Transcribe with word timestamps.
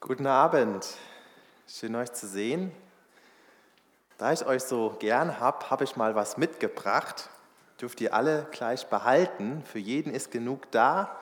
Guten 0.00 0.28
Abend, 0.28 0.86
schön 1.66 1.96
euch 1.96 2.12
zu 2.12 2.28
sehen. 2.28 2.70
Da 4.16 4.32
ich 4.32 4.46
euch 4.46 4.62
so 4.62 4.94
gern 5.00 5.40
habe, 5.40 5.70
habe 5.70 5.82
ich 5.82 5.96
mal 5.96 6.14
was 6.14 6.36
mitgebracht. 6.36 7.28
Dürft 7.80 8.00
ihr 8.00 8.14
alle 8.14 8.46
gleich 8.52 8.86
behalten. 8.86 9.64
Für 9.64 9.80
jeden 9.80 10.14
ist 10.14 10.30
genug 10.30 10.70
da. 10.70 11.18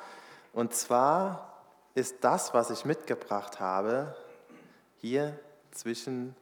Und 0.52 0.74
zwar 0.74 1.54
ist 1.94 2.16
das, 2.20 2.52
was 2.52 2.68
ich 2.68 2.84
mitgebracht 2.84 3.60
habe, 3.60 4.14
hier 4.98 5.38
zwischen 5.70 6.36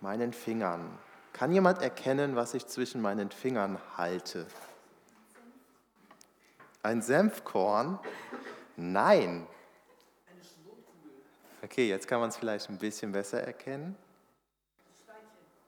meinen 0.00 0.32
Fingern. 0.32 0.98
Kann 1.34 1.52
jemand 1.52 1.82
erkennen, 1.82 2.34
was 2.34 2.54
ich 2.54 2.66
zwischen 2.66 3.02
meinen 3.02 3.30
Fingern 3.30 3.78
halte? 3.98 4.46
Ein 6.82 7.02
Senfkorn? 7.02 7.98
Nein, 8.76 9.46
Okay, 11.64 11.88
jetzt 11.88 12.08
kann 12.08 12.18
man 12.18 12.28
es 12.28 12.36
vielleicht 12.36 12.68
ein 12.70 12.78
bisschen 12.78 13.12
besser 13.12 13.40
erkennen. 13.40 13.94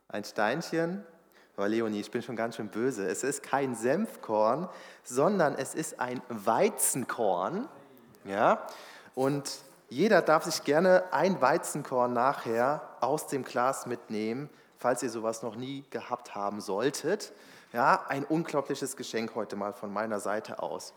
Ein 0.09 0.25
Steinchen. 0.25 1.05
Aber 1.57 1.69
Leonie, 1.69 2.01
ich 2.01 2.11
bin 2.11 2.21
schon 2.21 2.35
ganz 2.35 2.57
schön 2.57 2.69
böse. 2.69 3.07
Es 3.07 3.23
ist 3.23 3.45
kein 3.45 3.77
Senfkorn, 3.77 4.69
sondern 5.05 5.55
es 5.55 5.77
ist 5.77 6.01
ein 6.01 6.21
Weizenkorn. 6.29 7.69
Ja? 8.25 8.67
Und 9.15 9.59
jeder 9.89 10.21
darf 10.21 10.45
sich 10.45 10.65
gerne 10.65 11.05
ein 11.13 11.41
Weizenkorn 11.41 12.13
nachher 12.13 12.81
aus 13.01 13.29
dem 13.29 13.45
Glas 13.45 13.87
mitnehmen, 13.87 14.51
falls 14.79 15.01
ihr 15.05 15.11
sowas 15.11 15.45
noch 15.45 15.55
nie 15.55 15.85
gehabt 15.91 16.35
haben 16.35 16.61
solltet. 16.61 17.33
Ja, 17.73 18.05
ein 18.09 18.25
unglaubliches 18.25 18.97
Geschenk 18.97 19.37
heute 19.37 19.55
mal 19.55 19.73
von 19.73 19.93
meiner 19.93 20.19
Seite 20.19 20.61
aus. 20.61 20.93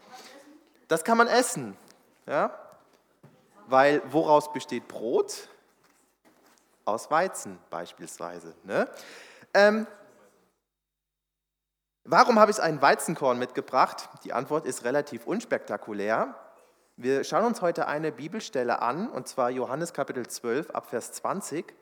Das 0.87 1.03
kann 1.03 1.19
man 1.19 1.27
essen. 1.27 1.77
Ja? 2.25 2.66
Weil 3.67 4.01
woraus 4.11 4.51
besteht 4.51 4.87
Brot? 4.87 5.49
Aus 6.85 7.11
Weizen 7.11 7.59
beispielsweise. 7.69 8.55
Ne? 8.63 8.89
Ähm, 9.53 9.85
warum 12.05 12.39
habe 12.39 12.49
ich 12.49 12.61
ein 12.61 12.81
Weizenkorn 12.81 13.37
mitgebracht? 13.37 14.09
Die 14.23 14.31
Antwort 14.31 14.65
ist 14.65 14.85
relativ 14.85 15.27
unspektakulär. 15.27 16.33
Wir 16.95 17.25
schauen 17.25 17.45
uns 17.45 17.61
heute 17.61 17.87
eine 17.87 18.13
Bibelstelle 18.13 18.81
an, 18.81 19.09
und 19.09 19.27
zwar 19.27 19.49
Johannes 19.49 19.93
Kapitel 19.93 20.25
12 20.25 20.71
ab 20.71 20.89
Vers 20.89 21.11
20. 21.11 21.75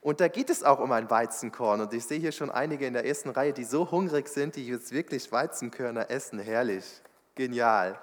Und 0.00 0.20
da 0.20 0.28
geht 0.28 0.48
es 0.48 0.64
auch 0.64 0.78
um 0.78 0.92
ein 0.92 1.10
Weizenkorn. 1.10 1.82
Und 1.82 1.92
ich 1.92 2.06
sehe 2.06 2.18
hier 2.18 2.32
schon 2.32 2.50
einige 2.50 2.86
in 2.86 2.94
der 2.94 3.04
ersten 3.04 3.28
Reihe, 3.28 3.52
die 3.52 3.64
so 3.64 3.90
hungrig 3.90 4.28
sind, 4.28 4.56
die 4.56 4.66
jetzt 4.66 4.92
wirklich 4.92 5.30
Weizenkörner 5.30 6.10
essen. 6.10 6.38
Herrlich, 6.38 7.02
genial. 7.34 8.00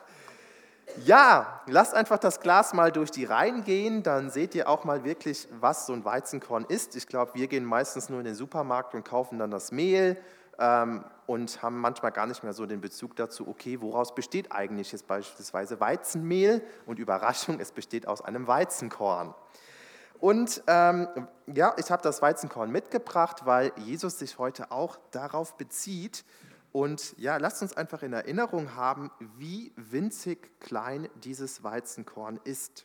Ja, 1.03 1.61
lasst 1.67 1.93
einfach 1.93 2.19
das 2.19 2.39
Glas 2.39 2.73
mal 2.73 2.91
durch 2.91 3.11
die 3.11 3.25
Reihen 3.25 3.63
gehen, 3.63 4.03
dann 4.03 4.29
seht 4.29 4.55
ihr 4.55 4.69
auch 4.69 4.83
mal 4.83 5.03
wirklich, 5.03 5.47
was 5.59 5.87
so 5.87 5.93
ein 5.93 6.05
Weizenkorn 6.05 6.65
ist. 6.65 6.95
Ich 6.95 7.07
glaube, 7.07 7.33
wir 7.33 7.47
gehen 7.47 7.65
meistens 7.65 8.09
nur 8.09 8.19
in 8.19 8.25
den 8.25 8.35
Supermarkt 8.35 8.93
und 8.93 9.03
kaufen 9.03 9.39
dann 9.39 9.51
das 9.51 9.71
Mehl 9.71 10.17
ähm, 10.59 11.03
und 11.25 11.61
haben 11.61 11.79
manchmal 11.79 12.11
gar 12.11 12.27
nicht 12.27 12.43
mehr 12.43 12.53
so 12.53 12.65
den 12.65 12.81
Bezug 12.81 13.15
dazu, 13.15 13.47
okay, 13.47 13.81
woraus 13.81 14.15
besteht 14.15 14.51
eigentlich 14.51 14.91
jetzt 14.91 15.07
beispielsweise 15.07 15.79
Weizenmehl? 15.79 16.61
Und 16.85 16.99
Überraschung, 16.99 17.59
es 17.59 17.71
besteht 17.71 18.07
aus 18.07 18.21
einem 18.21 18.47
Weizenkorn. 18.47 19.33
Und 20.19 20.63
ähm, 20.67 21.07
ja, 21.47 21.73
ich 21.77 21.91
habe 21.91 22.01
das 22.01 22.21
Weizenkorn 22.21 22.71
mitgebracht, 22.71 23.45
weil 23.45 23.71
Jesus 23.77 24.19
sich 24.19 24.37
heute 24.37 24.71
auch 24.71 24.97
darauf 25.11 25.55
bezieht, 25.57 26.23
und 26.75 27.17
ja, 27.17 27.37
lasst 27.37 27.61
uns 27.61 27.77
einfach 27.77 28.03
in 28.03 28.11
Erinnerung 28.11 28.75
haben, 28.75 29.09
wie 29.37 29.71
winzig 29.77 30.59
klein 30.59 31.07
dieses 31.23 31.63
Weizenkorn 31.63 32.37
ist. 32.43 32.83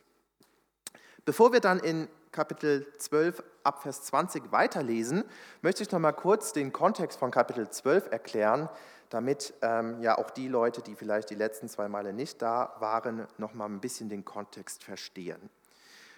Bevor 1.25 1.51
wir 1.51 1.59
dann 1.59 1.77
in 1.77 2.07
Kapitel 2.31 2.87
12 2.99 3.43
ab 3.65 3.81
Vers 3.81 4.03
20 4.03 4.53
weiterlesen, 4.53 5.25
möchte 5.61 5.83
ich 5.83 5.91
noch 5.91 5.99
mal 5.99 6.13
kurz 6.13 6.53
den 6.53 6.71
Kontext 6.71 7.19
von 7.19 7.31
Kapitel 7.31 7.69
12 7.69 8.13
erklären, 8.13 8.69
damit 9.09 9.53
ähm, 9.61 9.99
ja 9.99 10.17
auch 10.17 10.29
die 10.29 10.47
Leute, 10.47 10.81
die 10.81 10.95
vielleicht 10.95 11.29
die 11.29 11.35
letzten 11.35 11.67
zwei 11.67 11.89
Male 11.89 12.13
nicht 12.13 12.41
da 12.41 12.73
waren, 12.79 13.27
noch 13.37 13.53
mal 13.53 13.65
ein 13.65 13.81
bisschen 13.81 14.07
den 14.07 14.23
Kontext 14.23 14.85
verstehen. 14.85 15.49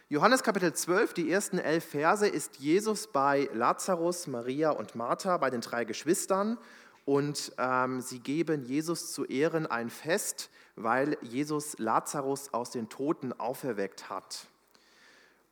Johannes 0.10 0.44
Kapitel 0.44 0.72
12, 0.72 1.16
die 1.16 1.32
ersten 1.32 1.58
elf 1.58 1.86
Verse, 1.86 2.28
ist 2.28 2.58
Jesus 2.58 3.08
bei 3.08 3.50
Lazarus, 3.52 4.28
Maria 4.28 4.70
und 4.70 4.94
Martha, 4.94 5.38
bei 5.38 5.50
den 5.50 5.62
drei 5.62 5.86
Geschwistern 5.86 6.60
und 7.06 7.52
ähm, 7.58 8.02
sie 8.02 8.20
geben 8.20 8.64
Jesus 8.64 9.12
zu 9.12 9.26
Ehren 9.26 9.68
ein 9.68 9.90
Fest, 9.90 10.50
weil 10.76 11.18
Jesus 11.22 11.78
Lazarus 11.78 12.54
aus 12.54 12.72
den 12.72 12.90
Toten 12.90 13.34
auferweckt 13.34 14.10
hat. 14.10 14.48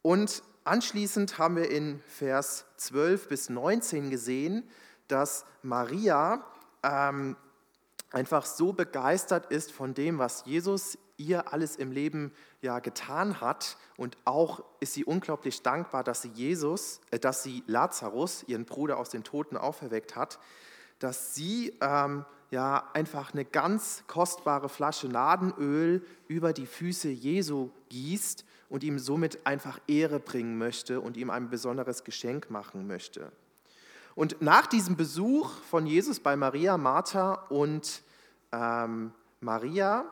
Und 0.01 0.43
anschließend 0.63 1.37
haben 1.37 1.57
wir 1.57 1.69
in 1.69 2.01
Vers 2.07 2.65
12 2.77 3.27
bis 3.27 3.49
19 3.49 4.09
gesehen, 4.09 4.63
dass 5.07 5.45
Maria 5.61 6.45
ähm, 6.83 7.35
einfach 8.11 8.45
so 8.45 8.73
begeistert 8.73 9.51
ist 9.51 9.71
von 9.71 9.93
dem, 9.93 10.17
was 10.19 10.45
Jesus 10.45 10.97
ihr 11.17 11.53
alles 11.53 11.75
im 11.75 11.91
Leben 11.91 12.33
ja 12.61 12.79
getan 12.79 13.41
hat 13.41 13.77
und 13.97 14.17
auch 14.25 14.63
ist 14.79 14.93
sie 14.93 15.05
unglaublich 15.05 15.61
dankbar, 15.61 16.03
dass 16.03 16.23
sie 16.23 16.29
Jesus, 16.29 17.01
äh, 17.11 17.19
dass 17.19 17.43
sie 17.43 17.63
Lazarus, 17.67 18.43
ihren 18.47 18.65
Bruder 18.65 18.97
aus 18.97 19.09
den 19.09 19.23
Toten 19.23 19.57
auferweckt 19.57 20.15
hat, 20.15 20.39
dass 21.03 21.33
sie 21.33 21.73
ähm, 21.81 22.25
ja 22.51 22.89
einfach 22.93 23.33
eine 23.33 23.43
ganz 23.43 24.03
kostbare 24.07 24.69
Flasche 24.69 25.07
Nadenöl 25.07 26.05
über 26.27 26.53
die 26.53 26.67
Füße 26.67 27.09
Jesu 27.09 27.71
gießt 27.89 28.45
und 28.69 28.83
ihm 28.83 28.99
somit 28.99 29.45
einfach 29.45 29.79
Ehre 29.87 30.19
bringen 30.19 30.57
möchte 30.57 31.01
und 31.01 31.17
ihm 31.17 31.29
ein 31.29 31.49
besonderes 31.49 32.03
Geschenk 32.03 32.51
machen 32.51 32.87
möchte. 32.87 33.31
Und 34.13 34.41
nach 34.41 34.67
diesem 34.67 34.95
Besuch 34.95 35.49
von 35.69 35.87
Jesus 35.87 36.19
bei 36.19 36.35
Maria, 36.35 36.77
Martha 36.77 37.33
und 37.49 38.03
ähm, 38.51 39.11
Maria 39.39 40.05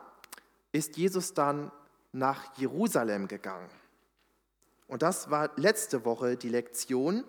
ist 0.72 0.98
Jesus 0.98 1.34
dann 1.34 1.72
nach 2.12 2.58
Jerusalem 2.58 3.28
gegangen. 3.28 3.70
Und 4.88 5.04
das 5.04 5.30
war 5.30 5.52
letzte 5.56 6.04
Woche 6.04 6.36
die 6.36 6.50
Lektion. 6.50 7.24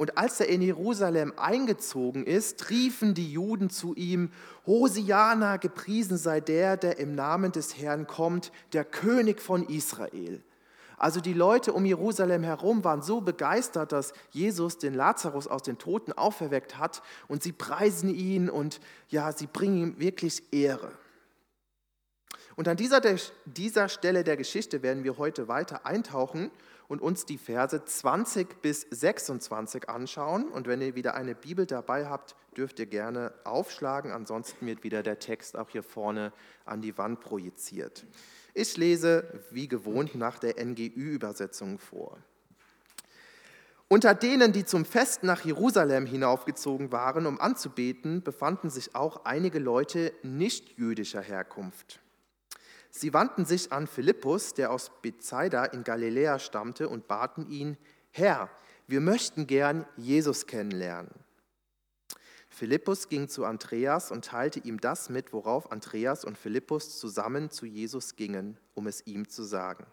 Und 0.00 0.16
als 0.16 0.40
er 0.40 0.48
in 0.48 0.62
Jerusalem 0.62 1.34
eingezogen 1.36 2.24
ist, 2.24 2.70
riefen 2.70 3.12
die 3.12 3.30
Juden 3.30 3.68
zu 3.68 3.94
ihm, 3.94 4.30
Hosiana, 4.64 5.58
gepriesen 5.58 6.16
sei 6.16 6.40
der, 6.40 6.78
der 6.78 6.96
im 6.96 7.14
Namen 7.14 7.52
des 7.52 7.76
Herrn 7.76 8.06
kommt, 8.06 8.50
der 8.72 8.86
König 8.86 9.42
von 9.42 9.68
Israel. 9.68 10.42
Also 10.96 11.20
die 11.20 11.34
Leute 11.34 11.74
um 11.74 11.84
Jerusalem 11.84 12.42
herum 12.44 12.82
waren 12.82 13.02
so 13.02 13.20
begeistert, 13.20 13.92
dass 13.92 14.14
Jesus 14.30 14.78
den 14.78 14.94
Lazarus 14.94 15.46
aus 15.46 15.64
den 15.64 15.76
Toten 15.76 16.14
auferweckt 16.14 16.78
hat 16.78 17.02
und 17.28 17.42
sie 17.42 17.52
preisen 17.52 18.08
ihn 18.08 18.48
und 18.48 18.80
ja, 19.10 19.32
sie 19.32 19.48
bringen 19.48 19.76
ihm 19.76 19.98
wirklich 20.00 20.50
Ehre. 20.50 20.92
Und 22.56 22.68
an 22.68 22.78
dieser, 22.78 23.02
dieser 23.44 23.90
Stelle 23.90 24.24
der 24.24 24.38
Geschichte 24.38 24.82
werden 24.82 25.04
wir 25.04 25.18
heute 25.18 25.46
weiter 25.46 25.84
eintauchen 25.84 26.50
und 26.90 27.00
uns 27.00 27.24
die 27.24 27.38
Verse 27.38 27.84
20 27.84 28.62
bis 28.62 28.84
26 28.90 29.88
anschauen. 29.88 30.48
Und 30.48 30.66
wenn 30.66 30.82
ihr 30.82 30.96
wieder 30.96 31.14
eine 31.14 31.36
Bibel 31.36 31.64
dabei 31.64 32.08
habt, 32.08 32.34
dürft 32.56 32.80
ihr 32.80 32.86
gerne 32.86 33.32
aufschlagen. 33.44 34.10
Ansonsten 34.10 34.66
wird 34.66 34.82
wieder 34.82 35.04
der 35.04 35.20
Text 35.20 35.56
auch 35.56 35.70
hier 35.70 35.84
vorne 35.84 36.32
an 36.64 36.82
die 36.82 36.98
Wand 36.98 37.20
projiziert. 37.20 38.04
Ich 38.54 38.76
lese 38.76 39.40
wie 39.52 39.68
gewohnt 39.68 40.16
nach 40.16 40.40
der 40.40 40.56
NGÜ-Übersetzung 40.62 41.78
vor. 41.78 42.18
Unter 43.86 44.12
denen, 44.12 44.52
die 44.52 44.64
zum 44.64 44.84
Fest 44.84 45.22
nach 45.22 45.44
Jerusalem 45.44 46.06
hinaufgezogen 46.06 46.90
waren, 46.90 47.26
um 47.26 47.40
anzubeten, 47.40 48.24
befanden 48.24 48.68
sich 48.68 48.96
auch 48.96 49.24
einige 49.24 49.60
Leute 49.60 50.12
nicht 50.24 50.76
jüdischer 50.76 51.22
Herkunft. 51.22 52.00
Sie 52.90 53.14
wandten 53.14 53.44
sich 53.44 53.72
an 53.72 53.86
Philippus, 53.86 54.54
der 54.54 54.72
aus 54.72 54.90
Bethsaida 55.02 55.64
in 55.66 55.84
Galiläa 55.84 56.38
stammte, 56.38 56.88
und 56.88 57.08
baten 57.08 57.48
ihn, 57.48 57.76
Herr, 58.10 58.50
wir 58.86 59.00
möchten 59.00 59.46
gern 59.46 59.86
Jesus 59.96 60.46
kennenlernen. 60.46 61.10
Philippus 62.48 63.08
ging 63.08 63.28
zu 63.28 63.44
Andreas 63.44 64.10
und 64.10 64.24
teilte 64.24 64.58
ihm 64.60 64.80
das 64.80 65.08
mit, 65.08 65.32
worauf 65.32 65.70
Andreas 65.70 66.24
und 66.24 66.36
Philippus 66.36 66.98
zusammen 66.98 67.50
zu 67.50 67.64
Jesus 67.64 68.16
gingen, 68.16 68.58
um 68.74 68.88
es 68.88 69.06
ihm 69.06 69.28
zu 69.28 69.44
sagen. 69.44 69.86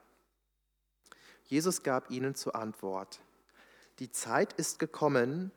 Jesus 1.45 1.83
gab 1.83 2.09
ihnen 2.11 2.35
zur 2.35 2.55
Antwort, 2.55 3.21
die 3.99 4.11
Zeit 4.11 4.53
ist 4.53 4.79
gekommen, 4.79 5.51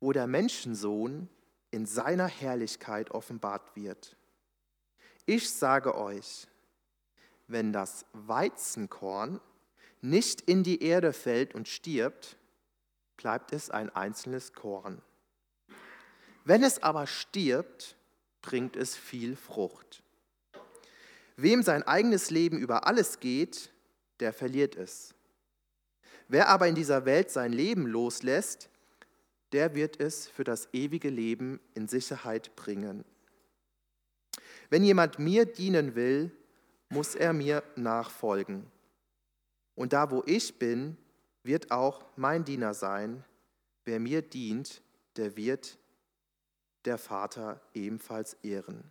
wo 0.00 0.12
der 0.12 0.26
Menschensohn 0.26 1.28
in 1.70 1.84
seiner 1.84 2.26
Herrlichkeit 2.26 3.10
offenbart 3.10 3.76
wird. 3.76 4.16
Ich 5.26 5.50
sage 5.50 5.94
euch, 5.94 6.48
wenn 7.50 7.72
das 7.72 8.06
Weizenkorn 8.12 9.40
nicht 10.00 10.40
in 10.42 10.62
die 10.62 10.82
Erde 10.82 11.12
fällt 11.12 11.54
und 11.54 11.68
stirbt, 11.68 12.36
bleibt 13.16 13.52
es 13.52 13.70
ein 13.70 13.90
einzelnes 13.90 14.52
Korn. 14.52 15.02
Wenn 16.44 16.62
es 16.62 16.82
aber 16.82 17.06
stirbt, 17.06 17.96
bringt 18.40 18.76
es 18.76 18.96
viel 18.96 19.36
Frucht. 19.36 20.02
Wem 21.36 21.62
sein 21.62 21.82
eigenes 21.82 22.30
Leben 22.30 22.58
über 22.58 22.86
alles 22.86 23.20
geht, 23.20 23.70
der 24.20 24.32
verliert 24.32 24.76
es. 24.76 25.14
Wer 26.28 26.48
aber 26.48 26.68
in 26.68 26.74
dieser 26.74 27.04
Welt 27.04 27.30
sein 27.30 27.52
Leben 27.52 27.86
loslässt, 27.86 28.70
der 29.52 29.74
wird 29.74 30.00
es 30.00 30.28
für 30.28 30.44
das 30.44 30.68
ewige 30.72 31.10
Leben 31.10 31.60
in 31.74 31.88
Sicherheit 31.88 32.54
bringen. 32.56 33.04
Wenn 34.68 34.84
jemand 34.84 35.18
mir 35.18 35.44
dienen 35.44 35.94
will, 35.94 36.30
muss 36.90 37.14
er 37.14 37.32
mir 37.32 37.62
nachfolgen. 37.76 38.66
Und 39.74 39.94
da, 39.94 40.10
wo 40.10 40.22
ich 40.26 40.58
bin, 40.58 40.98
wird 41.42 41.70
auch 41.70 42.04
mein 42.16 42.44
Diener 42.44 42.74
sein. 42.74 43.24
Wer 43.84 43.98
mir 43.98 44.20
dient, 44.20 44.82
der 45.16 45.36
wird 45.36 45.78
der 46.84 46.98
Vater 46.98 47.60
ebenfalls 47.72 48.34
ehren. 48.42 48.84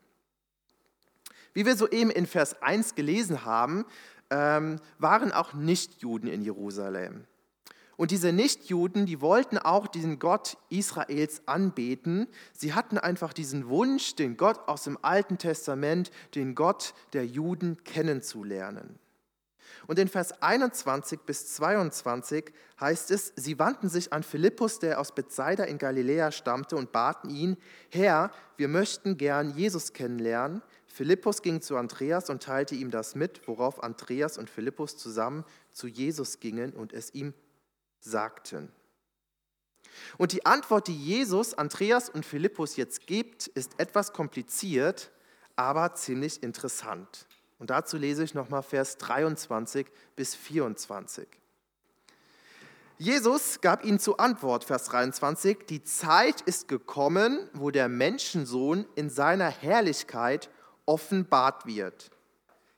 Wie 1.54 1.66
wir 1.66 1.76
soeben 1.76 2.10
in 2.10 2.26
Vers 2.26 2.62
1 2.62 2.96
gelesen 2.96 3.46
haben, 3.46 3.86
ähm, 4.30 4.80
waren 4.98 5.32
auch 5.32 5.54
Nichtjuden 5.54 6.30
in 6.30 6.42
Jerusalem. 6.42 7.26
Und 8.00 8.12
diese 8.12 8.32
Nichtjuden, 8.32 9.06
die 9.06 9.20
wollten 9.20 9.58
auch 9.58 9.86
diesen 9.86 10.20
Gott 10.20 10.56
Israels 10.70 11.42
anbeten. 11.48 12.30
Sie 12.54 12.74
hatten 12.74 12.98
einfach 12.98 13.34
diesen 13.34 13.68
Wunsch, 13.68 14.16
den 14.16 14.38
Gott 14.38 14.70
aus 14.70 14.86
dem 14.86 14.98
Alten 15.02 15.38
Testament, 15.38 16.10
den 16.34 16.56
Gott 16.56 16.94
der 17.12 17.26
Juden 17.26 17.84
kennenzulernen. 17.84 18.98
Und 19.86 20.00
in 20.00 20.08
Vers 20.08 20.42
21 20.42 21.20
bis 21.26 21.56
22 21.56 22.54
heißt 22.80 23.12
es, 23.12 23.34
sie 23.36 23.60
wandten 23.60 23.90
sich 23.90 24.14
an 24.14 24.24
Philippus, 24.24 24.80
der 24.80 25.02
aus 25.02 25.14
Bethsaida 25.14 25.66
in 25.66 25.78
Galiläa 25.78 26.32
stammte, 26.32 26.78
und 26.78 26.94
baten 26.94 27.30
ihn, 27.30 27.58
Herr, 27.90 28.32
wir 28.56 28.70
möchten 28.70 29.18
gern 29.18 29.50
Jesus 29.58 29.92
kennenlernen. 29.92 30.62
Philippus 30.88 31.42
ging 31.42 31.62
zu 31.62 31.76
Andreas 31.76 32.30
und 32.30 32.44
teilte 32.44 32.76
ihm 32.76 32.92
das 32.92 33.16
mit, 33.16 33.46
worauf 33.46 33.84
Andreas 33.84 34.38
und 34.38 34.50
Philippus 34.50 34.96
zusammen 34.96 35.44
zu 35.74 35.88
Jesus 35.88 36.40
gingen 36.40 36.72
und 36.72 36.94
es 36.94 37.14
ihm 37.14 37.34
sagten. 38.00 38.72
Und 40.18 40.32
die 40.32 40.46
Antwort, 40.46 40.88
die 40.88 40.98
Jesus, 40.98 41.54
Andreas 41.54 42.10
und 42.10 42.26
Philippus 42.26 42.76
jetzt 42.76 43.08
gibt, 43.08 43.48
ist 43.48 43.80
etwas 43.80 44.14
kompliziert, 44.14 45.12
aber 45.56 45.94
ziemlich 45.96 46.42
interessant. 46.44 47.28
Und 47.58 47.70
dazu 47.70 47.98
lese 47.98 48.24
ich 48.24 48.34
nochmal 48.34 48.64
Vers 48.64 48.98
23 48.98 49.88
bis 50.16 50.36
24. 50.36 51.28
Jesus 52.98 53.62
gab 53.62 53.86
ihnen 53.86 54.00
zur 54.00 54.20
Antwort, 54.20 54.66
Vers 54.66 54.86
23, 54.86 55.60
die 55.70 55.84
Zeit 55.84 56.42
ist 56.42 56.68
gekommen, 56.68 57.50
wo 57.54 57.72
der 57.72 57.88
Menschensohn 57.88 58.86
in 58.96 59.10
seiner 59.10 59.50
Herrlichkeit 59.50 60.50
offenbart 60.86 61.66
wird. 61.66 62.12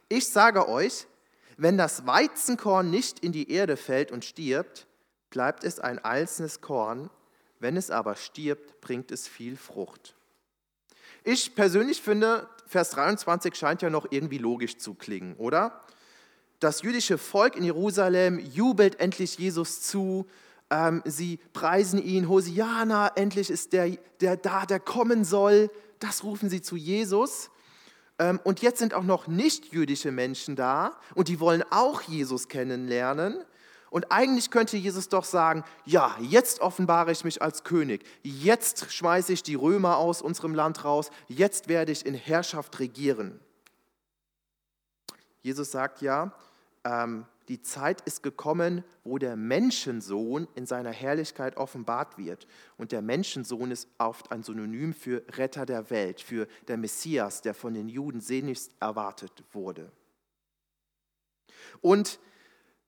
Ich 0.09 0.29
sage 0.29 0.67
euch, 0.67 1.07
wenn 1.57 1.77
das 1.77 2.05
Weizenkorn 2.05 2.91
nicht 2.91 3.19
in 3.19 3.31
die 3.31 3.51
Erde 3.51 3.77
fällt 3.77 4.11
und 4.11 4.25
stirbt, 4.25 4.85
bleibt 5.31 5.63
es 5.63 5.79
ein 5.79 5.97
einzelnes 5.97 6.61
Korn, 6.61 7.09
wenn 7.59 7.77
es 7.77 7.89
aber 7.89 8.15
stirbt, 8.15 8.81
bringt 8.81 9.11
es 9.11 9.27
viel 9.27 9.57
Frucht. 9.57 10.15
Ich 11.23 11.55
persönlich 11.55 12.01
finde, 12.01 12.47
Vers 12.67 12.91
23 12.91 13.55
scheint 13.55 13.81
ja 13.81 13.89
noch 13.89 14.07
irgendwie 14.11 14.37
logisch 14.37 14.77
zu 14.77 14.93
klingen, 14.93 15.35
oder? 15.37 15.81
Das 16.59 16.83
jüdische 16.83 17.17
Volk 17.17 17.55
in 17.55 17.63
Jerusalem 17.63 18.39
jubelt 18.39 18.99
endlich 18.99 19.37
Jesus 19.37 19.81
zu. 19.81 20.27
Ähm, 20.69 21.01
sie 21.05 21.39
preisen 21.53 22.01
ihn, 22.01 22.29
Hosiana, 22.29 23.09
endlich 23.15 23.49
ist 23.49 23.73
der, 23.73 23.97
der 24.19 24.37
da, 24.37 24.65
der 24.65 24.79
kommen 24.79 25.25
soll. 25.25 25.69
Das 25.99 26.23
rufen 26.23 26.49
sie 26.49 26.61
zu 26.61 26.75
Jesus. 26.75 27.49
Ähm, 28.19 28.39
und 28.43 28.61
jetzt 28.61 28.79
sind 28.79 28.93
auch 28.93 29.03
noch 29.03 29.27
nicht 29.27 29.73
jüdische 29.73 30.11
Menschen 30.11 30.55
da 30.55 30.99
und 31.15 31.27
die 31.27 31.39
wollen 31.39 31.63
auch 31.71 32.01
Jesus 32.01 32.47
kennenlernen. 32.47 33.43
Und 33.91 34.09
eigentlich 34.09 34.51
könnte 34.51 34.77
Jesus 34.77 35.09
doch 35.09 35.25
sagen, 35.25 35.65
ja, 35.83 36.15
jetzt 36.21 36.61
offenbare 36.61 37.11
ich 37.11 37.25
mich 37.25 37.41
als 37.41 37.65
König, 37.65 38.05
jetzt 38.23 38.89
schmeiße 38.89 39.33
ich 39.33 39.43
die 39.43 39.55
Römer 39.55 39.97
aus 39.97 40.21
unserem 40.21 40.55
Land 40.55 40.85
raus, 40.85 41.11
jetzt 41.27 41.67
werde 41.67 41.91
ich 41.91 42.05
in 42.05 42.13
Herrschaft 42.13 42.79
regieren. 42.79 43.41
Jesus 45.41 45.71
sagt 45.71 46.01
ja, 46.01 46.33
ähm, 46.85 47.25
die 47.49 47.61
Zeit 47.61 47.99
ist 48.01 48.23
gekommen, 48.23 48.85
wo 49.03 49.17
der 49.17 49.35
Menschensohn 49.35 50.47
in 50.55 50.65
seiner 50.65 50.91
Herrlichkeit 50.91 51.57
offenbart 51.57 52.17
wird. 52.17 52.47
Und 52.77 52.93
der 52.93 53.01
Menschensohn 53.01 53.71
ist 53.71 53.89
oft 53.97 54.31
ein 54.31 54.41
Synonym 54.41 54.93
für 54.93 55.21
Retter 55.33 55.65
der 55.65 55.89
Welt, 55.89 56.21
für 56.21 56.47
der 56.69 56.77
Messias, 56.77 57.41
der 57.41 57.53
von 57.53 57.73
den 57.73 57.89
Juden 57.89 58.21
sehnlichst 58.21 58.71
erwartet 58.79 59.43
wurde. 59.51 59.91
Und 61.81 62.19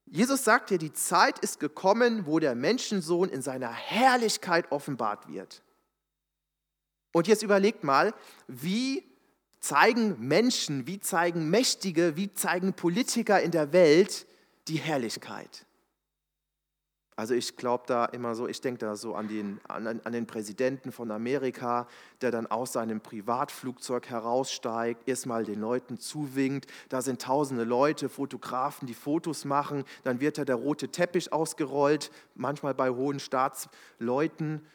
Jesus 0.06 0.44
sagt 0.44 0.70
hier, 0.70 0.78
die 0.78 0.94
Zeit 0.94 1.40
ist 1.40 1.60
gekommen, 1.60 2.26
wo 2.26 2.40
der 2.40 2.56
Menschensohn 2.56 3.30
in 3.30 3.42
seiner 3.42 3.72
Herrlichkeit 3.72 4.72
offenbart 4.72 5.28
wird. 5.28 5.64
Und 7.14 7.28
jetzt 7.28 7.44
überlegt 7.44 7.84
mal, 7.84 8.14
wie 8.48 9.04
zeigen 9.60 10.20
Menschen, 10.20 10.88
wie 10.88 11.00
zeigen 11.00 11.50
Mächtige, 11.50 12.16
wie 12.16 12.34
zeigen 12.34 12.74
Politiker 12.74 13.42
in 13.42 13.52
der 13.52 13.72
Welt 13.72 14.28
die 14.68 14.78
Herrlichkeit? 14.78 15.66
Also 17.16 17.34
ich 17.34 17.56
glaube 17.56 17.84
da 17.88 18.06
immer 18.06 18.36
so, 18.36 18.48
ich 18.48 18.62
denke 18.62 18.80
da 18.80 18.96
so 18.96 19.16
an 19.16 19.28
den, 19.28 19.60
an, 19.68 20.02
an, 20.04 20.12
den 20.12 20.26
Präsidenten 20.26 20.92
von 20.92 21.12
Amerika, 21.12 21.88
der 22.22 22.32
dann 22.32 22.48
aus 22.48 22.74
seinem 22.74 23.02
Privatflugzeug 23.02 24.10
heraussteigt, 24.10 25.08
erstmal 25.08 25.44
den 25.44 25.62
Leuten 25.62 26.00
zuwinkt, 26.00 26.68
da 26.90 27.02
sind 27.02 27.22
tausende 27.22 27.64
Leute, 27.64 28.10
Fotografen, 28.10 28.88
die 28.88 28.94
Fotos 28.94 29.46
machen, 29.46 29.84
dann 30.04 30.20
wird 30.20 30.38
da 30.38 30.46
der 30.46 30.56
rote 30.56 30.90
Teppich 30.90 31.32
ausgerollt, 31.32 32.12
manchmal 32.36 32.74
bei 32.74 32.90
hohen 32.90 33.20
Staatsleuten. 33.20 34.66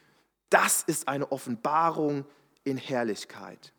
Das 0.50 0.82
ist 0.82 1.08
eine 1.08 1.31
Offenbarung 1.32 2.25
in 2.64 2.76
Herrlichkeit. 2.76 3.73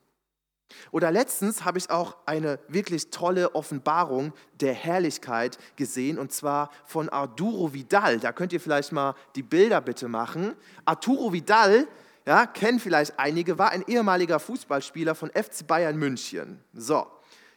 Oder 0.92 1.12
letztens 1.12 1.66
habe 1.66 1.78
ich 1.78 1.90
auch 1.90 2.16
eine 2.26 2.60
wirklich 2.68 3.10
tolle 3.10 3.56
Offenbarung 3.56 4.34
der 4.60 4.74
Herrlichkeit 4.74 5.58
gesehen 5.76 6.18
und 6.18 6.32
zwar 6.32 6.72
von 6.86 7.10
Arturo 7.10 7.74
Vidal. 7.74 8.20
Da 8.20 8.32
könnt 8.32 8.54
ihr 8.54 8.60
vielleicht 8.60 8.92
mal 8.92 9.16
die 9.36 9.44
Bilder 9.44 9.82
bitte 9.82 10.08
machen. 10.08 10.56
Arturo 10.86 11.34
Vidal, 11.34 11.88
ja, 12.26 12.46
kennen 12.46 12.80
vielleicht 12.80 13.18
einige, 13.18 13.58
war 13.58 13.72
ein 13.72 13.84
ehemaliger 13.88 14.40
Fußballspieler 14.40 15.16
von 15.16 15.30
FC 15.30 15.66
Bayern 15.66 15.98
München. 15.98 16.64
So, 16.74 17.08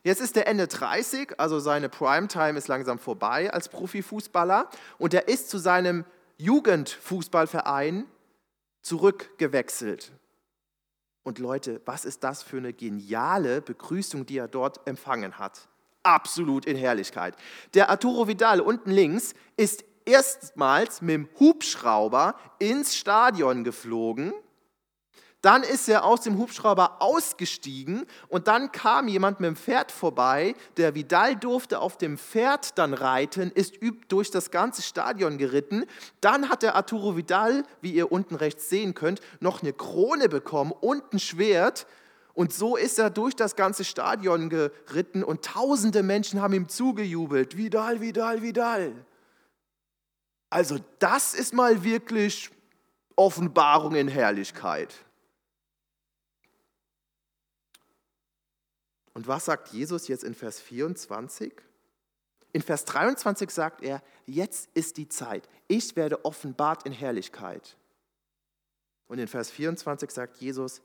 jetzt 0.03 0.21
ist 0.21 0.37
er 0.37 0.47
Ende 0.47 0.67
30, 0.67 1.39
also 1.39 1.59
seine 1.59 1.89
Primetime 1.89 2.57
ist 2.59 2.69
langsam 2.69 2.99
vorbei 2.99 3.53
als 3.53 3.69
Profifußballer 3.69 4.69
und 4.99 5.15
er 5.15 5.29
ist 5.29 5.51
zu 5.51 5.59
seinem 5.59 6.05
Jugendfußballverein 6.39 8.07
zurückgewechselt. 8.83 10.13
Und 11.25 11.39
Leute, 11.39 11.81
was 11.85 12.05
ist 12.05 12.25
das 12.25 12.43
für 12.43 12.57
eine 12.57 12.73
geniale 12.73 13.63
Begrüßung, 13.63 14.27
die 14.27 14.39
er 14.39 14.49
dort 14.49 14.87
empfangen 14.87 15.39
hat? 15.39 15.69
Absolut 16.03 16.67
in 16.67 16.77
Herrlichkeit. 16.77 17.37
Der 17.75 17.91
Arturo 17.91 18.27
Vidal 18.27 18.61
unten 18.61 18.91
links 18.91 19.35
ist 19.57 19.85
erstmals 20.05 21.01
mit 21.01 21.15
dem 21.15 21.29
Hubschrauber 21.39 22.35
ins 22.59 22.97
Stadion 22.97 23.63
geflogen 23.63 24.33
dann 25.43 25.65
ist 25.65 25.89
er 25.89 26.05
aus 26.05 26.21
dem 26.21 26.39
Hubschrauber 26.39 27.03
ausgestiegen 27.03 28.07
und 28.29 28.47
dann 28.47 28.71
kam 28.71 29.09
jemand 29.09 29.41
mit 29.41 29.49
dem 29.49 29.57
Pferd 29.57 29.91
vorbei. 29.91 30.55
Der 30.77 30.95
Vidal 30.95 31.35
durfte 31.35 31.81
auf 31.81 31.99
dem 31.99 32.17
Pferd 32.17 32.79
dann 32.79 32.95
reiten, 32.95 33.51
ist 33.51 33.75
durch 34.09 34.31
das 34.31 34.53
ganze 34.53 34.83
Stadion 34.83 35.39
geritten. 35.39 35.85
Dann 36.21 36.49
hat 36.49 36.63
der 36.63 36.77
Arturo 36.77 37.17
Vidal, 37.17 37.65
wie 37.81 37.93
ihr 37.93 38.13
unten 38.13 38.37
rechts 38.37 38.69
sehen 38.69 38.95
könnt, 38.95 39.21
noch 39.41 39.63
eine 39.63 39.73
Krone 39.73 40.29
bekommen 40.29 40.71
und 40.71 41.13
ein 41.13 41.19
Schwert. 41.19 41.87
Und 42.35 42.53
so 42.53 42.77
ist 42.77 43.01
er 43.01 43.11
durch 43.11 43.35
das 43.35 43.57
ganze 43.57 43.85
Stadion 43.85 44.49
geritten 44.49 45.25
und 45.25 45.45
tausende 45.45 46.05
Menschen 46.05 46.41
haben 46.41 46.55
ihm 46.55 46.69
zugejubelt. 46.69 47.57
Vidal, 47.57 48.01
Vidal, 48.01 48.43
Vidal. 48.43 48.95
Also 50.51 50.79
das 51.01 51.35
ist 51.35 51.53
mal 51.53 51.83
wirklich 51.83 52.51
Offenbarung 53.17 53.97
in 53.97 54.07
Herrlichkeit. 54.07 54.95
Und 59.15 59.27
was 59.27 59.45
sagt 59.45 59.69
Jesus 59.69 60.09
jetzt 60.09 60.25
in 60.25 60.35
Vers 60.35 60.61
24? 60.61 61.53
In 62.53 62.63
Vers 62.63 62.85
23 62.85 63.51
sagt 63.51 63.83
er, 63.83 64.03
jetzt 64.27 64.69
ist 64.75 64.97
die 64.97 65.09
Zeit. 65.09 65.49
Ich 65.69 65.97
werde 65.97 66.25
offenbart 66.25 66.85
in 66.85 66.93
Herrlichkeit. 66.93 67.77
Und 69.09 69.19
in 69.19 69.29
Vers 69.29 69.51
24 69.51 70.11
sagt 70.11 70.39
Jesus, 70.39 70.83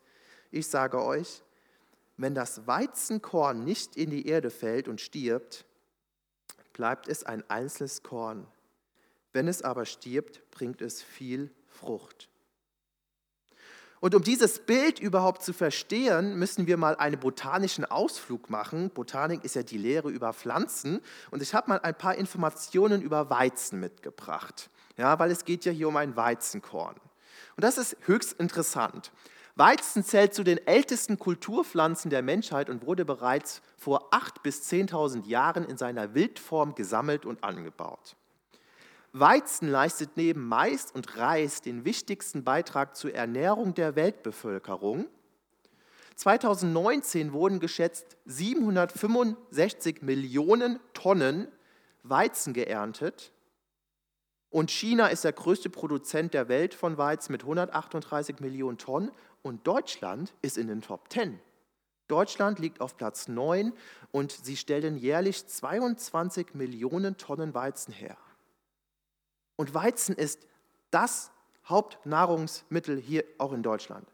ich 0.50 0.66
sage 0.66 1.02
euch, 1.02 1.42
wenn 2.16 2.34
das 2.34 2.66
Weizenkorn 2.66 3.64
nicht 3.64 3.96
in 3.96 4.10
die 4.10 4.26
Erde 4.26 4.50
fällt 4.50 4.88
und 4.88 5.00
stirbt, 5.00 5.64
bleibt 6.72 7.08
es 7.08 7.24
ein 7.24 7.48
einzelnes 7.48 8.02
Korn. 8.02 8.46
Wenn 9.32 9.46
es 9.46 9.62
aber 9.62 9.84
stirbt, 9.84 10.50
bringt 10.50 10.82
es 10.82 11.02
viel 11.02 11.50
Frucht. 11.68 12.28
Und 14.00 14.14
um 14.14 14.22
dieses 14.22 14.60
Bild 14.60 15.00
überhaupt 15.00 15.42
zu 15.42 15.52
verstehen, 15.52 16.38
müssen 16.38 16.66
wir 16.66 16.76
mal 16.76 16.96
einen 16.96 17.18
botanischen 17.18 17.84
Ausflug 17.84 18.48
machen. 18.48 18.90
Botanik 18.90 19.44
ist 19.44 19.56
ja 19.56 19.62
die 19.62 19.78
Lehre 19.78 20.10
über 20.10 20.32
Pflanzen. 20.32 21.00
Und 21.30 21.42
ich 21.42 21.54
habe 21.54 21.68
mal 21.68 21.80
ein 21.80 21.96
paar 21.96 22.14
Informationen 22.14 23.02
über 23.02 23.28
Weizen 23.30 23.80
mitgebracht. 23.80 24.70
Ja, 24.96 25.18
weil 25.18 25.30
es 25.30 25.44
geht 25.44 25.64
ja 25.64 25.72
hier 25.72 25.88
um 25.88 25.96
ein 25.96 26.16
Weizenkorn. 26.16 26.96
Und 27.56 27.64
das 27.64 27.78
ist 27.78 27.96
höchst 28.06 28.34
interessant. 28.34 29.10
Weizen 29.56 30.04
zählt 30.04 30.34
zu 30.34 30.44
den 30.44 30.64
ältesten 30.68 31.18
Kulturpflanzen 31.18 32.10
der 32.10 32.22
Menschheit 32.22 32.70
und 32.70 32.86
wurde 32.86 33.04
bereits 33.04 33.60
vor 33.76 34.12
8.000 34.12 34.42
bis 34.44 34.70
10.000 34.70 35.26
Jahren 35.26 35.64
in 35.64 35.76
seiner 35.76 36.14
Wildform 36.14 36.76
gesammelt 36.76 37.26
und 37.26 37.42
angebaut. 37.42 38.14
Weizen 39.20 39.68
leistet 39.68 40.16
neben 40.16 40.46
Mais 40.46 40.90
und 40.92 41.16
Reis 41.16 41.62
den 41.62 41.84
wichtigsten 41.84 42.44
Beitrag 42.44 42.96
zur 42.96 43.14
Ernährung 43.14 43.74
der 43.74 43.96
Weltbevölkerung. 43.96 45.06
2019 46.16 47.32
wurden 47.32 47.60
geschätzt 47.60 48.16
765 48.26 50.02
Millionen 50.02 50.80
Tonnen 50.92 51.48
Weizen 52.02 52.52
geerntet. 52.52 53.32
Und 54.50 54.70
China 54.70 55.08
ist 55.08 55.24
der 55.24 55.32
größte 55.32 55.70
Produzent 55.70 56.34
der 56.34 56.48
Welt 56.48 56.74
von 56.74 56.98
Weizen 56.98 57.32
mit 57.32 57.42
138 57.42 58.40
Millionen 58.40 58.78
Tonnen. 58.78 59.10
Und 59.42 59.66
Deutschland 59.66 60.34
ist 60.42 60.58
in 60.58 60.68
den 60.68 60.80
Top 60.80 61.12
10. 61.12 61.38
Deutschland 62.08 62.58
liegt 62.58 62.80
auf 62.80 62.96
Platz 62.96 63.28
9 63.28 63.72
und 64.10 64.32
sie 64.32 64.56
stellen 64.56 64.96
jährlich 64.96 65.46
22 65.46 66.54
Millionen 66.54 67.18
Tonnen 67.18 67.54
Weizen 67.54 67.92
her. 67.92 68.16
Und 69.58 69.74
Weizen 69.74 70.14
ist 70.14 70.46
das 70.92 71.32
Hauptnahrungsmittel 71.66 72.96
hier 72.96 73.24
auch 73.38 73.52
in 73.52 73.64
Deutschland. 73.64 74.08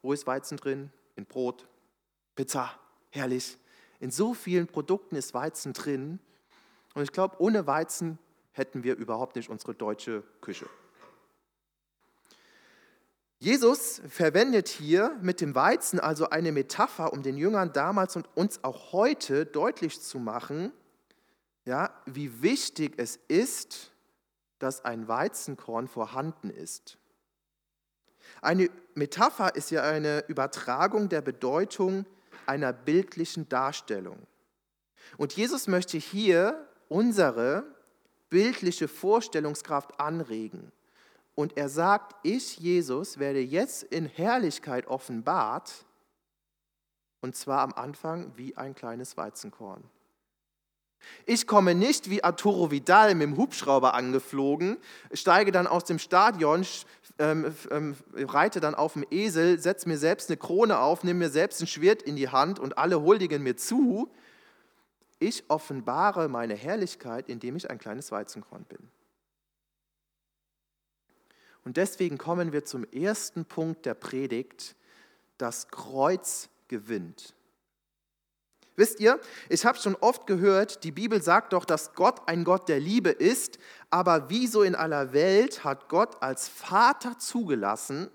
Wo 0.00 0.12
ist 0.12 0.28
Weizen 0.28 0.56
drin? 0.56 0.92
In 1.16 1.26
Brot, 1.26 1.66
Pizza, 2.36 2.70
herrlich. 3.10 3.58
In 3.98 4.12
so 4.12 4.34
vielen 4.34 4.68
Produkten 4.68 5.16
ist 5.16 5.34
Weizen 5.34 5.72
drin. 5.72 6.20
Und 6.94 7.02
ich 7.02 7.10
glaube, 7.10 7.34
ohne 7.40 7.66
Weizen 7.66 8.16
hätten 8.52 8.84
wir 8.84 8.94
überhaupt 8.94 9.34
nicht 9.34 9.50
unsere 9.50 9.74
deutsche 9.74 10.22
Küche. 10.40 10.68
Jesus 13.40 14.00
verwendet 14.08 14.68
hier 14.68 15.18
mit 15.20 15.40
dem 15.40 15.56
Weizen 15.56 15.98
also 15.98 16.30
eine 16.30 16.52
Metapher, 16.52 17.12
um 17.12 17.24
den 17.24 17.36
Jüngern 17.36 17.72
damals 17.72 18.14
und 18.14 18.28
uns 18.36 18.62
auch 18.62 18.92
heute 18.92 19.46
deutlich 19.46 20.00
zu 20.00 20.20
machen, 20.20 20.72
ja, 21.64 21.92
wie 22.06 22.40
wichtig 22.40 22.94
es 22.98 23.16
ist, 23.26 23.92
dass 24.58 24.84
ein 24.84 25.08
Weizenkorn 25.08 25.88
vorhanden 25.88 26.50
ist. 26.50 26.98
Eine 28.42 28.70
Metapher 28.94 29.54
ist 29.54 29.70
ja 29.70 29.82
eine 29.82 30.24
Übertragung 30.28 31.08
der 31.08 31.22
Bedeutung 31.22 32.06
einer 32.46 32.72
bildlichen 32.72 33.48
Darstellung. 33.48 34.26
Und 35.16 35.34
Jesus 35.34 35.66
möchte 35.66 35.98
hier 35.98 36.68
unsere 36.88 37.64
bildliche 38.30 38.88
Vorstellungskraft 38.88 40.00
anregen. 40.00 40.72
Und 41.34 41.56
er 41.56 41.68
sagt, 41.68 42.16
ich, 42.22 42.58
Jesus, 42.58 43.18
werde 43.18 43.40
jetzt 43.40 43.84
in 43.84 44.06
Herrlichkeit 44.06 44.86
offenbart, 44.86 45.86
und 47.20 47.36
zwar 47.36 47.60
am 47.60 47.72
Anfang 47.72 48.32
wie 48.36 48.56
ein 48.56 48.74
kleines 48.74 49.16
Weizenkorn. 49.16 49.82
Ich 51.26 51.46
komme 51.46 51.74
nicht 51.74 52.10
wie 52.10 52.24
Arturo 52.24 52.70
Vidal 52.70 53.14
mit 53.14 53.28
dem 53.28 53.36
Hubschrauber 53.36 53.94
angeflogen, 53.94 54.76
steige 55.12 55.52
dann 55.52 55.66
aus 55.66 55.84
dem 55.84 55.98
Stadion, 55.98 56.66
ähm, 57.18 57.54
ähm, 57.70 57.96
reite 58.14 58.60
dann 58.60 58.74
auf 58.74 58.94
dem 58.94 59.04
Esel, 59.10 59.58
setze 59.58 59.88
mir 59.88 59.98
selbst 59.98 60.30
eine 60.30 60.36
Krone 60.36 60.78
auf, 60.78 61.04
nehme 61.04 61.20
mir 61.20 61.30
selbst 61.30 61.60
ein 61.60 61.66
Schwert 61.66 62.02
in 62.02 62.16
die 62.16 62.28
Hand 62.28 62.58
und 62.58 62.78
alle 62.78 63.02
huldigen 63.02 63.42
mir 63.42 63.56
zu. 63.56 64.10
Ich 65.18 65.44
offenbare 65.48 66.28
meine 66.28 66.54
Herrlichkeit, 66.54 67.28
indem 67.28 67.56
ich 67.56 67.70
ein 67.70 67.78
kleines 67.78 68.12
Weizenkorn 68.12 68.64
bin. 68.64 68.88
Und 71.64 71.76
deswegen 71.76 72.18
kommen 72.18 72.52
wir 72.52 72.64
zum 72.64 72.84
ersten 72.84 73.44
Punkt 73.44 73.84
der 73.84 73.94
Predigt. 73.94 74.76
Das 75.36 75.68
Kreuz 75.68 76.48
gewinnt. 76.68 77.34
Wisst 78.78 79.00
ihr, 79.00 79.18
ich 79.48 79.66
habe 79.66 79.76
schon 79.76 79.96
oft 79.96 80.28
gehört, 80.28 80.84
die 80.84 80.92
Bibel 80.92 81.20
sagt 81.20 81.52
doch, 81.52 81.64
dass 81.64 81.94
Gott 81.94 82.28
ein 82.28 82.44
Gott 82.44 82.68
der 82.68 82.78
Liebe 82.78 83.10
ist, 83.10 83.58
aber 83.90 84.30
wieso 84.30 84.62
in 84.62 84.76
aller 84.76 85.12
Welt 85.12 85.64
hat 85.64 85.88
Gott 85.88 86.22
als 86.22 86.46
Vater 86.46 87.18
zugelassen, 87.18 88.08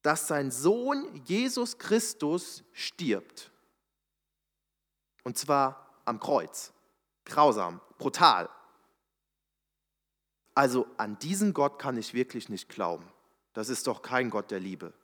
dass 0.00 0.28
sein 0.28 0.50
Sohn 0.50 1.20
Jesus 1.26 1.76
Christus 1.76 2.64
stirbt? 2.72 3.50
Und 5.24 5.36
zwar 5.36 5.90
am 6.06 6.18
Kreuz. 6.18 6.72
Grausam, 7.26 7.82
brutal. 7.98 8.48
Also 10.54 10.86
an 10.96 11.18
diesen 11.18 11.52
Gott 11.52 11.78
kann 11.78 11.98
ich 11.98 12.14
wirklich 12.14 12.48
nicht 12.48 12.70
glauben. 12.70 13.04
Das 13.52 13.68
ist 13.68 13.86
doch 13.86 14.00
kein 14.00 14.30
Gott 14.30 14.50
der 14.50 14.60
Liebe. 14.60 14.94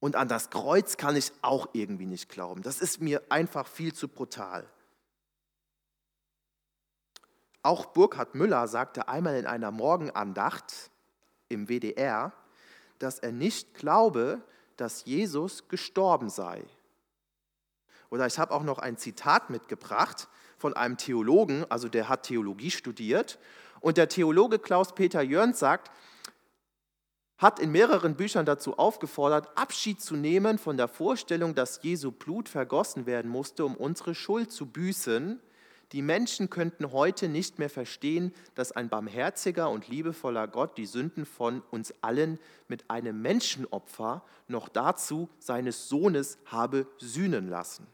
Und 0.00 0.16
an 0.16 0.28
das 0.28 0.50
Kreuz 0.50 0.96
kann 0.96 1.16
ich 1.16 1.32
auch 1.42 1.68
irgendwie 1.72 2.06
nicht 2.06 2.28
glauben. 2.28 2.62
Das 2.62 2.80
ist 2.80 3.00
mir 3.00 3.22
einfach 3.30 3.66
viel 3.66 3.92
zu 3.92 4.08
brutal. 4.08 4.68
Auch 7.62 7.86
Burkhard 7.86 8.34
Müller 8.34 8.68
sagte 8.68 9.08
einmal 9.08 9.36
in 9.36 9.46
einer 9.46 9.72
Morgenandacht 9.72 10.90
im 11.48 11.68
WDR, 11.68 12.32
dass 12.98 13.18
er 13.18 13.32
nicht 13.32 13.74
glaube, 13.74 14.40
dass 14.76 15.04
Jesus 15.04 15.68
gestorben 15.68 16.30
sei. 16.30 16.64
Oder 18.10 18.26
ich 18.26 18.38
habe 18.38 18.54
auch 18.54 18.62
noch 18.62 18.78
ein 18.78 18.96
Zitat 18.96 19.50
mitgebracht 19.50 20.28
von 20.56 20.74
einem 20.74 20.96
Theologen, 20.96 21.66
also 21.70 21.88
der 21.88 22.08
hat 22.08 22.22
Theologie 22.22 22.70
studiert. 22.70 23.38
Und 23.80 23.96
der 23.96 24.08
Theologe 24.08 24.58
Klaus-Peter 24.58 25.22
Jörns 25.22 25.58
sagt, 25.58 25.90
hat 27.38 27.60
in 27.60 27.70
mehreren 27.70 28.16
Büchern 28.16 28.44
dazu 28.44 28.78
aufgefordert, 28.78 29.56
Abschied 29.56 30.00
zu 30.00 30.16
nehmen 30.16 30.58
von 30.58 30.76
der 30.76 30.88
Vorstellung, 30.88 31.54
dass 31.54 31.80
Jesu 31.82 32.10
Blut 32.10 32.48
vergossen 32.48 33.06
werden 33.06 33.30
musste, 33.30 33.64
um 33.64 33.76
unsere 33.76 34.16
Schuld 34.16 34.50
zu 34.50 34.66
büßen. 34.66 35.40
Die 35.92 36.02
Menschen 36.02 36.50
könnten 36.50 36.92
heute 36.92 37.28
nicht 37.28 37.58
mehr 37.60 37.70
verstehen, 37.70 38.34
dass 38.56 38.72
ein 38.72 38.88
barmherziger 38.88 39.70
und 39.70 39.88
liebevoller 39.88 40.48
Gott 40.48 40.76
die 40.76 40.84
Sünden 40.84 41.24
von 41.24 41.62
uns 41.70 41.94
allen 42.02 42.38
mit 42.66 42.90
einem 42.90 43.22
Menschenopfer 43.22 44.22
noch 44.48 44.68
dazu 44.68 45.30
seines 45.38 45.88
Sohnes 45.88 46.38
habe 46.44 46.86
sühnen 46.98 47.48
lassen. 47.48 47.86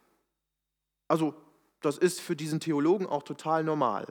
Also, 1.07 1.35
das 1.83 1.99
ist 1.99 2.21
für 2.21 2.35
diesen 2.35 2.61
Theologen 2.61 3.07
auch 3.07 3.23
total 3.23 3.63
normal. 3.63 4.07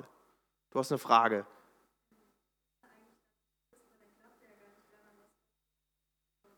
Du 0.69 0.79
hast 0.79 0.91
eine 0.91 0.99
Frage. 0.99 1.47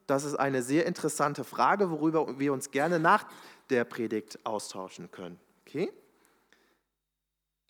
Das 0.07 0.23
ist 0.23 0.35
eine 0.35 0.61
sehr 0.61 0.85
interessante 0.85 1.43
Frage, 1.43 1.89
worüber 1.89 2.39
wir 2.39 2.53
uns 2.53 2.71
gerne 2.71 2.99
nach 2.99 3.25
der 3.69 3.83
Predigt 3.85 4.39
austauschen 4.45 5.09
können. 5.11 5.39
Okay? 5.65 5.91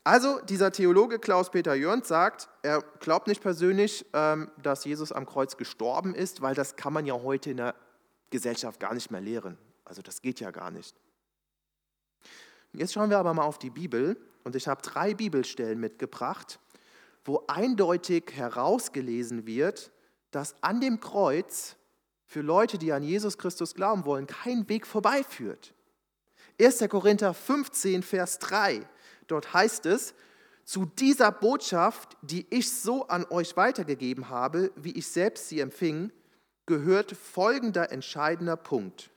Also, 0.04 0.38
dieser 0.40 0.70
Theologe 0.70 1.18
Klaus-Peter 1.18 1.74
Jörns 1.74 2.06
sagt, 2.06 2.48
er 2.62 2.80
glaubt 3.00 3.26
nicht 3.26 3.42
persönlich, 3.42 4.06
ähm, 4.12 4.50
dass 4.62 4.84
Jesus 4.84 5.10
am 5.10 5.26
Kreuz 5.26 5.56
gestorben 5.56 6.14
ist, 6.14 6.42
weil 6.42 6.54
das 6.54 6.76
kann 6.76 6.92
man 6.92 7.06
ja 7.06 7.14
heute 7.14 7.50
in 7.50 7.56
der 7.56 7.74
Gesellschaft 8.30 8.78
gar 8.78 8.94
nicht 8.94 9.10
mehr 9.10 9.20
lehren. 9.20 9.58
Also, 9.84 10.02
das 10.02 10.22
geht 10.22 10.38
ja 10.38 10.52
gar 10.52 10.70
nicht. 10.70 10.94
Jetzt 12.72 12.92
schauen 12.92 13.10
wir 13.10 13.18
aber 13.18 13.34
mal 13.34 13.44
auf 13.44 13.58
die 13.58 13.70
Bibel 13.70 14.16
und 14.44 14.54
ich 14.54 14.68
habe 14.68 14.82
drei 14.82 15.14
Bibelstellen 15.14 15.80
mitgebracht, 15.80 16.60
wo 17.24 17.42
eindeutig 17.48 18.30
herausgelesen 18.32 19.46
wird, 19.46 19.90
dass 20.30 20.54
an 20.62 20.80
dem 20.80 21.00
Kreuz 21.00 21.76
für 22.26 22.40
Leute, 22.40 22.78
die 22.78 22.92
an 22.92 23.02
Jesus 23.02 23.38
Christus 23.38 23.74
glauben 23.74 24.04
wollen, 24.04 24.26
kein 24.26 24.68
Weg 24.68 24.86
vorbeiführt. 24.86 25.74
1. 26.60 26.88
Korinther 26.88 27.34
15, 27.34 28.02
Vers 28.02 28.38
3, 28.38 28.86
dort 29.26 29.52
heißt 29.52 29.86
es, 29.86 30.14
zu 30.64 30.84
dieser 30.84 31.30
Botschaft, 31.30 32.16
die 32.22 32.46
ich 32.50 32.72
so 32.72 33.06
an 33.06 33.24
euch 33.30 33.56
weitergegeben 33.56 34.28
habe, 34.28 34.72
wie 34.74 34.92
ich 34.92 35.06
selbst 35.06 35.48
sie 35.48 35.60
empfing, 35.60 36.12
gehört 36.66 37.12
folgender 37.12 37.92
entscheidender 37.92 38.56
Punkt. 38.56 39.10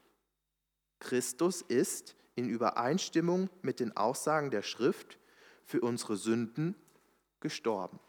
Christus 1.00 1.64
ist 1.64 2.16
in 2.36 2.48
Übereinstimmung 2.48 3.50
mit 3.64 3.80
den 3.80 3.98
Aussagen 3.98 4.52
der 4.52 4.62
Schrift 4.62 5.18
für 5.66 5.82
unsere 5.82 6.18
Sünden 6.18 6.76
gestorben. 7.40 8.00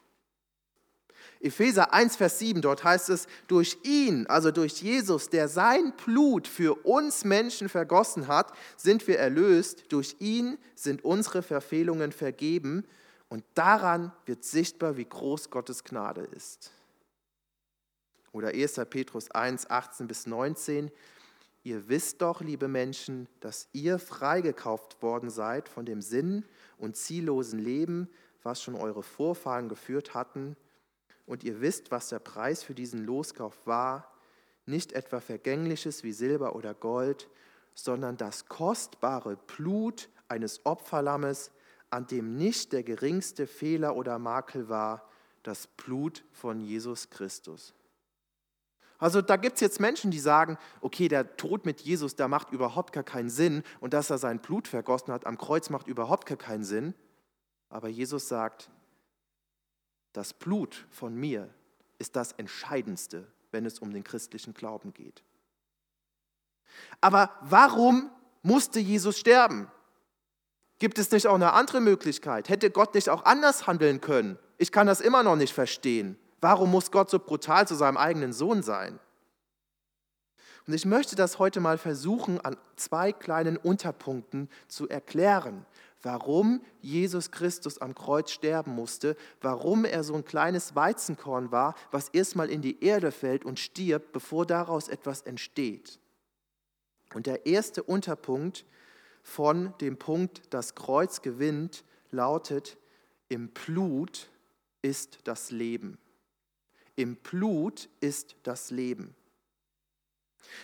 Epheser 1.40 1.92
1, 1.92 2.16
Vers 2.16 2.38
7, 2.38 2.60
dort 2.60 2.84
heißt 2.84 3.10
es, 3.10 3.26
durch 3.46 3.78
ihn, 3.82 4.26
also 4.26 4.50
durch 4.50 4.82
Jesus, 4.82 5.28
der 5.28 5.48
sein 5.48 5.92
Blut 6.04 6.46
für 6.46 6.74
uns 6.86 7.24
Menschen 7.24 7.68
vergossen 7.68 8.28
hat, 8.28 8.52
sind 8.76 9.06
wir 9.06 9.18
erlöst. 9.18 9.84
Durch 9.88 10.16
ihn 10.18 10.58
sind 10.74 11.04
unsere 11.04 11.42
Verfehlungen 11.42 12.12
vergeben. 12.12 12.84
Und 13.28 13.44
daran 13.54 14.12
wird 14.26 14.44
sichtbar, 14.44 14.96
wie 14.96 15.04
groß 15.04 15.50
Gottes 15.50 15.84
Gnade 15.84 16.22
ist. 16.22 16.72
Oder 18.32 18.48
1. 18.48 18.80
Petrus 18.90 19.30
1, 19.30 19.70
18 19.70 20.06
bis 20.06 20.26
19. 20.26 20.90
Ihr 21.62 21.88
wisst 21.88 22.22
doch, 22.22 22.40
liebe 22.40 22.68
Menschen, 22.68 23.28
dass 23.40 23.68
ihr 23.72 23.98
freigekauft 23.98 25.02
worden 25.02 25.30
seid 25.30 25.68
von 25.68 25.84
dem 25.84 26.00
Sinn 26.00 26.44
und 26.78 26.96
ziellosen 26.96 27.58
Leben, 27.58 28.08
was 28.42 28.62
schon 28.62 28.74
eure 28.74 29.02
Vorfahren 29.02 29.68
geführt 29.68 30.14
hatten. 30.14 30.56
Und 31.30 31.44
ihr 31.44 31.60
wisst, 31.60 31.92
was 31.92 32.08
der 32.08 32.18
Preis 32.18 32.64
für 32.64 32.74
diesen 32.74 33.04
Loskauf 33.04 33.64
war, 33.64 34.12
nicht 34.66 34.94
etwa 34.94 35.20
vergängliches 35.20 36.02
wie 36.02 36.10
Silber 36.10 36.56
oder 36.56 36.74
Gold, 36.74 37.28
sondern 37.72 38.16
das 38.16 38.48
kostbare 38.48 39.36
Blut 39.36 40.08
eines 40.26 40.66
Opferlammes, 40.66 41.52
an 41.88 42.08
dem 42.08 42.34
nicht 42.36 42.72
der 42.72 42.82
geringste 42.82 43.46
Fehler 43.46 43.94
oder 43.94 44.18
Makel 44.18 44.68
war, 44.68 45.08
das 45.44 45.68
Blut 45.68 46.24
von 46.32 46.60
Jesus 46.60 47.10
Christus. 47.10 47.74
Also 48.98 49.22
da 49.22 49.36
gibt 49.36 49.54
es 49.54 49.60
jetzt 49.60 49.78
Menschen, 49.78 50.10
die 50.10 50.18
sagen, 50.18 50.58
okay, 50.80 51.06
der 51.06 51.36
Tod 51.36 51.64
mit 51.64 51.80
Jesus, 51.80 52.16
der 52.16 52.26
macht 52.26 52.50
überhaupt 52.50 52.92
gar 52.92 53.04
keinen 53.04 53.30
Sinn 53.30 53.62
und 53.78 53.94
dass 53.94 54.10
er 54.10 54.18
sein 54.18 54.40
Blut 54.40 54.66
vergossen 54.66 55.14
hat 55.14 55.26
am 55.26 55.38
Kreuz 55.38 55.70
macht 55.70 55.86
überhaupt 55.86 56.26
gar 56.26 56.38
keinen 56.38 56.64
Sinn. 56.64 56.92
Aber 57.68 57.86
Jesus 57.86 58.26
sagt, 58.26 58.68
das 60.12 60.32
Blut 60.32 60.86
von 60.90 61.14
mir 61.14 61.48
ist 61.98 62.16
das 62.16 62.32
Entscheidendste, 62.32 63.26
wenn 63.50 63.66
es 63.66 63.78
um 63.78 63.92
den 63.92 64.04
christlichen 64.04 64.54
Glauben 64.54 64.92
geht. 64.92 65.22
Aber 67.00 67.30
warum 67.42 68.10
musste 68.42 68.80
Jesus 68.80 69.18
sterben? 69.18 69.70
Gibt 70.78 70.98
es 70.98 71.10
nicht 71.10 71.26
auch 71.26 71.34
eine 71.34 71.52
andere 71.52 71.80
Möglichkeit? 71.80 72.48
Hätte 72.48 72.70
Gott 72.70 72.94
nicht 72.94 73.10
auch 73.10 73.24
anders 73.24 73.66
handeln 73.66 74.00
können? 74.00 74.38
Ich 74.56 74.72
kann 74.72 74.86
das 74.86 75.00
immer 75.00 75.22
noch 75.22 75.36
nicht 75.36 75.52
verstehen. 75.52 76.18
Warum 76.40 76.70
muss 76.70 76.90
Gott 76.90 77.10
so 77.10 77.18
brutal 77.18 77.68
zu 77.68 77.74
seinem 77.74 77.98
eigenen 77.98 78.32
Sohn 78.32 78.62
sein? 78.62 78.98
Und 80.66 80.74
ich 80.74 80.86
möchte 80.86 81.16
das 81.16 81.38
heute 81.38 81.60
mal 81.60 81.78
versuchen, 81.78 82.40
an 82.40 82.56
zwei 82.76 83.12
kleinen 83.12 83.56
Unterpunkten 83.56 84.48
zu 84.68 84.88
erklären, 84.88 85.66
warum 86.02 86.62
Jesus 86.80 87.30
Christus 87.30 87.78
am 87.78 87.94
Kreuz 87.94 88.30
sterben 88.30 88.74
musste, 88.74 89.16
warum 89.40 89.84
er 89.84 90.02
so 90.02 90.14
ein 90.14 90.24
kleines 90.24 90.74
Weizenkorn 90.74 91.52
war, 91.52 91.74
was 91.90 92.08
erstmal 92.08 92.50
in 92.50 92.62
die 92.62 92.82
Erde 92.82 93.12
fällt 93.12 93.44
und 93.44 93.58
stirbt, 93.58 94.12
bevor 94.12 94.46
daraus 94.46 94.88
etwas 94.88 95.22
entsteht. 95.22 95.98
Und 97.14 97.26
der 97.26 97.46
erste 97.46 97.82
Unterpunkt 97.82 98.64
von 99.22 99.74
dem 99.80 99.98
Punkt, 99.98 100.42
das 100.50 100.74
Kreuz 100.74 101.22
gewinnt, 101.22 101.84
lautet, 102.10 102.78
im 103.28 103.48
Blut 103.48 104.30
ist 104.82 105.18
das 105.24 105.50
Leben. 105.50 105.98
Im 106.96 107.16
Blut 107.16 107.88
ist 108.00 108.36
das 108.42 108.70
Leben. 108.70 109.14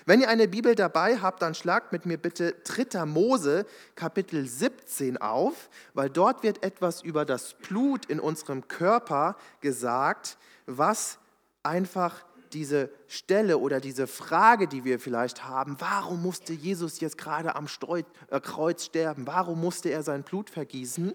Wenn 0.05 0.21
ihr 0.21 0.29
eine 0.29 0.49
Bibel 0.49 0.75
dabei 0.75 1.19
habt, 1.19 1.43
dann 1.43 1.55
schlagt 1.55 1.93
mit 1.93 2.07
mir 2.07 2.17
bitte 2.17 2.55
3. 2.65 3.05
Mose 3.07 3.67
Kapitel 3.95 4.47
17 4.47 5.17
auf, 5.17 5.69
weil 5.95 6.11
dort 6.11 6.43
wird 6.43 6.63
etwas 6.63 7.03
über 7.03 7.25
das 7.25 7.55
Blut 7.55 8.07
in 8.07 8.21
unserem 8.21 8.69
Körper 8.69 9.37
gesagt, 9.61 10.39
was 10.67 11.19
einfach 11.63 12.25
diese 12.53 12.91
Stelle 13.09 13.59
oder 13.59 13.81
diese 13.81 14.07
Frage, 14.07 14.69
die 14.69 14.85
wir 14.85 14.99
vielleicht 15.01 15.45
haben, 15.45 15.77
warum 15.79 16.23
musste 16.23 16.53
Jesus 16.53 17.01
jetzt 17.01 17.19
gerade 17.19 17.57
am 17.57 17.67
äh, 17.67 18.41
Kreuz 18.41 18.85
sterben? 18.85 19.27
Warum 19.27 19.61
musste 19.61 19.91
er 19.91 20.03
sein 20.03 20.23
Blut 20.23 20.51
vergießen? 20.51 21.15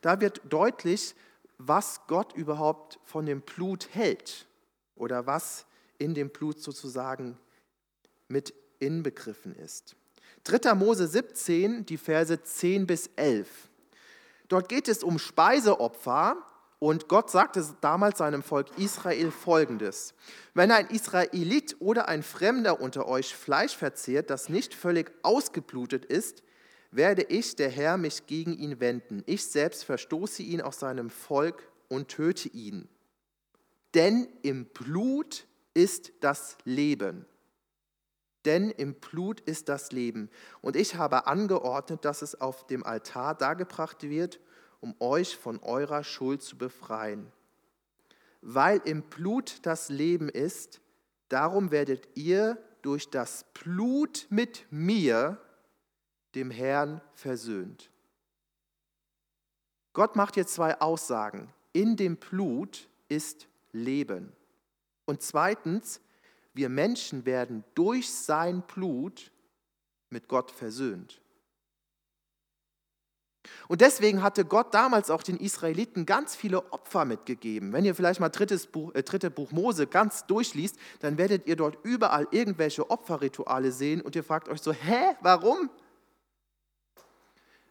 Da 0.00 0.20
wird 0.20 0.40
deutlich, 0.48 1.14
was 1.58 2.00
Gott 2.08 2.32
überhaupt 2.32 2.98
von 3.04 3.26
dem 3.26 3.42
Blut 3.42 3.88
hält 3.92 4.46
oder 4.96 5.26
was 5.26 5.66
in 5.98 6.14
dem 6.14 6.30
Blut 6.30 6.60
sozusagen 6.60 7.38
mit 8.32 8.54
inbegriffen 8.80 9.54
ist. 9.54 9.94
3. 10.44 10.74
Mose 10.74 11.06
17, 11.06 11.86
die 11.86 11.98
Verse 11.98 12.42
10 12.42 12.86
bis 12.86 13.10
11. 13.14 13.48
Dort 14.48 14.68
geht 14.68 14.88
es 14.88 15.04
um 15.04 15.18
Speiseopfer 15.18 16.36
und 16.80 17.06
Gott 17.06 17.30
sagte 17.30 17.64
damals 17.80 18.18
seinem 18.18 18.42
Volk 18.42 18.76
Israel 18.76 19.30
folgendes: 19.30 20.14
Wenn 20.52 20.72
ein 20.72 20.88
Israelit 20.88 21.76
oder 21.78 22.08
ein 22.08 22.24
Fremder 22.24 22.80
unter 22.80 23.06
euch 23.06 23.36
Fleisch 23.36 23.76
verzehrt, 23.76 24.30
das 24.30 24.48
nicht 24.48 24.74
völlig 24.74 25.12
ausgeblutet 25.22 26.04
ist, 26.04 26.42
werde 26.90 27.22
ich, 27.22 27.54
der 27.54 27.70
Herr, 27.70 27.96
mich 27.96 28.26
gegen 28.26 28.58
ihn 28.58 28.80
wenden. 28.80 29.22
Ich 29.26 29.46
selbst 29.46 29.84
verstoße 29.84 30.42
ihn 30.42 30.60
aus 30.60 30.80
seinem 30.80 31.08
Volk 31.08 31.70
und 31.88 32.08
töte 32.08 32.48
ihn. 32.48 32.88
Denn 33.94 34.26
im 34.42 34.66
Blut 34.66 35.46
ist 35.74 36.12
das 36.20 36.58
Leben 36.64 37.26
denn 38.44 38.70
im 38.70 38.94
Blut 38.94 39.40
ist 39.40 39.68
das 39.68 39.92
Leben. 39.92 40.30
Und 40.60 40.76
ich 40.76 40.96
habe 40.96 41.26
angeordnet, 41.26 42.04
dass 42.04 42.22
es 42.22 42.40
auf 42.40 42.66
dem 42.66 42.84
Altar 42.84 43.34
dargebracht 43.34 44.02
wird, 44.02 44.40
um 44.80 44.94
euch 44.98 45.36
von 45.36 45.60
eurer 45.60 46.04
Schuld 46.04 46.42
zu 46.42 46.58
befreien. 46.58 47.30
Weil 48.40 48.80
im 48.84 49.02
Blut 49.02 49.60
das 49.62 49.88
Leben 49.88 50.28
ist, 50.28 50.80
darum 51.28 51.70
werdet 51.70 52.08
ihr 52.16 52.58
durch 52.82 53.08
das 53.10 53.44
Blut 53.54 54.26
mit 54.28 54.66
mir, 54.70 55.38
dem 56.34 56.50
Herrn, 56.50 57.00
versöhnt. 57.14 57.90
Gott 59.92 60.16
macht 60.16 60.34
hier 60.34 60.46
zwei 60.46 60.80
Aussagen. 60.80 61.52
In 61.72 61.96
dem 61.96 62.16
Blut 62.16 62.88
ist 63.08 63.46
Leben. 63.72 64.32
Und 65.04 65.22
zweitens, 65.22 66.00
wir 66.54 66.68
Menschen 66.68 67.24
werden 67.24 67.64
durch 67.74 68.12
sein 68.12 68.62
Blut 68.62 69.30
mit 70.10 70.28
Gott 70.28 70.50
versöhnt. 70.50 71.22
Und 73.66 73.80
deswegen 73.80 74.22
hatte 74.22 74.44
Gott 74.44 74.72
damals 74.72 75.10
auch 75.10 75.22
den 75.22 75.36
Israeliten 75.36 76.06
ganz 76.06 76.36
viele 76.36 76.72
Opfer 76.72 77.04
mitgegeben. 77.04 77.72
Wenn 77.72 77.84
ihr 77.84 77.94
vielleicht 77.94 78.20
mal 78.20 78.28
drittes 78.28 78.66
Buch, 78.66 78.94
äh, 78.94 79.02
dritte 79.02 79.30
Buch 79.30 79.50
Mose 79.50 79.86
ganz 79.86 80.26
durchliest, 80.26 80.76
dann 81.00 81.18
werdet 81.18 81.46
ihr 81.46 81.56
dort 81.56 81.78
überall 81.84 82.28
irgendwelche 82.30 82.88
Opferrituale 82.90 83.72
sehen 83.72 84.00
und 84.00 84.14
ihr 84.14 84.22
fragt 84.22 84.48
euch 84.48 84.60
so, 84.60 84.72
hä, 84.72 85.16
warum? 85.20 85.70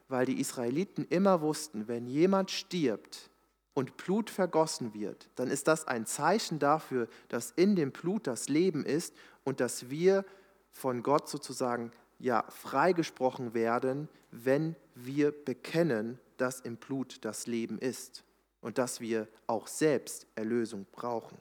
Weil 0.10 0.26
die 0.26 0.42
Israeliten 0.42 1.06
immer 1.10 1.40
wussten, 1.40 1.88
wenn 1.88 2.06
jemand 2.08 2.52
stirbt, 2.52 3.31
und 3.74 3.98
Blut 3.98 4.30
vergossen 4.30 4.94
wird, 4.94 5.30
dann 5.36 5.50
ist 5.50 5.68
das 5.68 5.88
ein 5.88 6.06
Zeichen 6.06 6.60
dafür, 6.60 7.08
dass 7.30 7.52
in 7.52 7.76
dem 7.76 7.92
Blut 7.92 8.28
das 8.28 8.50
Leben 8.50 8.86
ist 8.86 9.16
und 9.44 9.60
dass 9.60 9.90
wir 9.90 10.26
von 10.72 11.04
Gott 11.04 11.30
sozusagen 11.30 11.92
ja 12.20 12.44
freigesprochen 12.50 13.54
werden, 13.54 14.10
wenn 14.32 14.76
wir 14.96 15.32
bekennen, 15.32 16.20
dass 16.38 16.60
im 16.60 16.78
Blut 16.78 17.24
das 17.26 17.48
Leben 17.48 17.80
ist 17.80 18.24
und 18.62 18.78
dass 18.78 19.00
wir 19.00 19.28
auch 19.48 19.68
selbst 19.68 20.28
Erlösung 20.36 20.86
brauchen. 20.92 21.38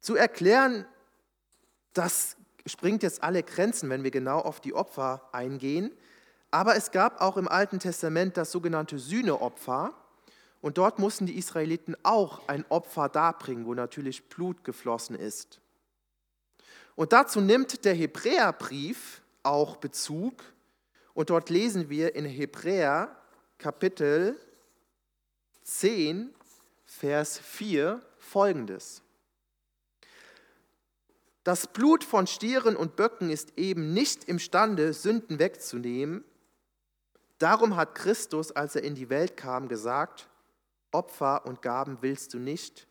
Zu 0.00 0.16
erklären, 0.16 0.86
das 1.94 2.36
springt 2.66 3.02
jetzt 3.02 3.22
alle 3.22 3.42
Grenzen, 3.42 3.88
wenn 3.90 4.04
wir 4.04 4.10
genau 4.10 4.38
auf 4.38 4.60
die 4.60 4.74
Opfer 4.74 5.28
eingehen. 5.32 5.92
Aber 6.54 6.76
es 6.76 6.92
gab 6.92 7.20
auch 7.20 7.36
im 7.36 7.48
Alten 7.48 7.80
Testament 7.80 8.36
das 8.36 8.52
sogenannte 8.52 8.96
Sühneopfer. 8.96 9.92
Und 10.60 10.78
dort 10.78 11.00
mussten 11.00 11.26
die 11.26 11.36
Israeliten 11.36 11.96
auch 12.04 12.46
ein 12.46 12.64
Opfer 12.68 13.08
darbringen, 13.08 13.66
wo 13.66 13.74
natürlich 13.74 14.28
Blut 14.28 14.62
geflossen 14.62 15.16
ist. 15.16 15.60
Und 16.94 17.12
dazu 17.12 17.40
nimmt 17.40 17.84
der 17.84 17.94
Hebräerbrief 17.94 19.20
auch 19.42 19.78
Bezug. 19.78 20.44
Und 21.12 21.30
dort 21.30 21.50
lesen 21.50 21.90
wir 21.90 22.14
in 22.14 22.24
Hebräer 22.24 23.16
Kapitel 23.58 24.38
10, 25.64 26.32
Vers 26.84 27.36
4 27.40 28.00
folgendes. 28.18 29.02
Das 31.42 31.66
Blut 31.66 32.04
von 32.04 32.28
Stieren 32.28 32.76
und 32.76 32.94
Böcken 32.94 33.28
ist 33.28 33.58
eben 33.58 33.92
nicht 33.92 34.22
imstande, 34.22 34.92
Sünden 34.92 35.40
wegzunehmen, 35.40 36.22
Darum 37.44 37.76
hat 37.76 37.94
Christus, 37.94 38.52
als 38.52 38.74
er 38.74 38.84
in 38.84 38.94
die 38.94 39.10
Welt 39.10 39.36
kam, 39.36 39.68
gesagt, 39.68 40.30
Opfer 40.92 41.44
und 41.44 41.60
Gaben 41.60 41.98
willst 42.00 42.32
du 42.32 42.38
nicht, 42.38 42.86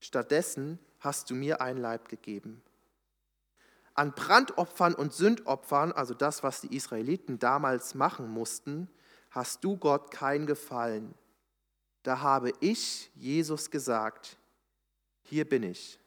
stattdessen 0.00 0.80
hast 0.98 1.30
du 1.30 1.36
mir 1.36 1.60
ein 1.60 1.76
Leib 1.76 2.08
gegeben. 2.08 2.60
An 3.94 4.14
Brandopfern 4.16 4.94
und 4.94 5.12
Sündopfern, 5.12 5.92
also 5.92 6.12
das, 6.12 6.42
was 6.42 6.60
die 6.60 6.74
Israeliten 6.74 7.38
damals 7.38 7.94
machen 7.94 8.28
mussten, 8.28 8.88
hast 9.30 9.62
du 9.62 9.76
Gott 9.76 10.10
kein 10.10 10.46
Gefallen. 10.46 11.14
Da 12.02 12.18
habe 12.18 12.52
ich, 12.58 13.12
Jesus, 13.14 13.70
gesagt, 13.70 14.38
hier 15.22 15.48
bin 15.48 15.62
ich. 15.62 16.00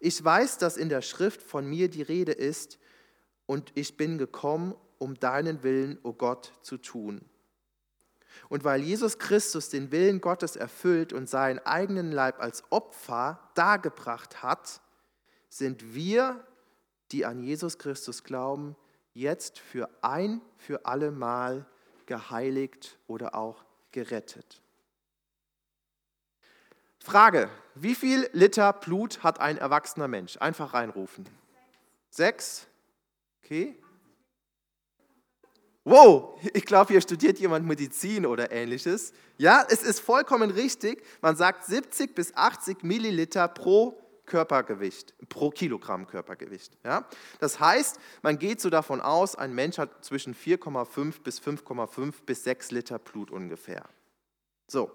Ich 0.00 0.24
weiß, 0.24 0.58
dass 0.58 0.76
in 0.76 0.88
der 0.88 1.02
Schrift 1.02 1.42
von 1.42 1.64
mir 1.64 1.88
die 1.88 2.02
Rede 2.02 2.32
ist 2.32 2.76
und 3.46 3.70
ich 3.76 3.96
bin 3.96 4.18
gekommen, 4.18 4.74
um 4.98 5.14
deinen 5.14 5.62
Willen, 5.62 5.98
o 6.02 6.10
oh 6.10 6.12
Gott, 6.12 6.52
zu 6.62 6.76
tun. 6.78 7.24
Und 8.48 8.64
weil 8.64 8.82
Jesus 8.82 9.18
Christus 9.18 9.68
den 9.68 9.90
Willen 9.90 10.20
Gottes 10.20 10.56
erfüllt 10.56 11.12
und 11.12 11.28
seinen 11.28 11.58
eigenen 11.60 12.12
Leib 12.12 12.40
als 12.40 12.62
Opfer 12.70 13.50
dargebracht 13.54 14.42
hat, 14.42 14.80
sind 15.48 15.94
wir, 15.94 16.44
die 17.10 17.24
an 17.24 17.42
Jesus 17.42 17.78
Christus 17.78 18.22
glauben, 18.22 18.76
jetzt 19.14 19.58
für 19.58 19.88
ein 20.02 20.40
für 20.56 20.86
alle 20.86 21.10
Mal 21.10 21.66
geheiligt 22.06 22.98
oder 23.06 23.34
auch 23.34 23.64
gerettet. 23.92 24.62
Frage, 27.00 27.48
wie 27.74 27.94
viel 27.94 28.28
Liter 28.32 28.72
Blut 28.72 29.22
hat 29.22 29.40
ein 29.40 29.56
erwachsener 29.56 30.08
Mensch? 30.08 30.36
Einfach 30.38 30.74
reinrufen. 30.74 31.26
Sechs? 32.10 32.66
Okay. 33.42 33.80
Wow, 35.88 36.38
ich 36.52 36.66
glaube, 36.66 36.92
hier 36.92 37.00
studiert 37.00 37.38
jemand 37.38 37.66
Medizin 37.66 38.26
oder 38.26 38.52
ähnliches. 38.52 39.14
Ja, 39.38 39.64
es 39.70 39.82
ist 39.82 40.00
vollkommen 40.00 40.50
richtig. 40.50 41.02
Man 41.22 41.34
sagt 41.34 41.64
70 41.64 42.14
bis 42.14 42.36
80 42.36 42.82
Milliliter 42.82 43.48
pro 43.48 43.98
Körpergewicht, 44.26 45.14
pro 45.30 45.48
Kilogramm 45.48 46.06
Körpergewicht. 46.06 46.76
Ja? 46.84 47.08
Das 47.40 47.58
heißt, 47.58 47.98
man 48.20 48.38
geht 48.38 48.60
so 48.60 48.68
davon 48.68 49.00
aus, 49.00 49.34
ein 49.34 49.54
Mensch 49.54 49.78
hat 49.78 50.04
zwischen 50.04 50.34
4,5 50.34 51.22
bis 51.22 51.40
5,5 51.40 52.12
bis 52.26 52.44
6 52.44 52.70
Liter 52.70 52.98
Blut 52.98 53.30
ungefähr. 53.30 53.88
So, 54.66 54.90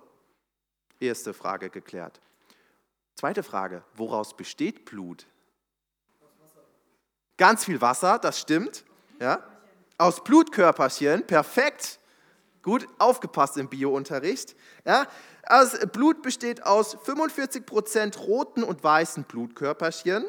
erste 0.99 1.33
Frage 1.33 1.71
geklärt. 1.71 2.21
Zweite 3.15 3.41
Frage, 3.41 3.83
woraus 3.95 4.37
besteht 4.37 4.85
Blut? 4.85 5.25
Ganz 7.37 7.65
viel 7.65 7.81
Wasser, 7.81 8.19
das 8.19 8.39
stimmt. 8.39 8.85
Ja? 9.19 9.43
Aus 10.03 10.21
Blutkörperchen, 10.21 11.25
perfekt. 11.25 11.97
Gut 12.61 12.85
aufgepasst 12.97 13.55
im 13.55 13.69
Biounterricht. 13.69 14.53
Ja? 14.83 15.07
Also 15.43 15.87
Blut 15.87 16.21
besteht 16.21 16.65
aus 16.65 16.97
45% 16.97 18.17
roten 18.19 18.63
und 18.63 18.83
weißen 18.83 19.23
Blutkörperchen, 19.23 20.25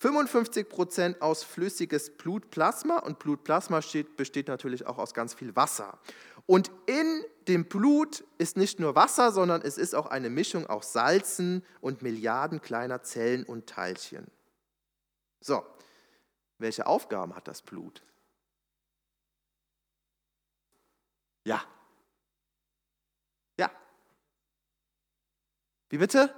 55% 0.00 1.20
aus 1.20 1.42
flüssiges 1.42 2.16
Blutplasma 2.16 3.00
und 3.00 3.18
Blutplasma 3.18 3.82
steht, 3.82 4.16
besteht 4.16 4.48
natürlich 4.48 4.86
auch 4.86 4.96
aus 4.96 5.12
ganz 5.12 5.34
viel 5.34 5.54
Wasser. 5.54 5.98
Und 6.46 6.70
in 6.86 7.22
dem 7.46 7.66
Blut 7.66 8.24
ist 8.38 8.56
nicht 8.56 8.80
nur 8.80 8.94
Wasser, 8.94 9.32
sondern 9.32 9.60
es 9.60 9.76
ist 9.76 9.94
auch 9.94 10.06
eine 10.06 10.30
Mischung 10.30 10.66
aus 10.66 10.94
Salzen 10.94 11.62
und 11.82 12.00
Milliarden 12.00 12.62
kleiner 12.62 13.02
Zellen 13.02 13.44
und 13.44 13.66
Teilchen. 13.66 14.28
So, 15.42 15.62
welche 16.56 16.86
Aufgaben 16.86 17.36
hat 17.36 17.48
das 17.48 17.60
Blut? 17.60 18.02
Ja, 21.44 21.64
Wie 25.90 25.98
bitte? 25.98 26.32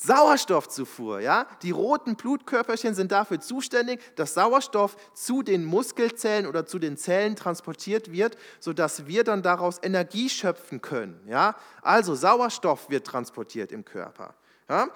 Sauerstoffzufuhr, 0.00 1.18
ja? 1.18 1.48
Die 1.62 1.72
roten 1.72 2.14
Blutkörperchen 2.14 2.94
sind 2.94 3.10
dafür 3.10 3.40
zuständig, 3.40 4.00
dass 4.14 4.34
Sauerstoff 4.34 4.96
zu 5.12 5.42
den 5.42 5.64
Muskelzellen 5.64 6.46
oder 6.46 6.66
zu 6.66 6.78
den 6.78 6.96
Zellen 6.96 7.34
transportiert 7.34 8.12
wird, 8.12 8.38
sodass 8.60 9.08
wir 9.08 9.24
dann 9.24 9.42
daraus 9.42 9.80
Energie 9.82 10.28
schöpfen 10.28 10.80
können, 10.80 11.20
ja? 11.26 11.56
Also 11.82 12.14
Sauerstoff 12.14 12.88
wird 12.88 13.08
transportiert 13.08 13.72
im 13.72 13.84
Körper. 13.84 14.36
Ja? 14.68 14.86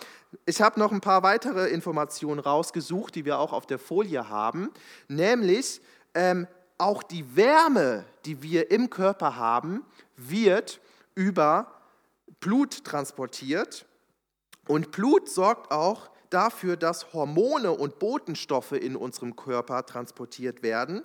Ich 0.47 0.63
habe 0.63 0.79
noch 0.79 0.93
ein 0.93 1.01
paar 1.01 1.25
weitere 1.25 1.69
Informationen 1.71 2.39
rausgesucht, 2.39 3.17
die 3.17 3.25
wir 3.25 3.41
auch 3.41 3.53
auf 3.53 3.67
der 3.67 3.81
Folie 3.81 4.29
haben, 4.29 4.71
nämlich 5.09 5.81
ähm, 6.15 6.47
auch 6.83 7.05
die 7.05 7.37
Wärme, 7.37 8.05
die 8.25 8.43
wir 8.43 8.73
im 8.73 8.91
Körper 8.91 9.37
haben, 9.37 9.85
wird 10.17 10.81
über 11.15 11.81
Blut 12.41 12.85
transportiert. 12.85 13.87
Und 14.67 14.91
Blut 14.91 15.29
sorgt 15.29 15.71
auch 15.71 16.11
dafür, 16.29 16.77
dass 16.77 17.13
Hormone 17.13 17.71
und 17.71 18.01
Botenstoffe 18.01 18.73
in 18.73 18.97
unserem 18.97 19.37
Körper 19.37 19.87
transportiert 19.87 20.63
werden. 20.65 21.03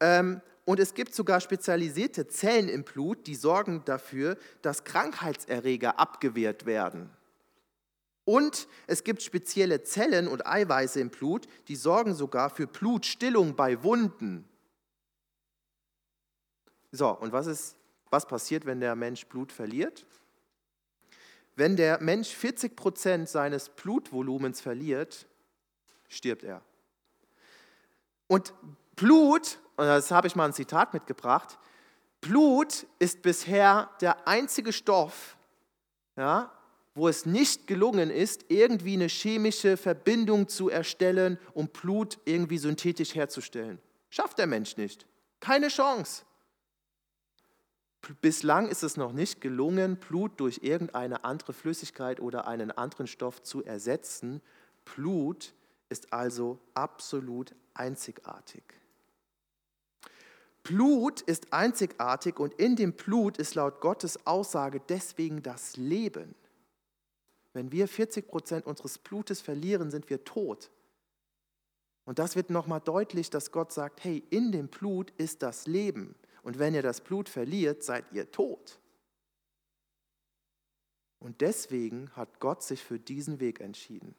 Ähm, 0.00 0.40
und 0.64 0.80
es 0.80 0.94
gibt 0.94 1.14
sogar 1.14 1.40
spezialisierte 1.40 2.28
Zellen 2.28 2.68
im 2.68 2.84
Blut, 2.84 3.26
die 3.26 3.34
sorgen 3.34 3.82
dafür, 3.84 4.38
dass 4.62 4.84
Krankheitserreger 4.84 5.98
abgewehrt 5.98 6.64
werden. 6.64 7.10
Und 8.24 8.68
es 8.86 9.04
gibt 9.04 9.22
spezielle 9.22 9.82
Zellen 9.82 10.28
und 10.28 10.46
Eiweiße 10.46 11.00
im 11.00 11.10
Blut, 11.10 11.48
die 11.68 11.76
sorgen 11.76 12.14
sogar 12.14 12.48
für 12.48 12.68
Blutstillung 12.68 13.56
bei 13.56 13.82
Wunden. 13.82 14.48
So, 16.92 17.08
und 17.08 17.32
was, 17.32 17.46
ist, 17.46 17.76
was 18.10 18.26
passiert, 18.26 18.66
wenn 18.66 18.80
der 18.80 18.94
Mensch 18.94 19.26
Blut 19.26 19.50
verliert? 19.50 20.04
Wenn 21.56 21.76
der 21.76 22.00
Mensch 22.00 22.28
40 22.28 22.76
Prozent 22.76 23.28
seines 23.28 23.70
Blutvolumens 23.70 24.60
verliert, 24.60 25.26
stirbt 26.08 26.44
er. 26.44 26.62
Und 28.26 28.54
Blut, 28.96 29.58
und 29.76 29.86
das 29.86 30.10
habe 30.10 30.26
ich 30.26 30.36
mal 30.36 30.44
ein 30.44 30.52
Zitat 30.52 30.92
mitgebracht, 30.94 31.58
Blut 32.20 32.86
ist 32.98 33.22
bisher 33.22 33.90
der 34.00 34.28
einzige 34.28 34.72
Stoff, 34.72 35.36
ja, 36.16 36.52
wo 36.94 37.08
es 37.08 37.26
nicht 37.26 37.66
gelungen 37.66 38.10
ist, 38.10 38.44
irgendwie 38.48 38.94
eine 38.94 39.08
chemische 39.08 39.76
Verbindung 39.76 40.48
zu 40.48 40.68
erstellen, 40.68 41.38
um 41.54 41.68
Blut 41.68 42.18
irgendwie 42.26 42.58
synthetisch 42.58 43.14
herzustellen. 43.14 43.80
Schafft 44.10 44.38
der 44.38 44.46
Mensch 44.46 44.76
nicht. 44.76 45.06
Keine 45.40 45.68
Chance. 45.68 46.24
Bislang 48.20 48.68
ist 48.68 48.82
es 48.82 48.96
noch 48.96 49.12
nicht 49.12 49.40
gelungen, 49.40 49.96
Blut 49.96 50.40
durch 50.40 50.60
irgendeine 50.62 51.24
andere 51.24 51.52
Flüssigkeit 51.52 52.18
oder 52.20 52.48
einen 52.48 52.72
anderen 52.72 53.06
Stoff 53.06 53.42
zu 53.42 53.64
ersetzen. 53.64 54.42
Blut 54.84 55.54
ist 55.88 56.12
also 56.12 56.58
absolut 56.74 57.54
einzigartig. 57.74 58.64
Blut 60.64 61.20
ist 61.20 61.52
einzigartig 61.52 62.38
und 62.38 62.54
in 62.54 62.76
dem 62.76 62.92
Blut 62.92 63.36
ist 63.38 63.54
laut 63.54 63.80
Gottes 63.80 64.26
Aussage 64.26 64.80
deswegen 64.88 65.42
das 65.42 65.76
Leben. 65.76 66.34
Wenn 67.52 67.70
wir 67.70 67.86
40 67.86 68.28
Prozent 68.28 68.66
unseres 68.66 68.98
Blutes 68.98 69.40
verlieren, 69.40 69.90
sind 69.90 70.08
wir 70.08 70.24
tot. 70.24 70.70
Und 72.04 72.18
das 72.18 72.34
wird 72.34 72.50
nochmal 72.50 72.80
deutlich, 72.80 73.30
dass 73.30 73.52
Gott 73.52 73.72
sagt, 73.72 74.02
hey, 74.02 74.24
in 74.30 74.50
dem 74.50 74.68
Blut 74.68 75.12
ist 75.18 75.42
das 75.42 75.66
Leben. 75.66 76.14
Und 76.42 76.58
wenn 76.58 76.74
ihr 76.74 76.82
das 76.82 77.00
Blut 77.00 77.28
verliert, 77.28 77.82
seid 77.82 78.04
ihr 78.12 78.30
tot. 78.30 78.78
Und 81.18 81.40
deswegen 81.40 82.10
hat 82.16 82.40
Gott 82.40 82.62
sich 82.62 82.82
für 82.82 82.98
diesen 82.98 83.38
Weg 83.38 83.60
entschieden. 83.60 84.16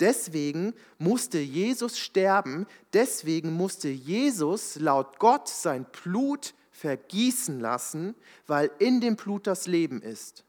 Deswegen 0.00 0.74
musste 0.98 1.38
Jesus 1.38 1.98
sterben, 1.98 2.66
deswegen 2.94 3.52
musste 3.52 3.88
Jesus 3.88 4.76
laut 4.76 5.18
Gott 5.18 5.48
sein 5.48 5.84
Blut 5.84 6.54
vergießen 6.70 7.60
lassen, 7.60 8.14
weil 8.46 8.70
in 8.78 9.00
dem 9.00 9.16
Blut 9.16 9.46
das 9.46 9.66
Leben 9.66 10.00
ist. 10.00 10.44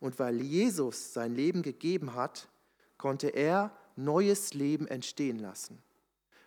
Und 0.00 0.18
weil 0.18 0.40
Jesus 0.40 1.12
sein 1.12 1.34
Leben 1.34 1.62
gegeben 1.62 2.14
hat, 2.14 2.48
konnte 2.98 3.28
er 3.28 3.76
neues 3.96 4.54
Leben 4.54 4.86
entstehen 4.86 5.38
lassen. 5.38 5.82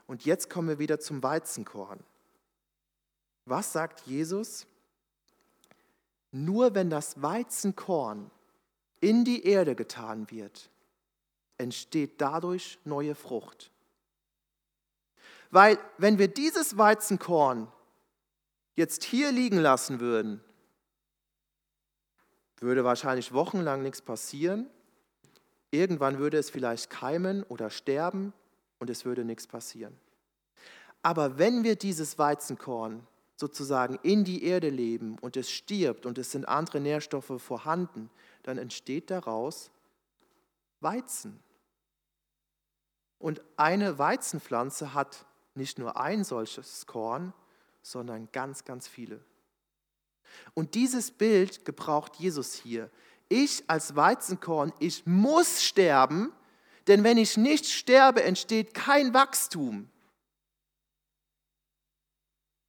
Und 0.05 0.25
jetzt 0.25 0.49
kommen 0.49 0.67
wir 0.67 0.79
wieder 0.79 0.99
zum 0.99 1.23
Weizenkorn. 1.23 1.99
Was 3.45 3.73
sagt 3.73 4.01
Jesus? 4.01 4.65
Nur 6.31 6.75
wenn 6.75 6.89
das 6.89 7.21
Weizenkorn 7.21 8.31
in 8.99 9.25
die 9.25 9.45
Erde 9.45 9.75
getan 9.75 10.29
wird, 10.31 10.69
entsteht 11.57 12.19
dadurch 12.19 12.79
neue 12.85 13.15
Frucht. 13.15 13.71
Weil 15.51 15.77
wenn 15.97 16.17
wir 16.17 16.27
dieses 16.27 16.77
Weizenkorn 16.77 17.71
jetzt 18.75 19.03
hier 19.03 19.31
liegen 19.31 19.59
lassen 19.59 19.99
würden, 19.99 20.43
würde 22.59 22.83
wahrscheinlich 22.83 23.33
wochenlang 23.33 23.83
nichts 23.83 24.01
passieren. 24.01 24.69
Irgendwann 25.69 26.17
würde 26.17 26.37
es 26.37 26.49
vielleicht 26.49 26.89
keimen 26.89 27.43
oder 27.43 27.69
sterben 27.69 28.33
und 28.84 28.89
es 28.89 29.06
würde 29.06 29.24
nichts 29.24 29.48
passieren. 29.48 29.98
Aber 31.04 31.38
wenn 31.38 31.63
wir 31.63 31.78
dieses 31.78 32.19
Weizenkorn 32.19 33.08
sozusagen 33.38 33.98
in 34.04 34.26
die 34.26 34.43
Erde 34.43 34.69
leben 34.69 35.17
und 35.22 35.38
es 35.38 35.50
stirbt 35.50 36.06
und 36.06 36.17
es 36.17 36.32
sind 36.32 36.50
andere 36.50 36.82
Nährstoffe 36.82 37.41
vorhanden, 37.41 38.10
dann 38.43 38.58
entsteht 38.58 39.10
daraus 39.10 39.72
Weizen. 40.82 41.39
Und 43.19 43.41
eine 43.56 44.00
Weizenpflanze 44.00 44.93
hat 44.93 45.26
nicht 45.56 45.80
nur 45.80 45.96
ein 45.96 46.26
solches 46.26 46.86
Korn, 46.86 47.32
sondern 47.84 48.28
ganz, 48.34 48.65
ganz 48.65 48.89
viele. 48.89 49.22
Und 50.56 50.76
dieses 50.76 51.10
Bild 51.10 51.63
gebraucht 51.63 52.17
Jesus 52.17 52.54
hier. 52.54 52.89
Ich 53.30 53.63
als 53.67 53.96
Weizenkorn, 53.96 54.74
ich 54.80 55.06
muss 55.06 55.63
sterben, 55.63 56.34
denn 56.88 57.04
wenn 57.04 57.17
ich 57.17 57.38
nicht 57.38 57.65
sterbe, 57.65 58.24
entsteht 58.24 58.74
kein 58.74 59.13
Wachstum. 59.13 59.89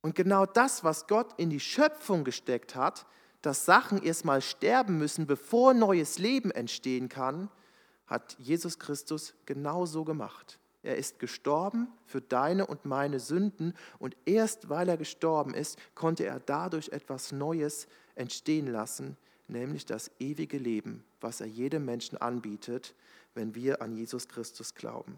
Und 0.03 0.15
genau 0.15 0.45
das, 0.45 0.85
was 0.85 1.07
Gott 1.07 1.33
in 1.39 1.51
die 1.51 1.61
Schöpfung 1.61 2.25
gesteckt 2.25 2.75
hat, 2.75 3.07
dass 3.41 3.65
Sachen 3.65 4.03
erstmal 4.03 4.43
sterben 4.43 4.99
müssen, 4.99 5.27
bevor 5.27 5.75
neues 5.75 6.19
Leben 6.19 6.51
entstehen 6.51 7.09
kann, 7.09 7.51
hat 8.07 8.37
Jesus 8.39 8.79
Christus 8.79 9.35
genauso 9.47 10.05
gemacht. 10.05 10.59
Er 10.83 10.97
ist 10.97 11.19
gestorben 11.19 11.89
für 12.05 12.21
deine 12.21 12.67
und 12.67 12.85
meine 12.85 13.19
Sünden 13.19 13.73
und 13.99 14.17
erst 14.27 14.69
weil 14.69 14.89
er 14.91 14.99
gestorben 14.99 15.55
ist, 15.55 15.79
konnte 15.95 16.27
er 16.27 16.39
dadurch 16.39 16.91
etwas 16.91 17.33
Neues 17.33 17.87
entstehen 18.15 18.67
lassen, 18.67 19.17
nämlich 19.49 19.87
das 19.87 20.11
ewige 20.19 20.59
Leben, 20.59 21.03
was 21.23 21.41
er 21.41 21.47
jedem 21.47 21.87
Menschen 21.87 22.19
anbietet, 22.19 22.95
wenn 23.35 23.55
wir 23.55 23.83
an 23.83 23.93
Jesus 23.93 24.29
Christus 24.29 24.75
glauben. 24.75 25.17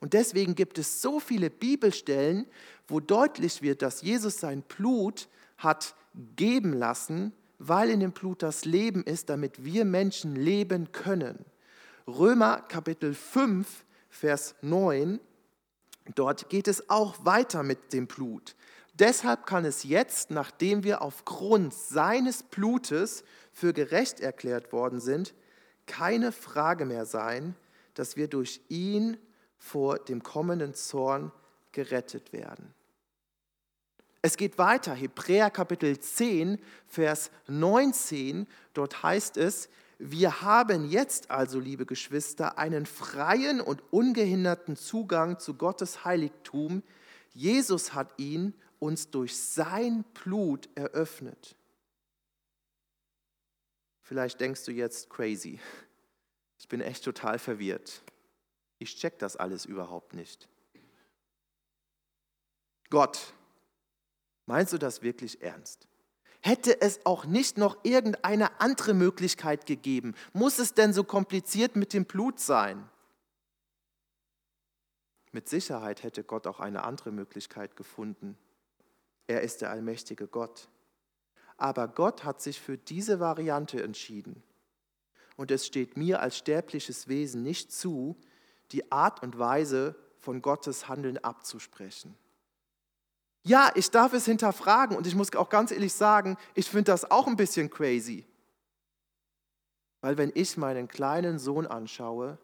Und 0.00 0.12
deswegen 0.12 0.54
gibt 0.54 0.78
es 0.78 1.00
so 1.00 1.20
viele 1.20 1.50
Bibelstellen, 1.50 2.46
wo 2.88 3.00
deutlich 3.00 3.62
wird, 3.62 3.82
dass 3.82 4.02
Jesus 4.02 4.38
sein 4.38 4.62
Blut 4.62 5.28
hat 5.56 5.94
geben 6.36 6.72
lassen, 6.72 7.32
weil 7.58 7.90
in 7.90 8.00
dem 8.00 8.12
Blut 8.12 8.42
das 8.42 8.64
Leben 8.64 9.04
ist, 9.04 9.28
damit 9.28 9.64
wir 9.64 9.84
Menschen 9.84 10.34
leben 10.34 10.92
können. 10.92 11.44
Römer 12.06 12.60
Kapitel 12.62 13.14
5, 13.14 13.84
Vers 14.10 14.56
9, 14.60 15.20
dort 16.14 16.50
geht 16.50 16.68
es 16.68 16.90
auch 16.90 17.24
weiter 17.24 17.62
mit 17.62 17.92
dem 17.92 18.08
Blut. 18.08 18.56
Deshalb 18.94 19.46
kann 19.46 19.64
es 19.64 19.84
jetzt, 19.84 20.30
nachdem 20.30 20.84
wir 20.84 21.00
aufgrund 21.00 21.72
seines 21.72 22.42
Blutes 22.42 23.24
für 23.52 23.72
gerecht 23.72 24.20
erklärt 24.20 24.72
worden 24.72 25.00
sind, 25.00 25.32
keine 25.86 26.32
Frage 26.32 26.84
mehr 26.84 27.06
sein, 27.06 27.54
dass 27.94 28.16
wir 28.16 28.28
durch 28.28 28.60
ihn 28.68 29.16
vor 29.58 29.98
dem 29.98 30.22
kommenden 30.22 30.74
Zorn 30.74 31.32
gerettet 31.72 32.32
werden. 32.32 32.74
Es 34.22 34.36
geht 34.36 34.56
weiter, 34.56 34.94
Hebräer 34.94 35.50
Kapitel 35.50 35.98
10, 35.98 36.58
Vers 36.86 37.30
19, 37.48 38.46
dort 38.72 39.02
heißt 39.02 39.36
es, 39.36 39.68
wir 39.98 40.42
haben 40.42 40.88
jetzt 40.88 41.30
also, 41.30 41.60
liebe 41.60 41.86
Geschwister, 41.86 42.58
einen 42.58 42.86
freien 42.86 43.60
und 43.60 43.82
ungehinderten 43.92 44.76
Zugang 44.76 45.38
zu 45.38 45.54
Gottes 45.54 46.04
Heiligtum. 46.04 46.82
Jesus 47.34 47.94
hat 47.94 48.12
ihn 48.18 48.54
uns 48.80 49.10
durch 49.10 49.36
sein 49.38 50.04
Blut 50.12 50.68
eröffnet. 50.74 51.56
Vielleicht 54.12 54.42
denkst 54.42 54.66
du 54.66 54.72
jetzt 54.72 55.08
crazy. 55.08 55.58
Ich 56.58 56.68
bin 56.68 56.82
echt 56.82 57.02
total 57.02 57.38
verwirrt. 57.38 58.02
Ich 58.78 58.94
check 58.96 59.18
das 59.18 59.38
alles 59.38 59.64
überhaupt 59.64 60.12
nicht. 60.12 60.50
Gott, 62.90 63.32
meinst 64.44 64.74
du 64.74 64.76
das 64.76 65.00
wirklich 65.00 65.40
ernst? 65.40 65.88
Hätte 66.42 66.78
es 66.82 67.06
auch 67.06 67.24
nicht 67.24 67.56
noch 67.56 67.82
irgendeine 67.86 68.60
andere 68.60 68.92
Möglichkeit 68.92 69.64
gegeben? 69.64 70.14
Muss 70.34 70.58
es 70.58 70.74
denn 70.74 70.92
so 70.92 71.04
kompliziert 71.04 71.74
mit 71.74 71.94
dem 71.94 72.04
Blut 72.04 72.38
sein? 72.38 72.86
Mit 75.30 75.48
Sicherheit 75.48 76.02
hätte 76.02 76.22
Gott 76.22 76.46
auch 76.46 76.60
eine 76.60 76.84
andere 76.84 77.12
Möglichkeit 77.12 77.76
gefunden. 77.76 78.36
Er 79.26 79.40
ist 79.40 79.62
der 79.62 79.70
allmächtige 79.70 80.28
Gott. 80.28 80.68
Aber 81.56 81.88
Gott 81.88 82.24
hat 82.24 82.40
sich 82.40 82.60
für 82.60 82.76
diese 82.76 83.20
Variante 83.20 83.82
entschieden. 83.82 84.42
Und 85.36 85.50
es 85.50 85.66
steht 85.66 85.96
mir 85.96 86.20
als 86.20 86.36
sterbliches 86.36 87.08
Wesen 87.08 87.42
nicht 87.42 87.72
zu, 87.72 88.16
die 88.72 88.90
Art 88.90 89.22
und 89.22 89.38
Weise 89.38 89.96
von 90.18 90.42
Gottes 90.42 90.88
Handeln 90.88 91.18
abzusprechen. 91.18 92.16
Ja, 93.44 93.72
ich 93.74 93.90
darf 93.90 94.12
es 94.12 94.24
hinterfragen 94.24 94.96
und 94.96 95.06
ich 95.06 95.14
muss 95.14 95.34
auch 95.34 95.48
ganz 95.48 95.72
ehrlich 95.72 95.92
sagen, 95.92 96.36
ich 96.54 96.68
finde 96.68 96.92
das 96.92 97.10
auch 97.10 97.26
ein 97.26 97.36
bisschen 97.36 97.70
crazy. 97.70 98.24
Weil 100.00 100.16
wenn 100.16 100.30
ich 100.34 100.56
meinen 100.56 100.88
kleinen 100.88 101.38
Sohn 101.38 101.66
anschaue, 101.66 102.38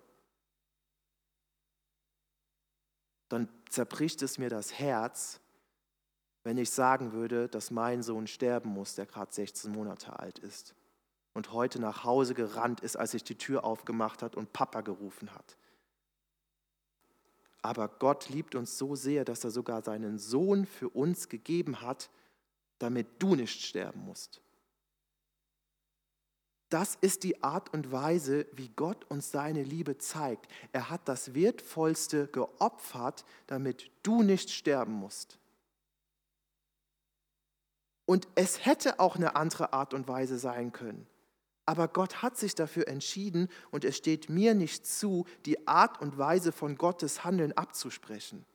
dann 3.29 3.49
zerbricht 3.69 4.23
es 4.23 4.39
mir 4.39 4.49
das 4.49 4.79
Herz, 4.79 5.41
wenn 6.45 6.59
ich 6.59 6.71
sagen 6.71 7.13
würde, 7.13 7.49
dass 7.49 7.71
mein 7.71 8.03
Sohn 8.03 8.27
sterben 8.27 8.71
muss, 8.71 8.95
der 8.95 9.07
gerade 9.07 9.33
16 9.33 9.73
Monate 9.73 10.19
alt 10.19 10.39
ist 10.39 10.75
und 11.35 11.53
heute 11.53 11.81
nach 11.81 12.05
Hause 12.05 12.35
gerannt 12.35 12.81
ist, 12.81 12.97
als 12.97 13.13
sich 13.13 13.25
die 13.25 13.37
Tür 13.37 13.65
aufgemacht 13.65 14.23
hat 14.23 14.37
und 14.37 14.53
Papa 14.53 14.81
gerufen 14.81 15.35
hat. 15.35 15.57
Aber 17.63 17.89
Gott 17.89 18.29
liebt 18.29 18.55
uns 18.55 18.79
so 18.79 18.95
sehr, 18.95 19.25
dass 19.25 19.45
er 19.45 19.51
sogar 19.51 19.83
seinen 19.83 20.19
Sohn 20.19 20.65
für 20.65 20.89
uns 20.89 21.29
gegeben 21.29 21.81
hat, 21.81 22.11
damit 22.79 23.07
du 23.19 23.35
nicht 23.35 23.63
sterben 23.63 24.01
musst. 24.01 24.41
Das 26.71 26.97
ist 27.01 27.25
die 27.25 27.43
Art 27.43 27.73
und 27.73 27.93
Weise, 27.93 28.47
wie 28.53 28.69
Gott 28.69 29.05
uns 29.11 29.31
seine 29.31 29.63
Liebe 29.63 29.97
zeigt. 29.99 30.51
Er 30.73 30.91
hat 30.91 31.09
das 31.09 31.35
Wertvollste 31.35 32.29
geopfert, 32.29 33.25
damit 33.47 33.91
du 34.03 34.23
nicht 34.23 34.51
sterben 34.51 34.93
musst. 34.93 35.39
Und 38.09 38.27
es 38.37 38.65
hätte 38.65 39.01
auch 39.01 39.17
eine 39.17 39.37
andere 39.37 39.75
Art 39.75 39.93
und 39.93 40.09
Weise 40.09 40.39
sein 40.39 40.73
können. 40.73 41.07
Aber 41.67 41.89
Gott 41.89 42.23
hat 42.23 42.39
sich 42.39 42.55
dafür 42.55 42.89
entschieden 42.89 43.49
und 43.71 43.85
es 43.85 43.99
steht 43.99 44.31
mir 44.31 44.55
nicht 44.55 44.87
zu, 44.87 45.27
die 45.45 45.69
Art 45.69 46.01
und 46.01 46.17
Weise 46.17 46.51
von 46.51 46.77
Gottes 46.77 47.23
Handeln 47.23 47.53
abzusprechen. 47.53 48.47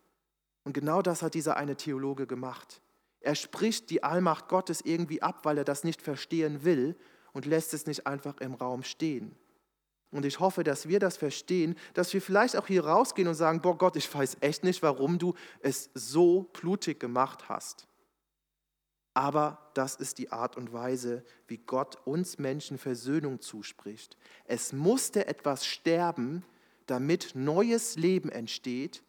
Und 0.63 0.73
genau 0.73 1.03
das 1.03 1.21
hat 1.21 1.35
dieser 1.35 1.55
eine 1.55 1.75
Theologe 1.75 2.25
gemacht. 2.25 2.81
Er 3.19 3.35
spricht 3.35 3.91
die 3.91 4.03
Allmacht 4.03 4.47
Gottes 4.47 4.81
irgendwie 4.81 5.21
ab, 5.21 5.41
weil 5.45 5.59
er 5.59 5.65
das 5.65 5.83
nicht 5.83 6.01
verstehen 6.01 6.63
will 6.63 6.95
und 7.31 7.45
lässt 7.45 7.75
es 7.75 7.85
nicht 7.85 8.07
einfach 8.07 8.37
im 8.39 8.55
Raum 8.55 8.81
stehen. 8.81 9.35
Und 10.09 10.25
ich 10.25 10.39
hoffe, 10.39 10.63
dass 10.63 10.87
wir 10.87 10.97
das 10.97 11.15
verstehen, 11.15 11.75
dass 11.93 12.11
wir 12.11 12.23
vielleicht 12.23 12.57
auch 12.57 12.65
hier 12.65 12.87
rausgehen 12.87 13.27
und 13.27 13.35
sagen, 13.35 13.61
boah 13.61 13.77
Gott, 13.77 13.97
ich 13.97 14.11
weiß 14.11 14.37
echt 14.41 14.63
nicht, 14.63 14.81
warum 14.81 15.19
du 15.19 15.35
es 15.59 15.91
so 15.93 16.49
blutig 16.53 16.99
gemacht 16.99 17.49
hast. 17.49 17.87
Aber 19.13 19.69
das 19.75 19.95
ist 19.95 20.17
die 20.17 20.31
Art 20.31 20.57
und 20.57 20.73
Weise, 20.73 21.23
wie 21.47 21.57
Gott 21.57 21.97
uns 22.05 22.39
Menschen 22.39 22.77
Versöhnung 22.77 23.41
zuspricht. 23.41 24.17
Es 24.45 24.73
musste 24.73 25.27
etwas 25.27 25.65
sterben, 25.65 26.43
damit 26.87 27.31
neues 27.35 27.95
Leben 27.95 28.29
entsteht. 28.29 29.03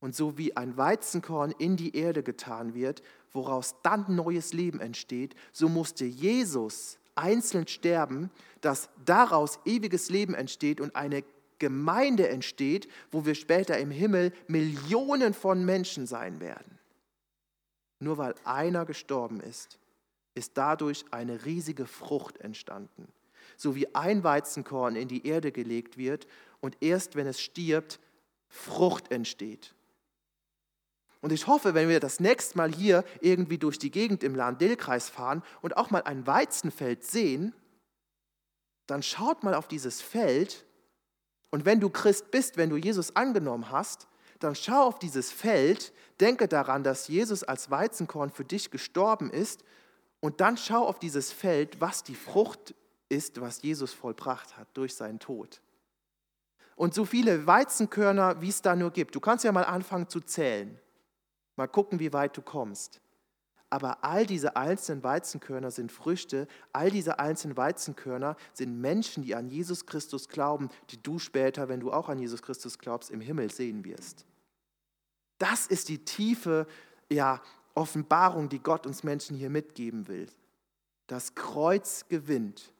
Und 0.00 0.14
so 0.14 0.36
wie 0.36 0.56
ein 0.56 0.76
Weizenkorn 0.76 1.52
in 1.58 1.76
die 1.76 1.96
Erde 1.96 2.22
getan 2.22 2.74
wird, 2.74 3.02
woraus 3.30 3.76
dann 3.82 4.04
neues 4.14 4.52
Leben 4.52 4.80
entsteht, 4.80 5.34
so 5.52 5.68
musste 5.68 6.04
Jesus 6.04 6.98
einzeln 7.14 7.68
sterben, 7.68 8.30
dass 8.60 8.90
daraus 9.04 9.60
ewiges 9.64 10.10
Leben 10.10 10.34
entsteht 10.34 10.80
und 10.80 10.96
eine 10.96 11.24
Gemeinde 11.58 12.28
entsteht, 12.28 12.88
wo 13.10 13.24
wir 13.24 13.34
später 13.34 13.78
im 13.78 13.90
Himmel 13.90 14.32
Millionen 14.48 15.34
von 15.34 15.64
Menschen 15.64 16.06
sein 16.06 16.40
werden. 16.40 16.71
Nur 18.02 18.18
weil 18.18 18.34
einer 18.44 18.84
gestorben 18.84 19.38
ist, 19.38 19.78
ist 20.34 20.58
dadurch 20.58 21.04
eine 21.12 21.44
riesige 21.44 21.86
Frucht 21.86 22.38
entstanden. 22.38 23.06
So 23.56 23.76
wie 23.76 23.94
ein 23.94 24.24
Weizenkorn 24.24 24.96
in 24.96 25.06
die 25.06 25.24
Erde 25.24 25.52
gelegt 25.52 25.96
wird 25.96 26.26
und 26.60 26.76
erst 26.80 27.14
wenn 27.14 27.28
es 27.28 27.40
stirbt, 27.40 28.00
Frucht 28.48 29.12
entsteht. 29.12 29.76
Und 31.20 31.30
ich 31.30 31.46
hoffe, 31.46 31.74
wenn 31.74 31.88
wir 31.88 32.00
das 32.00 32.18
nächste 32.18 32.58
Mal 32.58 32.74
hier 32.74 33.04
irgendwie 33.20 33.58
durch 33.58 33.78
die 33.78 33.92
Gegend 33.92 34.24
im 34.24 34.34
Lahn-Dill-Kreis 34.34 35.08
fahren 35.08 35.44
und 35.60 35.76
auch 35.76 35.90
mal 35.90 36.02
ein 36.02 36.26
Weizenfeld 36.26 37.04
sehen, 37.04 37.54
dann 38.88 39.04
schaut 39.04 39.44
mal 39.44 39.54
auf 39.54 39.68
dieses 39.68 40.02
Feld 40.02 40.66
und 41.50 41.64
wenn 41.66 41.78
du 41.78 41.88
Christ 41.88 42.32
bist, 42.32 42.56
wenn 42.56 42.70
du 42.70 42.76
Jesus 42.76 43.14
angenommen 43.14 43.70
hast, 43.70 44.08
dann 44.42 44.54
schau 44.54 44.84
auf 44.84 44.98
dieses 44.98 45.30
Feld, 45.30 45.92
denke 46.20 46.48
daran, 46.48 46.84
dass 46.84 47.08
Jesus 47.08 47.42
als 47.42 47.70
Weizenkorn 47.70 48.30
für 48.30 48.44
dich 48.44 48.70
gestorben 48.70 49.30
ist 49.30 49.64
und 50.20 50.40
dann 50.40 50.56
schau 50.56 50.86
auf 50.86 50.98
dieses 50.98 51.32
Feld, 51.32 51.80
was 51.80 52.02
die 52.02 52.14
Frucht 52.14 52.74
ist, 53.08 53.40
was 53.40 53.62
Jesus 53.62 53.92
vollbracht 53.92 54.56
hat 54.56 54.68
durch 54.74 54.94
seinen 54.94 55.18
Tod. 55.18 55.60
Und 56.76 56.94
so 56.94 57.04
viele 57.04 57.46
Weizenkörner, 57.46 58.40
wie 58.40 58.48
es 58.48 58.62
da 58.62 58.74
nur 58.74 58.90
gibt. 58.90 59.14
Du 59.14 59.20
kannst 59.20 59.44
ja 59.44 59.52
mal 59.52 59.64
anfangen 59.64 60.08
zu 60.08 60.20
zählen. 60.20 60.78
Mal 61.56 61.68
gucken, 61.68 62.00
wie 62.00 62.12
weit 62.12 62.36
du 62.36 62.42
kommst. 62.42 63.00
Aber 63.68 64.04
all 64.04 64.26
diese 64.26 64.56
einzelnen 64.56 65.02
Weizenkörner 65.02 65.70
sind 65.70 65.90
Früchte, 65.90 66.46
all 66.72 66.90
diese 66.90 67.18
einzelnen 67.18 67.56
Weizenkörner 67.56 68.36
sind 68.52 68.80
Menschen, 68.80 69.22
die 69.22 69.34
an 69.34 69.48
Jesus 69.48 69.86
Christus 69.86 70.28
glauben, 70.28 70.68
die 70.90 71.02
du 71.02 71.18
später, 71.18 71.68
wenn 71.68 71.80
du 71.80 71.90
auch 71.90 72.08
an 72.08 72.18
Jesus 72.18 72.42
Christus 72.42 72.78
glaubst, 72.78 73.10
im 73.10 73.20
Himmel 73.20 73.50
sehen 73.50 73.84
wirst. 73.84 74.26
Das 75.42 75.66
ist 75.66 75.88
die 75.88 76.04
tiefe 76.04 76.68
ja, 77.10 77.42
Offenbarung, 77.74 78.48
die 78.48 78.60
Gott 78.60 78.86
uns 78.86 79.02
Menschen 79.02 79.36
hier 79.36 79.50
mitgeben 79.50 80.06
will. 80.06 80.28
Das 81.08 81.34
Kreuz 81.34 82.06
gewinnt. 82.08 82.72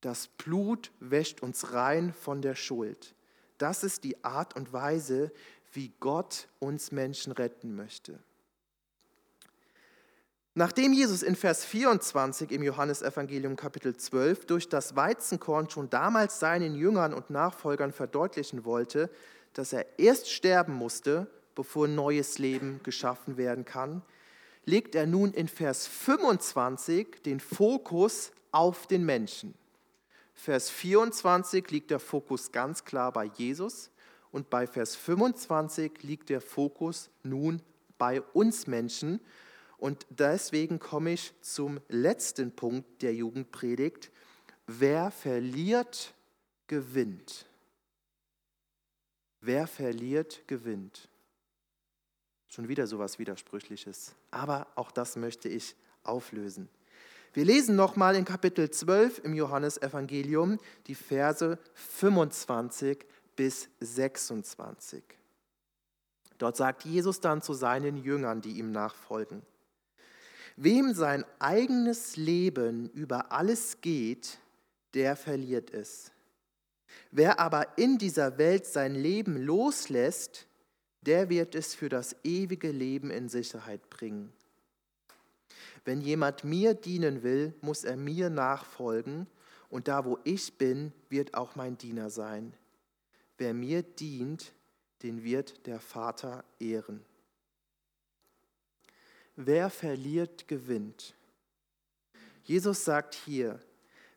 Das 0.00 0.28
Blut 0.28 0.92
wäscht 1.00 1.42
uns 1.42 1.72
rein 1.72 2.12
von 2.12 2.40
der 2.40 2.54
Schuld. 2.54 3.16
Das 3.58 3.82
ist 3.82 4.04
die 4.04 4.22
Art 4.22 4.54
und 4.54 4.72
Weise, 4.72 5.32
wie 5.72 5.92
Gott 5.98 6.46
uns 6.60 6.92
Menschen 6.92 7.32
retten 7.32 7.74
möchte. 7.74 8.20
Nachdem 10.54 10.92
Jesus 10.92 11.24
in 11.24 11.34
Vers 11.34 11.64
24 11.64 12.52
im 12.52 12.62
Johannesevangelium 12.62 13.56
Kapitel 13.56 13.96
12 13.96 14.46
durch 14.46 14.68
das 14.68 14.94
Weizenkorn 14.94 15.68
schon 15.68 15.90
damals 15.90 16.38
seinen 16.38 16.76
Jüngern 16.76 17.12
und 17.12 17.30
Nachfolgern 17.30 17.90
verdeutlichen 17.90 18.64
wollte, 18.64 19.10
dass 19.52 19.72
er 19.72 19.98
erst 19.98 20.30
sterben 20.30 20.74
musste, 20.74 21.28
bevor 21.54 21.88
neues 21.88 22.38
Leben 22.38 22.80
geschaffen 22.82 23.36
werden 23.36 23.64
kann, 23.64 24.02
legt 24.64 24.94
er 24.94 25.06
nun 25.06 25.32
in 25.32 25.48
Vers 25.48 25.86
25 25.86 27.22
den 27.22 27.40
Fokus 27.40 28.32
auf 28.50 28.86
den 28.86 29.04
Menschen. 29.04 29.54
Vers 30.34 30.70
24 30.70 31.70
liegt 31.70 31.90
der 31.90 32.00
Fokus 32.00 32.50
ganz 32.52 32.84
klar 32.84 33.12
bei 33.12 33.24
Jesus 33.24 33.90
und 34.32 34.50
bei 34.50 34.66
Vers 34.66 34.96
25 34.96 36.02
liegt 36.02 36.28
der 36.28 36.40
Fokus 36.40 37.08
nun 37.22 37.62
bei 37.98 38.20
uns 38.20 38.66
Menschen. 38.66 39.20
Und 39.78 40.06
deswegen 40.10 40.78
komme 40.78 41.12
ich 41.12 41.32
zum 41.40 41.80
letzten 41.88 42.50
Punkt 42.50 43.02
der 43.02 43.14
Jugendpredigt. 43.14 44.10
Wer 44.66 45.10
verliert, 45.10 46.14
gewinnt. 46.66 47.46
Wer 49.40 49.66
verliert, 49.66 50.42
gewinnt. 50.48 51.08
Schon 52.54 52.68
wieder 52.68 52.86
so 52.86 52.94
etwas 52.94 53.18
Widersprüchliches. 53.18 54.14
Aber 54.30 54.68
auch 54.76 54.92
das 54.92 55.16
möchte 55.16 55.48
ich 55.48 55.74
auflösen. 56.04 56.68
Wir 57.32 57.44
lesen 57.44 57.74
nochmal 57.74 58.14
in 58.14 58.24
Kapitel 58.24 58.70
12 58.70 59.24
im 59.24 59.34
Johannesevangelium 59.34 60.60
die 60.86 60.94
Verse 60.94 61.58
25 61.74 63.04
bis 63.34 63.68
26. 63.80 65.02
Dort 66.38 66.56
sagt 66.56 66.84
Jesus 66.84 67.18
dann 67.18 67.42
zu 67.42 67.54
seinen 67.54 67.96
Jüngern, 67.96 68.40
die 68.40 68.52
ihm 68.52 68.70
nachfolgen, 68.70 69.42
Wem 70.54 70.94
sein 70.94 71.24
eigenes 71.40 72.16
Leben 72.16 72.88
über 72.90 73.32
alles 73.32 73.80
geht, 73.80 74.38
der 74.94 75.16
verliert 75.16 75.74
es. 75.74 76.12
Wer 77.10 77.40
aber 77.40 77.76
in 77.78 77.98
dieser 77.98 78.38
Welt 78.38 78.64
sein 78.64 78.94
Leben 78.94 79.36
loslässt, 79.36 80.46
der 81.06 81.28
wird 81.28 81.54
es 81.54 81.74
für 81.74 81.88
das 81.88 82.16
ewige 82.24 82.70
Leben 82.70 83.10
in 83.10 83.28
Sicherheit 83.28 83.88
bringen. 83.90 84.32
Wenn 85.84 86.00
jemand 86.00 86.44
mir 86.44 86.74
dienen 86.74 87.22
will, 87.22 87.54
muss 87.60 87.84
er 87.84 87.96
mir 87.96 88.30
nachfolgen, 88.30 89.26
und 89.68 89.88
da 89.88 90.04
wo 90.04 90.18
ich 90.24 90.56
bin, 90.56 90.92
wird 91.08 91.34
auch 91.34 91.56
mein 91.56 91.76
Diener 91.76 92.08
sein. 92.08 92.54
Wer 93.38 93.54
mir 93.54 93.82
dient, 93.82 94.52
den 95.02 95.24
wird 95.24 95.66
der 95.66 95.80
Vater 95.80 96.44
ehren. 96.60 97.04
Wer 99.36 99.68
verliert, 99.68 100.46
gewinnt. 100.46 101.14
Jesus 102.44 102.84
sagt 102.84 103.14
hier, 103.14 103.58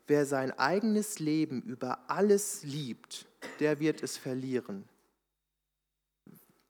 wer 0.06 0.26
sein 0.26 0.56
eigenes 0.58 1.18
Leben 1.18 1.62
über 1.62 2.08
alles 2.08 2.62
liebt, 2.62 3.26
der 3.58 3.80
wird 3.80 4.02
es 4.02 4.16
verlieren. 4.16 4.88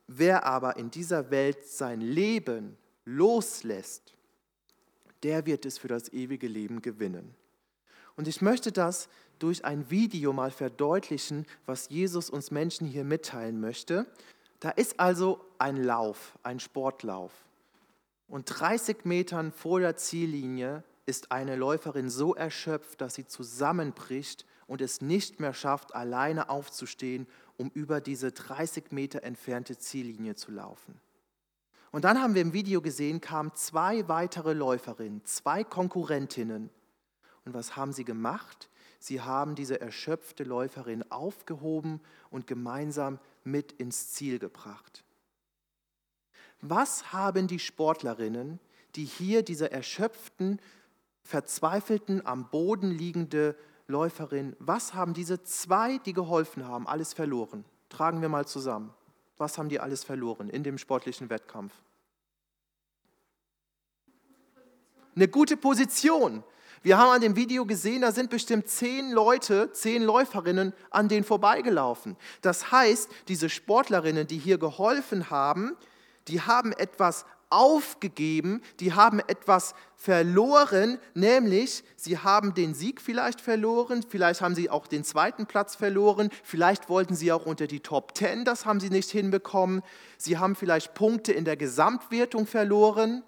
Wer 0.09 0.44
aber 0.44 0.77
in 0.79 0.90
dieser 0.90 1.31
Welt 1.31 1.64
sein 1.66 2.01
Leben 2.01 2.79
loslässt, 3.05 4.14
der 5.23 5.44
wird 5.44 5.66
es 5.66 5.77
für 5.77 5.88
das 5.88 6.12
ewige 6.12 6.49
Leben 6.49 6.81
gewinnen. 6.81 7.35
Und 8.16 8.27
ich 8.27 8.40
möchte 8.40 8.73
das 8.73 9.09
durch 9.38 9.64
ein 9.64 9.90
Video 9.90 10.33
mal 10.33 10.51
verdeutlichen, 10.51 11.47
was 11.66 11.90
Jesus 11.90 12.31
uns 12.31 12.51
Menschen 12.51 12.87
hier 12.87 13.05
mitteilen 13.05 13.61
möchte. 13.61 14.07
Da 14.61 14.71
ist 14.71 14.99
also 14.99 15.44
ein 15.59 15.77
Lauf, 15.77 16.37
ein 16.42 16.59
Sportlauf. 16.59 17.33
Und 18.29 18.47
30 18.47 19.05
Metern 19.05 19.53
vor 19.53 19.81
der 19.81 19.97
Ziellinie 19.97 20.83
ist 21.07 21.33
eine 21.33 21.55
Läuferin 21.55 22.11
so 22.11 22.35
erschöpft, 22.35 23.01
dass 23.01 23.14
sie 23.14 23.27
zusammenbricht 23.27 24.47
und 24.68 24.81
es 24.81 25.00
nicht 25.00 25.40
mehr 25.40 25.54
schafft, 25.54 25.94
alleine 25.94 26.48
aufzustehen 26.48 27.26
um 27.59 27.70
über 27.74 28.00
diese 28.00 28.33
30 28.33 28.92
Meter 28.92 29.24
entfernte 29.24 29.76
Ziellinie 29.76 30.37
zu 30.37 30.50
laufen. 30.52 30.98
Und 31.90 32.04
dann 32.04 32.22
haben 32.22 32.35
wir 32.35 32.42
im 32.42 32.52
Video 32.52 32.81
gesehen, 32.81 33.20
kamen 33.20 33.52
zwei 33.54 34.09
weitere 34.09 34.52
Läuferinnen, 34.52 35.24
zwei 35.24 35.64
Konkurrentinnen. 35.64 36.70
Und 37.44 37.54
was 37.54 37.76
haben 37.76 37.92
sie 37.92 38.04
gemacht? 38.04 38.70
Sie 39.00 39.20
haben 39.20 39.54
diese 39.54 39.81
erschöpfte 39.81 40.44
Läuferin 40.44 41.11
aufgehoben 41.11 42.00
und 42.31 42.46
gemeinsam 42.46 43.18
mit 43.42 43.72
ins 43.72 44.12
Ziel 44.12 44.38
gebracht. 44.38 45.04
Was 46.61 47.12
haben 47.12 47.46
die 47.46 47.59
Sportlerinnen, 47.59 48.61
die 48.94 49.04
hier 49.04 49.42
diese 49.42 49.70
erschöpften, 49.70 50.61
verzweifelten, 51.22 52.24
am 52.24 52.50
Boden 52.50 52.90
liegende 52.90 53.57
Läuferin, 53.88 54.55
was 54.59 54.92
haben 54.92 55.14
diese 55.14 55.42
zwei, 55.42 55.96
die 55.98 56.12
geholfen 56.12 56.68
haben, 56.68 56.87
alles 56.87 57.14
verloren? 57.14 57.64
Tragen 57.88 58.20
wir 58.20 58.29
mal 58.29 58.46
zusammen. 58.46 58.92
Was 59.38 59.57
haben 59.57 59.70
die 59.70 59.81
alles 59.81 60.05
verloren 60.05 60.51
in 60.51 60.62
dem 60.62 60.77
sportlichen 60.77 61.31
Wettkampf? 61.31 61.72
Eine 65.16 65.29
gute 65.29 65.57
Position. 65.57 66.44
Wir 66.83 66.98
haben 66.98 67.11
an 67.11 67.22
dem 67.22 67.35
Video 67.35 67.64
gesehen, 67.64 68.03
da 68.03 68.12
sind 68.12 68.29
bestimmt 68.29 68.68
zehn 68.68 69.11
Leute, 69.11 69.72
zehn 69.72 70.03
Läuferinnen 70.03 70.74
an 70.90 71.09
denen 71.09 71.24
vorbeigelaufen. 71.24 72.16
Das 72.42 72.70
heißt, 72.70 73.11
diese 73.27 73.48
Sportlerinnen, 73.48 74.27
die 74.27 74.38
hier 74.38 74.59
geholfen 74.59 75.31
haben, 75.31 75.77
die 76.29 76.42
haben 76.42 76.72
etwas 76.72 77.24
aufgegeben, 77.51 78.63
die 78.81 78.93
haben 78.93 79.21
etwas 79.21 79.75
verloren, 79.97 80.99
nämlich 81.15 81.83
sie 81.97 82.19
haben 82.19 82.55
den 82.55 82.75
Sieg 82.75 83.01
vielleicht 83.01 83.41
verloren, 83.41 84.05
vielleicht 84.09 84.41
haben 84.41 84.55
sie 84.55 84.71
auch 84.71 84.87
den 84.87 85.05
zweiten 85.05 85.47
Platz 85.47 85.75
verloren, 85.75 86.31
vielleicht 86.43 86.89
wollten 86.89 87.15
sie 87.15 87.33
auch 87.33 87.47
unter 87.47 87.67
die 87.67 87.81
Top 87.81 88.15
Ten, 88.15 88.45
das 88.45 88.67
haben 88.67 88.81
sie 88.81 88.91
nicht 88.91 89.11
hinbekommen, 89.11 89.83
sie 90.19 90.39
haben 90.39 90.55
vielleicht 90.55 90.95
Punkte 90.95 91.33
in 91.33 91.45
der 91.45 91.57
Gesamtwertung 91.57 92.47
verloren, 92.47 93.23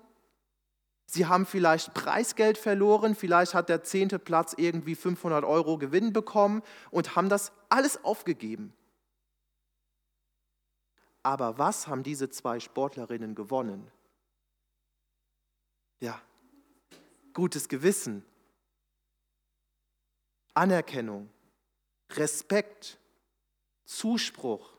sie 1.07 1.27
haben 1.27 1.47
vielleicht 1.47 1.95
Preisgeld 1.95 2.59
verloren, 2.59 3.15
vielleicht 3.15 3.55
hat 3.55 3.69
der 3.69 3.83
zehnte 3.83 4.19
Platz 4.19 4.55
irgendwie 4.57 4.95
500 4.95 5.45
Euro 5.45 5.79
Gewinn 5.79 6.13
bekommen 6.13 6.63
und 6.91 7.17
haben 7.17 7.29
das 7.29 7.53
alles 7.69 8.05
aufgegeben. 8.05 8.73
Aber 11.23 11.59
was 11.59 11.87
haben 11.87 12.03
diese 12.03 12.31
zwei 12.31 12.61
Sportlerinnen 12.61 13.35
gewonnen? 13.35 13.91
Ja, 16.01 16.21
gutes 17.35 17.69
Gewissen, 17.69 18.25
Anerkennung, 20.55 21.29
Respekt, 22.13 22.99
Zuspruch. 23.85 24.73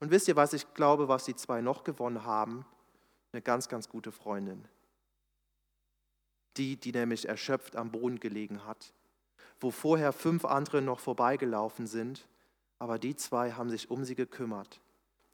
Und 0.00 0.10
wisst 0.10 0.28
ihr, 0.28 0.36
was 0.36 0.52
ich 0.52 0.72
glaube, 0.74 1.08
was 1.08 1.24
die 1.24 1.36
zwei 1.36 1.60
noch 1.60 1.84
gewonnen 1.84 2.24
haben? 2.24 2.66
Eine 3.32 3.42
ganz, 3.42 3.68
ganz 3.68 3.88
gute 3.88 4.12
Freundin. 4.12 4.66
Die, 6.56 6.76
die 6.76 6.92
nämlich 6.92 7.28
erschöpft 7.28 7.76
am 7.76 7.90
Boden 7.90 8.20
gelegen 8.20 8.64
hat, 8.64 8.92
wo 9.60 9.70
vorher 9.70 10.12
fünf 10.12 10.44
andere 10.44 10.82
noch 10.82 11.00
vorbeigelaufen 11.00 11.86
sind, 11.86 12.26
aber 12.78 12.98
die 12.98 13.16
zwei 13.16 13.52
haben 13.52 13.70
sich 13.70 13.90
um 13.90 14.04
sie 14.04 14.14
gekümmert 14.14 14.80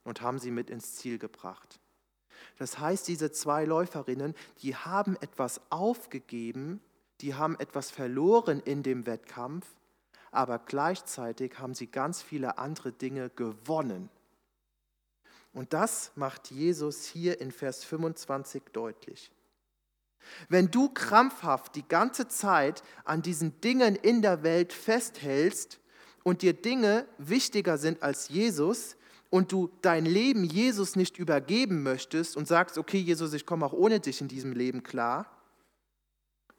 und 0.05 0.20
haben 0.22 0.38
sie 0.38 0.50
mit 0.50 0.70
ins 0.70 0.96
Ziel 0.96 1.18
gebracht. 1.18 1.81
Das 2.59 2.79
heißt, 2.79 3.09
diese 3.09 3.33
zwei 3.33 3.64
Läuferinnen, 3.64 4.35
die 4.62 4.76
haben 4.76 5.16
etwas 5.20 5.61
aufgegeben, 5.70 6.81
die 7.20 7.35
haben 7.35 7.59
etwas 7.59 7.90
verloren 7.90 8.61
in 8.61 8.83
dem 8.83 9.07
Wettkampf, 9.07 9.66
aber 10.31 10.59
gleichzeitig 10.59 11.59
haben 11.59 11.74
sie 11.74 11.87
ganz 11.87 12.22
viele 12.22 12.59
andere 12.59 12.92
Dinge 12.92 13.31
gewonnen. 13.31 14.09
Und 15.53 15.72
das 15.72 16.12
macht 16.14 16.50
Jesus 16.50 17.05
hier 17.05 17.40
in 17.40 17.50
Vers 17.50 17.85
25 17.85 18.62
deutlich. 18.72 19.33
Wenn 20.48 20.70
du 20.70 20.88
krampfhaft 20.90 21.74
die 21.74 21.87
ganze 21.87 22.29
Zeit 22.29 22.83
an 23.05 23.22
diesen 23.22 23.61
Dingen 23.61 23.96
in 23.96 24.22
der 24.22 24.42
Welt 24.42 24.72
festhältst 24.72 25.81
und 26.22 26.42
dir 26.42 26.53
Dinge 26.53 27.07
wichtiger 27.18 27.79
sind 27.79 28.02
als 28.02 28.29
Jesus, 28.29 28.96
und 29.31 29.52
du 29.52 29.70
dein 29.81 30.04
Leben 30.04 30.44
Jesus 30.44 30.96
nicht 30.96 31.18
übergeben 31.18 31.83
möchtest 31.83 32.37
und 32.37 32.48
sagst, 32.48 32.76
okay 32.76 32.98
Jesus, 32.98 33.33
ich 33.33 33.46
komme 33.46 33.64
auch 33.64 33.72
ohne 33.72 34.00
dich 34.00 34.20
in 34.20 34.28
diesem 34.28 34.52
Leben 34.52 34.83
klar, 34.83 35.37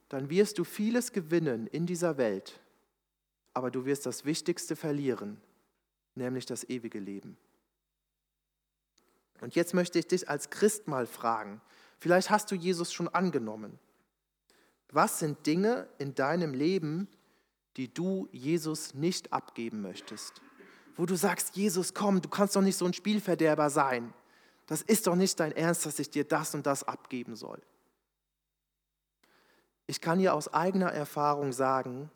dann 0.10 0.30
wirst 0.30 0.58
du 0.58 0.64
vieles 0.64 1.12
gewinnen 1.12 1.68
in 1.68 1.86
dieser 1.86 2.18
Welt, 2.18 2.60
aber 3.54 3.72
du 3.72 3.86
wirst 3.86 4.06
das 4.06 4.26
Wichtigste 4.26 4.76
verlieren, 4.76 5.40
nämlich 6.16 6.46
das 6.46 6.64
ewige 6.64 7.00
Leben. 7.00 7.38
Und 9.42 9.56
jetzt 9.56 9.74
möchte 9.74 10.00
ich 10.00 10.08
dich 10.08 10.30
als 10.30 10.50
Christ 10.50 10.88
mal 10.88 11.06
fragen, 11.06 11.62
vielleicht 12.00 12.30
hast 12.30 12.52
du 12.52 12.56
Jesus 12.56 12.94
schon 12.94 13.08
angenommen. 13.10 13.80
Was 14.92 15.20
sind 15.20 15.46
Dinge 15.46 15.88
in 15.98 16.16
deinem 16.16 16.54
Leben, 16.54 17.08
die 17.78 17.94
du 17.94 18.28
Jesus 18.32 18.94
nicht 18.94 19.34
abgeben 19.34 19.82
möchtest? 19.82 20.42
Wo 21.02 21.08
du 21.08 21.16
sagst, 21.16 21.56
Jesus, 21.56 21.96
komm, 21.96 22.22
du 22.22 22.30
kannst 22.30 22.56
doch 22.56 22.62
nicht 22.62 22.78
so 22.78 22.86
ein 22.86 22.94
Spielverderber 22.94 23.72
sein. 23.72 24.14
Das 24.68 24.84
ist 24.84 25.08
doch 25.08 25.16
nicht 25.16 25.40
dein 25.40 25.52
Ernst, 25.52 25.84
dass 25.88 25.98
ich 25.98 26.12
dir 26.12 26.24
das 26.24 26.54
und 26.54 26.68
das 26.68 26.84
abgeben 26.84 27.36
soll. 27.36 27.60
Ich 29.88 30.00
kann 30.00 30.20
dir 30.20 30.36
aus 30.36 30.54
eigener 30.54 30.92
Erfahrung 30.92 31.54
sagen, 31.54 32.12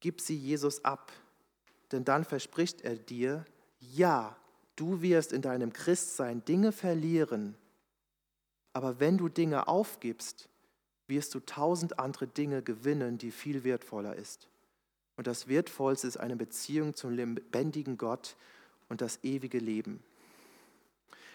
gib 0.00 0.20
sie 0.20 0.36
Jesus 0.36 0.84
ab, 0.84 1.10
denn 1.90 2.04
dann 2.04 2.22
verspricht 2.22 2.82
er 2.82 2.96
dir, 2.96 3.46
ja, 3.80 4.36
du 4.76 5.00
wirst 5.00 5.32
in 5.32 5.40
deinem 5.40 5.72
Christsein 5.72 6.44
Dinge 6.44 6.72
verlieren, 6.72 7.56
aber 8.74 9.00
wenn 9.00 9.16
du 9.16 9.30
Dinge 9.30 9.68
aufgibst, 9.68 10.50
wirst 11.06 11.34
du 11.34 11.40
tausend 11.40 11.98
andere 11.98 12.26
Dinge 12.26 12.60
gewinnen, 12.60 13.16
die 13.16 13.30
viel 13.30 13.64
wertvoller 13.64 14.16
ist. 14.16 14.50
Und 15.18 15.26
das 15.26 15.48
Wertvollste 15.48 16.06
ist 16.06 16.16
eine 16.16 16.36
Beziehung 16.36 16.94
zum 16.94 17.10
lebendigen 17.10 17.98
Gott 17.98 18.36
und 18.88 19.00
das 19.00 19.18
ewige 19.24 19.58
Leben. 19.58 20.00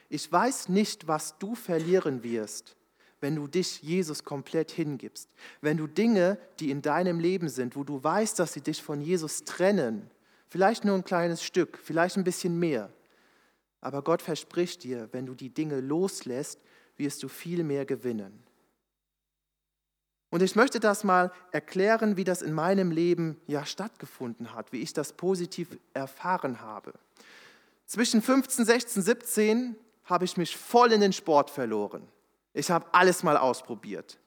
Ich 0.08 0.32
weiß 0.32 0.70
nicht, 0.70 1.10
was 1.10 1.38
du 1.38 1.54
verlieren 1.54 2.24
wirst, 2.24 2.78
wenn 3.20 3.36
du 3.36 3.46
dich 3.46 3.82
Jesus 3.82 4.24
komplett 4.24 4.72
hingibst. 4.72 5.28
Wenn 5.60 5.76
du 5.76 5.88
Dinge, 5.88 6.38
die 6.62 6.72
in 6.72 6.82
deinem 6.82 7.20
Leben 7.20 7.50
sind, 7.50 7.76
wo 7.76 7.84
du 7.84 8.02
weißt, 8.02 8.40
dass 8.40 8.54
sie 8.54 8.62
dich 8.62 8.82
von 8.82 9.02
Jesus 9.02 9.44
trennen, 9.44 10.10
vielleicht 10.48 10.86
nur 10.86 10.96
ein 10.96 11.04
kleines 11.04 11.44
Stück, 11.44 11.78
vielleicht 11.78 12.16
ein 12.16 12.24
bisschen 12.24 12.58
mehr, 12.58 12.90
aber 13.82 14.02
Gott 14.02 14.22
verspricht 14.22 14.86
dir, 14.86 15.10
wenn 15.12 15.26
du 15.26 15.36
die 15.36 15.50
Dinge 15.50 15.82
loslässt, 15.82 16.62
wirst 16.96 17.22
du 17.22 17.28
viel 17.28 17.66
mehr 17.66 17.86
gewinnen. 17.86 18.44
Und 20.34 20.42
ich 20.42 20.56
möchte 20.56 20.80
das 20.80 21.04
mal 21.04 21.32
erklären, 21.52 22.18
wie 22.18 22.24
das 22.24 22.42
in 22.42 22.54
meinem 22.54 22.90
Leben 22.90 23.40
ja 23.46 23.68
stattgefunden 23.68 24.56
hat, 24.56 24.72
wie 24.72 24.82
ich 24.82 24.92
das 24.92 25.14
positiv 25.14 25.78
erfahren 25.94 26.60
habe. 26.60 26.94
Zwischen 27.86 28.20
15, 28.20 28.66
16, 28.66 29.04
17 29.04 29.76
habe 30.06 30.26
ich 30.26 30.36
mich 30.36 30.58
voll 30.58 30.92
in 30.92 31.02
den 31.02 31.14
Sport 31.14 31.52
verloren. 31.52 32.08
Ich 32.56 32.72
habe 32.72 32.88
alles 32.94 33.22
mal 33.22 33.38
ausprobiert. 33.38 34.18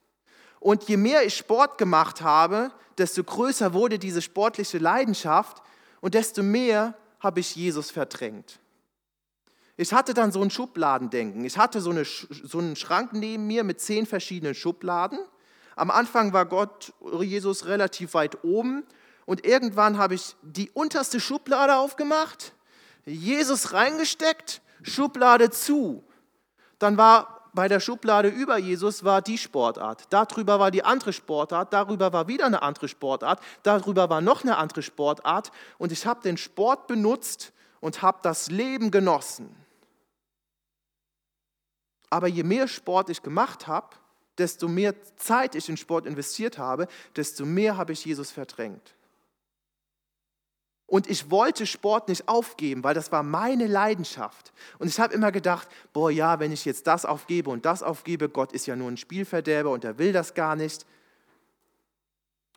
Und 0.61 0.85
je 0.85 0.95
mehr 0.95 1.25
ich 1.25 1.35
Sport 1.35 1.77
gemacht 1.77 2.21
habe, 2.21 2.71
desto 2.97 3.21
größer 3.21 3.73
wurde 3.73 3.99
diese 3.99 4.21
sportliche 4.21 4.77
Leidenschaft 4.77 5.61
und 5.99 6.13
desto 6.13 6.41
mehr 6.41 6.93
habe 7.19 7.41
ich 7.41 7.53
Jesus 7.53 7.91
verdrängt. 7.91 8.61
Ich 9.75 9.91
hatte 9.91 10.13
dann 10.13 10.31
so 10.31 10.41
ein 10.41 10.51
Schubladendenken. 10.51 11.43
Ich 11.43 11.57
hatte 11.57 11.81
so, 11.81 11.89
eine, 11.89 12.05
so 12.05 12.59
einen 12.59 12.77
Schrank 12.77 13.11
neben 13.11 13.45
mir 13.45 13.65
mit 13.65 13.81
zehn 13.81 14.05
verschiedenen 14.05 14.55
Schubladen 14.55 15.19
am 15.77 15.91
Anfang 15.91 16.33
war 16.33 16.45
Gott, 16.45 16.93
Jesus 17.21 17.65
relativ 17.65 18.13
weit 18.15 18.43
oben 18.43 18.83
und 19.25 19.45
irgendwann 19.45 19.97
habe 19.97 20.15
ich 20.15 20.35
die 20.41 20.71
unterste 20.71 21.19
Schublade 21.19 21.77
aufgemacht, 21.77 22.53
Jesus 23.05 23.73
reingesteckt, 23.73 24.61
Schublade 24.81 25.51
zu. 25.51 26.03
Dann 26.79 26.97
war 26.97 27.49
bei 27.53 27.67
der 27.67 27.79
Schublade 27.79 28.27
über 28.27 28.57
Jesus 28.57 29.03
war 29.03 29.21
die 29.21 29.37
Sportart, 29.37 30.05
darüber 30.09 30.59
war 30.59 30.71
die 30.71 30.83
andere 30.83 31.13
Sportart, 31.13 31.73
darüber 31.73 32.11
war 32.11 32.27
wieder 32.27 32.45
eine 32.45 32.61
andere 32.61 32.87
Sportart, 32.87 33.39
darüber 33.63 34.09
war 34.09 34.21
noch 34.21 34.43
eine 34.43 34.57
andere 34.57 34.81
Sportart 34.81 35.51
und 35.77 35.91
ich 35.91 36.05
habe 36.05 36.21
den 36.21 36.37
Sport 36.37 36.87
benutzt 36.87 37.53
und 37.79 38.01
habe 38.01 38.19
das 38.23 38.49
Leben 38.49 38.91
genossen. 38.91 39.55
Aber 42.09 42.27
je 42.27 42.43
mehr 42.43 42.67
Sport 42.67 43.09
ich 43.09 43.21
gemacht 43.21 43.67
habe, 43.67 43.95
desto 44.37 44.67
mehr 44.67 44.93
Zeit 45.17 45.55
ich 45.55 45.69
in 45.69 45.77
Sport 45.77 46.05
investiert 46.05 46.57
habe, 46.57 46.87
desto 47.15 47.45
mehr 47.45 47.77
habe 47.77 47.93
ich 47.93 48.05
Jesus 48.05 48.31
verdrängt. 48.31 48.95
Und 50.89 51.09
ich 51.09 51.29
wollte 51.29 51.65
Sport 51.65 52.07
nicht 52.07 52.29
aufgeben, 52.29 52.83
weil 52.85 52.93
das 52.93 53.11
war 53.11 53.21
meine 53.21 53.67
Leidenschaft. 53.67 54.53
Und 54.79 54.87
ich 54.87 54.99
habe 55.01 55.13
immer 55.13 55.33
gedacht, 55.33 55.67
boah 55.91 56.09
ja, 56.09 56.39
wenn 56.39 56.53
ich 56.53 56.63
jetzt 56.63 56.87
das 56.87 57.03
aufgebe 57.03 57.49
und 57.49 57.65
das 57.65 57.83
aufgebe, 57.83 58.29
Gott 58.29 58.53
ist 58.53 58.67
ja 58.67 58.75
nur 58.77 58.89
ein 58.89 58.95
Spielverderber 58.95 59.71
und 59.71 59.83
er 59.83 59.97
will 59.97 60.13
das 60.13 60.33
gar 60.33 60.55
nicht. 60.55 60.85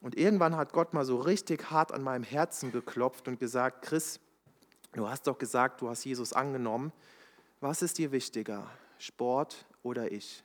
Und 0.00 0.16
irgendwann 0.16 0.56
hat 0.56 0.72
Gott 0.72 0.94
mal 0.94 1.04
so 1.04 1.16
richtig 1.16 1.72
hart 1.72 1.92
an 1.92 2.04
meinem 2.04 2.22
Herzen 2.22 2.70
geklopft 2.70 3.26
und 3.26 3.40
gesagt, 3.40 3.82
Chris, 3.82 4.20
du 4.92 5.08
hast 5.08 5.26
doch 5.26 5.36
gesagt, 5.36 5.80
du 5.80 5.88
hast 5.88 6.04
Jesus 6.04 6.32
angenommen. 6.32 6.92
Was 7.60 7.82
ist 7.82 7.98
dir 7.98 8.12
wichtiger, 8.12 8.64
Sport 8.98 9.66
oder 9.82 10.12
ich? 10.12 10.44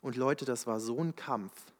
Und 0.00 0.16
Leute, 0.16 0.44
das 0.44 0.66
war 0.66 0.80
so 0.80 0.98
ein 0.98 1.14
Kampf. 1.14 1.72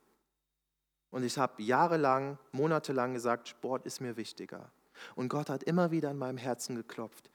Und 1.10 1.24
ich 1.24 1.38
habe 1.38 1.62
jahrelang, 1.62 2.38
monatelang 2.52 3.14
gesagt, 3.14 3.48
Sport 3.48 3.86
ist 3.86 4.00
mir 4.00 4.16
wichtiger. 4.16 4.70
Und 5.14 5.28
Gott 5.28 5.48
hat 5.48 5.62
immer 5.62 5.90
wieder 5.90 6.10
an 6.10 6.18
meinem 6.18 6.38
Herzen 6.38 6.76
geklopft. 6.76 7.30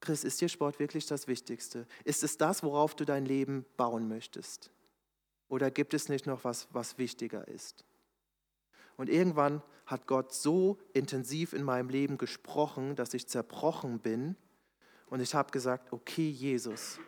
Chris, 0.00 0.24
ist 0.24 0.40
dir 0.40 0.48
Sport 0.48 0.78
wirklich 0.78 1.06
das 1.06 1.26
Wichtigste? 1.26 1.86
Ist 2.04 2.22
es 2.22 2.36
das, 2.36 2.62
worauf 2.62 2.94
du 2.94 3.04
dein 3.04 3.24
Leben 3.24 3.64
bauen 3.76 4.08
möchtest? 4.08 4.70
Oder 5.48 5.70
gibt 5.70 5.94
es 5.94 6.08
nicht 6.08 6.26
noch 6.26 6.44
was, 6.44 6.68
was 6.72 6.98
wichtiger 6.98 7.48
ist? 7.48 7.84
Und 8.96 9.08
irgendwann 9.08 9.62
hat 9.86 10.06
Gott 10.06 10.32
so 10.32 10.78
intensiv 10.92 11.52
in 11.52 11.62
meinem 11.62 11.88
Leben 11.88 12.18
gesprochen, 12.18 12.96
dass 12.96 13.14
ich 13.14 13.28
zerbrochen 13.28 14.00
bin. 14.00 14.36
Und 15.06 15.20
ich 15.20 15.34
habe 15.34 15.50
gesagt, 15.50 15.92
okay, 15.92 16.28
Jesus, 16.28 16.98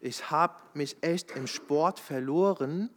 ich 0.00 0.30
habe 0.30 0.54
mich 0.74 0.96
echt 1.02 1.30
im 1.32 1.46
Sport 1.46 2.00
verloren 2.00 2.90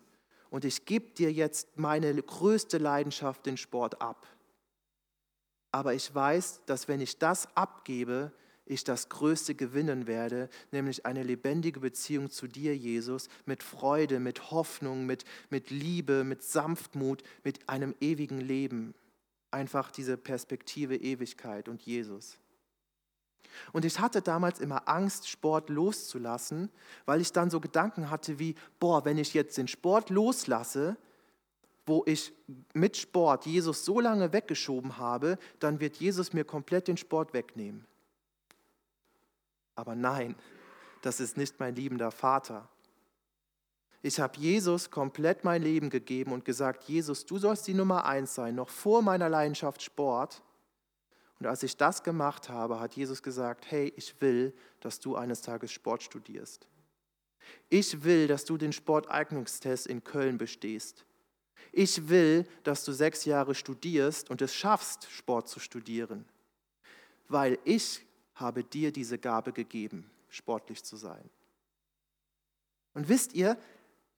und 0.49 0.65
ich 0.65 0.85
gebe 0.85 1.11
dir 1.11 1.31
jetzt 1.31 1.77
meine 1.77 2.13
größte 2.13 2.77
Leidenschaft, 2.77 3.45
den 3.45 3.57
Sport, 3.57 4.01
ab. 4.01 4.27
Aber 5.71 5.93
ich 5.93 6.13
weiß, 6.13 6.61
dass 6.65 6.87
wenn 6.87 7.01
ich 7.01 7.17
das 7.17 7.47
abgebe, 7.55 8.31
ich 8.65 8.83
das 8.83 9.09
Größte 9.09 9.55
gewinnen 9.55 10.07
werde, 10.07 10.49
nämlich 10.71 11.05
eine 11.05 11.23
lebendige 11.23 11.79
Beziehung 11.79 12.29
zu 12.29 12.47
dir, 12.47 12.77
Jesus, 12.77 13.27
mit 13.45 13.63
Freude, 13.63 14.19
mit 14.19 14.51
Hoffnung, 14.51 15.05
mit, 15.05 15.25
mit 15.49 15.69
Liebe, 15.69 16.23
mit 16.23 16.43
Sanftmut, 16.43 17.23
mit 17.43 17.67
einem 17.67 17.95
ewigen 17.99 18.39
Leben. 18.39 18.93
Einfach 19.51 19.91
diese 19.91 20.15
Perspektive 20.15 20.95
Ewigkeit 20.95 21.67
und 21.67 21.81
Jesus. 21.81 22.37
Und 23.71 23.85
ich 23.85 23.99
hatte 23.99 24.21
damals 24.21 24.59
immer 24.59 24.87
Angst, 24.87 25.27
Sport 25.29 25.69
loszulassen, 25.69 26.69
weil 27.05 27.21
ich 27.21 27.31
dann 27.31 27.49
so 27.49 27.59
Gedanken 27.59 28.09
hatte 28.09 28.39
wie, 28.39 28.55
boah, 28.79 29.05
wenn 29.05 29.17
ich 29.17 29.33
jetzt 29.33 29.57
den 29.57 29.67
Sport 29.67 30.09
loslasse, 30.09 30.97
wo 31.85 32.03
ich 32.05 32.33
mit 32.73 32.97
Sport 32.97 33.45
Jesus 33.45 33.85
so 33.85 33.99
lange 33.99 34.33
weggeschoben 34.33 34.97
habe, 34.97 35.37
dann 35.59 35.79
wird 35.79 35.97
Jesus 35.97 36.33
mir 36.33 36.45
komplett 36.45 36.87
den 36.87 36.97
Sport 36.97 37.33
wegnehmen. 37.33 37.85
Aber 39.75 39.95
nein, 39.95 40.35
das 41.01 41.19
ist 41.19 41.37
nicht 41.37 41.59
mein 41.59 41.75
liebender 41.75 42.11
Vater. 42.11 42.69
Ich 44.01 44.19
habe 44.19 44.37
Jesus 44.37 44.91
komplett 44.91 45.43
mein 45.43 45.61
Leben 45.61 45.89
gegeben 45.89 46.33
und 46.33 46.45
gesagt, 46.45 46.83
Jesus, 46.83 47.25
du 47.25 47.37
sollst 47.37 47.67
die 47.67 47.73
Nummer 47.73 48.05
eins 48.05 48.35
sein, 48.35 48.55
noch 48.55 48.69
vor 48.69 49.01
meiner 49.01 49.29
Leidenschaft 49.29 49.81
Sport. 49.81 50.41
Und 51.43 51.47
als 51.49 51.61
ich 51.61 51.75
das 51.75 52.03
gemacht 52.03 52.47
habe, 52.47 52.79
hat 52.79 52.95
Jesus 52.95 53.21
gesagt, 53.21 53.69
hey, 53.69 53.91
ich 53.97 54.21
will, 54.21 54.53
dass 54.79 55.01
du 55.01 55.17
eines 55.17 55.41
Tages 55.41 55.73
Sport 55.73 56.01
studierst. 56.01 56.69
Ich 57.69 58.05
will, 58.05 58.27
dass 58.27 58.45
du 58.45 58.55
den 58.55 58.71
Sporteignungstest 58.71 59.87
in 59.87 60.05
Köln 60.05 60.37
bestehst. 60.37 61.05
Ich 61.73 62.07
will, 62.07 62.47
dass 62.63 62.85
du 62.85 62.93
sechs 62.93 63.25
Jahre 63.25 63.55
studierst 63.55 64.29
und 64.29 64.41
es 64.41 64.55
schaffst, 64.55 65.11
Sport 65.11 65.49
zu 65.49 65.59
studieren, 65.59 66.23
weil 67.27 67.59
ich 67.65 68.05
habe 68.35 68.63
dir 68.63 68.93
diese 68.93 69.19
Gabe 69.19 69.51
gegeben, 69.51 70.09
sportlich 70.29 70.81
zu 70.85 70.95
sein. 70.95 71.29
Und 72.93 73.09
wisst 73.09 73.33
ihr, 73.33 73.57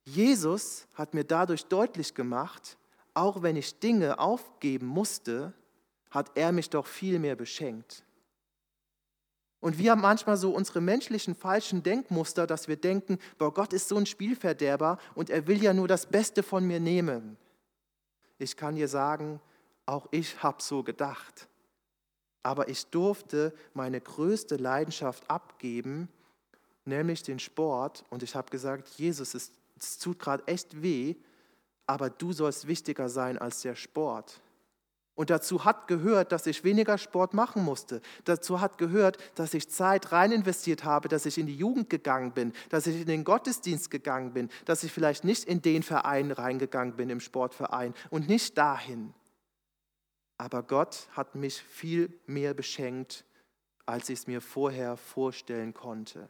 Jesus 0.04 0.86
hat 0.94 1.16
mir 1.16 1.24
dadurch 1.24 1.66
deutlich 1.66 2.14
gemacht, 2.14 2.78
auch 3.16 3.42
wenn 3.42 3.56
ich 3.56 3.80
Dinge 3.80 4.20
aufgeben 4.20 4.86
musste, 4.86 5.56
hat 6.12 6.32
er 6.36 6.52
mich 6.52 6.70
doch 6.70 6.88
viel 6.88 7.20
mehr 7.20 7.36
beschenkt. 7.36 8.04
Und 9.60 9.80
wir 9.80 9.92
haben 9.92 10.02
manchmal 10.02 10.38
so 10.38 10.52
unsere 10.52 10.80
menschlichen 10.80 11.34
falschen 11.34 11.82
Denkmuster, 11.82 12.46
dass 12.46 12.68
wir 12.68 12.76
denken, 12.76 13.18
boah, 13.40 13.52
Gott 13.52 13.74
ist 13.74 13.88
so 13.88 13.98
ein 13.98 14.06
Spielverderber 14.06 15.00
und 15.16 15.32
er 15.32 15.48
will 15.48 15.62
ja 15.64 15.74
nur 15.74 15.88
das 15.88 16.06
Beste 16.06 16.44
von 16.44 16.66
mir 16.66 16.80
nehmen. 16.80 17.36
Ich 18.38 18.56
kann 18.56 18.76
dir 18.76 18.88
sagen, 18.88 19.42
auch 19.86 20.08
ich 20.12 20.44
habe 20.44 20.62
so 20.62 20.84
gedacht. 20.84 21.48
Aber 22.44 22.68
ich 22.68 22.86
durfte 22.88 23.54
meine 23.74 24.00
größte 24.00 24.58
Leidenschaft 24.58 25.28
abgeben, 25.30 26.10
nämlich 26.86 27.24
den 27.24 27.40
Sport. 27.40 28.06
Und 28.12 28.22
ich 28.22 28.36
habe 28.36 28.52
gesagt, 28.52 28.88
Jesus, 28.90 29.34
es, 29.34 29.52
es 29.80 29.98
tut 29.98 30.20
gerade 30.20 30.44
echt 30.48 30.80
weh, 30.82 31.16
aber 31.88 32.12
du 32.12 32.34
sollst 32.34 32.68
wichtiger 32.68 33.10
sein 33.10 33.40
als 33.40 33.62
der 33.62 33.74
Sport. 33.74 34.42
Und 35.16 35.30
dazu 35.30 35.64
hat 35.64 35.88
gehört, 35.88 36.34
dass 36.34 36.46
ich 36.46 36.66
weniger 36.66 36.98
Sport 36.98 37.34
machen 37.34 37.64
musste. 37.64 38.02
Dazu 38.26 38.60
hat 38.60 38.78
gehört, 38.78 39.18
dass 39.36 39.54
ich 39.54 39.70
Zeit 39.70 40.12
rein 40.12 40.34
investiert 40.34 40.84
habe, 40.84 41.08
dass 41.08 41.26
ich 41.26 41.38
in 41.38 41.48
die 41.48 41.56
Jugend 41.56 41.90
gegangen 41.90 42.34
bin, 42.34 42.52
dass 42.70 42.86
ich 42.86 43.00
in 43.00 43.08
den 43.08 43.24
Gottesdienst 43.24 43.90
gegangen 43.90 44.34
bin, 44.34 44.50
dass 44.66 44.84
ich 44.84 44.92
vielleicht 44.92 45.24
nicht 45.24 45.46
in 45.46 45.62
den 45.62 45.84
Verein 45.84 46.32
reingegangen 46.32 46.98
bin, 46.98 47.10
im 47.10 47.22
Sportverein 47.22 47.94
und 48.10 48.28
nicht 48.28 48.58
dahin. 48.58 49.14
Aber 50.38 50.64
Gott 50.64 51.08
hat 51.14 51.36
mich 51.36 51.62
viel 51.62 52.12
mehr 52.26 52.54
beschenkt, 52.54 53.24
als 53.86 54.10
ich 54.10 54.20
es 54.20 54.28
mir 54.28 54.42
vorher 54.42 54.98
vorstellen 54.98 55.74
konnte. 55.74 56.28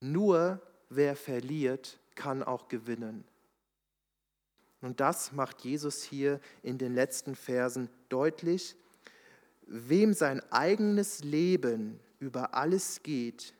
Nur 0.00 0.60
wer 0.88 1.14
verliert, 1.14 2.00
kann 2.16 2.42
auch 2.42 2.66
gewinnen. 2.66 3.24
Und 4.80 5.00
das 5.00 5.32
macht 5.32 5.62
Jesus 5.62 6.02
hier 6.02 6.40
in 6.62 6.78
den 6.78 6.94
letzten 6.94 7.34
Versen 7.34 7.88
deutlich. 8.08 8.76
Wem 9.66 10.14
sein 10.14 10.40
eigenes 10.50 11.22
Leben 11.22 12.00
über 12.18 12.54
alles 12.54 13.02
geht, 13.02 13.54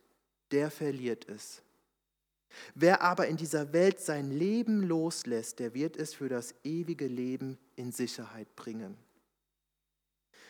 der 0.50 0.70
verliert 0.70 1.28
es. 1.28 1.62
Wer 2.74 3.02
aber 3.02 3.28
in 3.28 3.36
dieser 3.36 3.72
Welt 3.72 4.00
sein 4.00 4.30
Leben 4.30 4.82
loslässt, 4.82 5.60
der 5.60 5.74
wird 5.74 5.96
es 5.96 6.14
für 6.14 6.28
das 6.28 6.54
ewige 6.64 7.06
Leben 7.06 7.58
in 7.76 7.92
Sicherheit 7.92 8.54
bringen. 8.56 8.96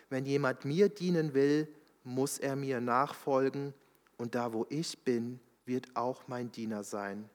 Wenn 0.08 0.24
jemand 0.24 0.64
mir 0.64 0.88
dienen 0.88 1.34
will, 1.34 1.68
muss 2.04 2.38
er 2.38 2.56
mir 2.56 2.80
nachfolgen, 2.80 3.74
und 4.16 4.34
da 4.34 4.52
wo 4.52 4.66
ich 4.68 4.98
bin, 5.04 5.40
wird 5.64 5.94
auch 5.94 6.26
mein 6.28 6.50
Diener 6.52 6.84
sein. 6.84 7.28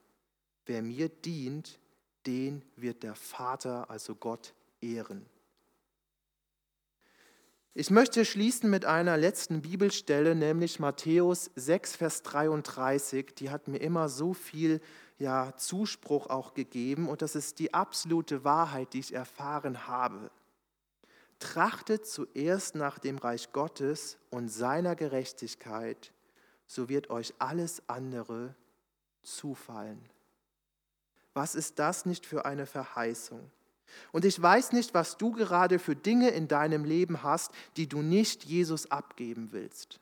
Wer 0.66 0.82
mir 0.82 1.10
dient, 1.10 1.80
den 2.26 2.64
wird 2.76 3.04
der 3.04 3.16
Vater, 3.16 3.90
also 3.90 4.16
Gott, 4.16 4.54
ehren. 4.82 5.26
Ich 7.78 7.90
möchte 7.90 8.24
schließen 8.24 8.70
mit 8.70 8.86
einer 8.86 9.18
letzten 9.18 9.62
Bibelstelle, 9.62 10.34
nämlich 10.34 10.80
Matthäus 10.80 11.52
6, 11.56 11.98
Vers 11.98 12.24
33. 12.24 13.36
Die 13.36 13.50
hat 13.50 13.68
mir 13.68 13.80
immer 13.80 14.08
so 14.08 14.34
viel 14.34 14.80
ja, 15.18 15.54
Zuspruch 15.58 16.28
auch 16.28 16.54
gegeben 16.54 17.10
und 17.10 17.22
das 17.22 17.36
ist 17.36 17.60
die 17.60 17.74
absolute 17.74 18.46
Wahrheit, 18.46 18.94
die 18.94 19.00
ich 19.00 19.14
erfahren 19.14 19.88
habe. 19.88 20.32
Trachtet 21.40 22.08
zuerst 22.08 22.76
nach 22.76 22.98
dem 22.98 23.18
Reich 23.18 23.52
Gottes 23.52 24.18
und 24.30 24.48
seiner 24.48 24.96
Gerechtigkeit, 24.96 26.14
so 26.68 26.88
wird 26.88 27.10
euch 27.10 27.34
alles 27.40 27.84
andere 27.88 28.56
zufallen. 29.22 30.02
Was 31.36 31.54
ist 31.54 31.78
das 31.80 32.06
nicht 32.06 32.26
für 32.26 32.46
eine 32.46 32.66
Verheißung? 32.66 33.52
Und 34.12 34.26
ich 34.26 34.42
weiß 34.42 34.72
nicht, 34.72 34.94
was 34.94 35.18
du 35.18 35.32
gerade 35.32 35.80
für 35.80 35.96
Dinge 35.96 36.30
in 36.30 36.48
deinem 36.48 36.86
Leben 36.86 37.24
hast, 37.24 37.52
die 37.78 37.88
du 37.88 38.02
nicht 38.02 38.46
Jesus 38.46 38.90
abgeben 38.90 39.52
willst. 39.52 40.00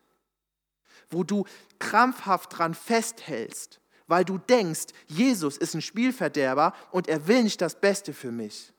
Wo 1.10 1.24
du 1.24 1.46
krampfhaft 1.80 2.58
dran 2.58 2.76
festhältst, 2.76 3.82
weil 4.08 4.24
du 4.24 4.38
denkst, 4.38 4.94
Jesus 5.08 5.58
ist 5.58 5.74
ein 5.74 5.82
Spielverderber 5.82 6.74
und 6.92 7.08
er 7.08 7.28
will 7.28 7.44
nicht 7.44 7.62
das 7.62 7.80
Beste 7.80 8.14
für 8.14 8.32
mich. 8.32 8.72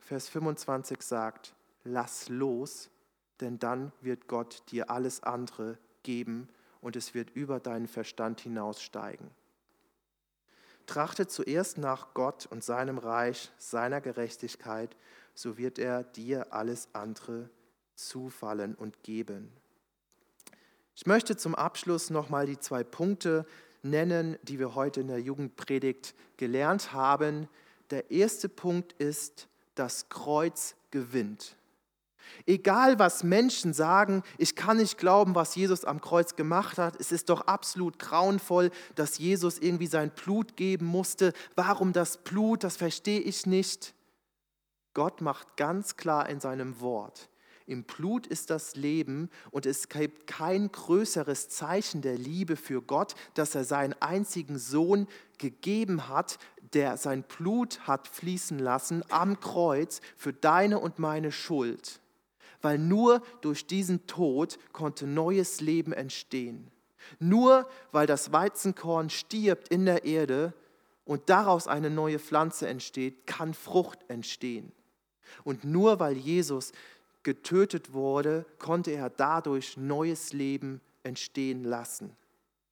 Vers 0.00 0.28
25 0.28 1.00
sagt, 1.02 1.54
lass 1.84 2.28
los, 2.28 2.90
denn 3.40 3.60
dann 3.60 3.92
wird 4.00 4.26
Gott 4.26 4.62
dir 4.72 4.90
alles 4.90 5.22
andere 5.22 5.78
geben 6.02 6.48
und 6.80 6.96
es 6.96 7.14
wird 7.14 7.30
über 7.30 7.60
deinen 7.60 7.86
Verstand 7.86 8.40
hinaussteigen. 8.40 9.30
Trachte 10.92 11.26
zuerst 11.26 11.78
nach 11.78 12.12
Gott 12.12 12.44
und 12.50 12.62
seinem 12.62 12.98
Reich, 12.98 13.50
seiner 13.56 14.02
Gerechtigkeit, 14.02 14.94
so 15.34 15.56
wird 15.56 15.78
er 15.78 16.04
dir 16.04 16.52
alles 16.52 16.86
andere 16.92 17.48
zufallen 17.94 18.74
und 18.74 19.02
geben. 19.02 19.50
Ich 20.94 21.06
möchte 21.06 21.34
zum 21.38 21.54
Abschluss 21.54 22.10
nochmal 22.10 22.44
die 22.44 22.58
zwei 22.58 22.84
Punkte 22.84 23.46
nennen, 23.82 24.36
die 24.42 24.58
wir 24.58 24.74
heute 24.74 25.00
in 25.00 25.06
der 25.06 25.22
Jugendpredigt 25.22 26.14
gelernt 26.36 26.92
haben. 26.92 27.48
Der 27.88 28.10
erste 28.10 28.50
Punkt 28.50 28.92
ist, 29.00 29.48
das 29.74 30.10
Kreuz 30.10 30.74
gewinnt. 30.90 31.56
Egal 32.46 32.98
was 32.98 33.24
Menschen 33.24 33.72
sagen, 33.72 34.22
ich 34.38 34.56
kann 34.56 34.78
nicht 34.78 34.98
glauben, 34.98 35.34
was 35.34 35.54
Jesus 35.54 35.84
am 35.84 36.00
Kreuz 36.00 36.36
gemacht 36.36 36.78
hat. 36.78 36.98
Es 37.00 37.12
ist 37.12 37.28
doch 37.28 37.42
absolut 37.42 37.98
grauenvoll, 37.98 38.70
dass 38.94 39.18
Jesus 39.18 39.58
irgendwie 39.58 39.86
sein 39.86 40.10
Blut 40.10 40.56
geben 40.56 40.86
musste. 40.86 41.32
Warum 41.54 41.92
das 41.92 42.18
Blut, 42.18 42.64
das 42.64 42.76
verstehe 42.76 43.20
ich 43.20 43.46
nicht. 43.46 43.94
Gott 44.94 45.20
macht 45.20 45.56
ganz 45.56 45.96
klar 45.96 46.28
in 46.28 46.40
seinem 46.40 46.80
Wort, 46.80 47.30
im 47.66 47.84
Blut 47.84 48.26
ist 48.26 48.50
das 48.50 48.76
Leben 48.76 49.30
und 49.50 49.66
es 49.66 49.88
gibt 49.88 50.26
kein 50.26 50.70
größeres 50.70 51.48
Zeichen 51.48 52.02
der 52.02 52.18
Liebe 52.18 52.56
für 52.56 52.82
Gott, 52.82 53.14
dass 53.34 53.54
er 53.54 53.64
seinen 53.64 53.94
einzigen 54.00 54.58
Sohn 54.58 55.06
gegeben 55.38 56.08
hat, 56.08 56.38
der 56.74 56.96
sein 56.96 57.22
Blut 57.22 57.80
hat 57.86 58.08
fließen 58.08 58.58
lassen 58.58 59.04
am 59.10 59.40
Kreuz 59.40 60.00
für 60.16 60.32
deine 60.32 60.78
und 60.78 60.98
meine 60.98 61.32
Schuld 61.32 62.00
weil 62.62 62.78
nur 62.78 63.22
durch 63.40 63.66
diesen 63.66 64.06
Tod 64.06 64.58
konnte 64.72 65.06
neues 65.06 65.60
Leben 65.60 65.92
entstehen. 65.92 66.70
Nur 67.18 67.68
weil 67.90 68.06
das 68.06 68.32
Weizenkorn 68.32 69.10
stirbt 69.10 69.68
in 69.68 69.84
der 69.84 70.04
Erde 70.04 70.54
und 71.04 71.28
daraus 71.28 71.66
eine 71.66 71.90
neue 71.90 72.18
Pflanze 72.18 72.68
entsteht, 72.68 73.26
kann 73.26 73.54
Frucht 73.54 73.98
entstehen. 74.08 74.72
Und 75.44 75.64
nur 75.64 75.98
weil 76.00 76.16
Jesus 76.16 76.72
getötet 77.22 77.92
wurde, 77.92 78.46
konnte 78.58 78.92
er 78.92 79.10
dadurch 79.10 79.76
neues 79.76 80.32
Leben 80.32 80.80
entstehen 81.02 81.64
lassen. 81.64 82.16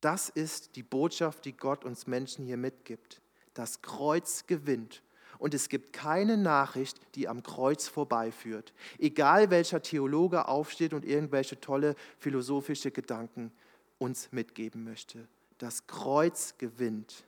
Das 0.00 0.28
ist 0.28 0.76
die 0.76 0.82
Botschaft, 0.82 1.44
die 1.44 1.56
Gott 1.56 1.84
uns 1.84 2.06
Menschen 2.06 2.44
hier 2.44 2.56
mitgibt. 2.56 3.20
Das 3.54 3.82
Kreuz 3.82 4.46
gewinnt 4.46 5.02
und 5.40 5.54
es 5.54 5.70
gibt 5.70 5.94
keine 5.94 6.36
Nachricht, 6.36 7.00
die 7.14 7.26
am 7.26 7.42
Kreuz 7.42 7.88
vorbeiführt. 7.88 8.74
Egal 8.98 9.50
welcher 9.50 9.80
Theologe 9.80 10.46
aufsteht 10.46 10.92
und 10.92 11.04
irgendwelche 11.04 11.58
tolle 11.58 11.96
philosophische 12.18 12.90
Gedanken 12.90 13.50
uns 13.98 14.30
mitgeben 14.32 14.84
möchte. 14.84 15.26
Das 15.56 15.86
Kreuz 15.86 16.56
gewinnt. 16.58 17.24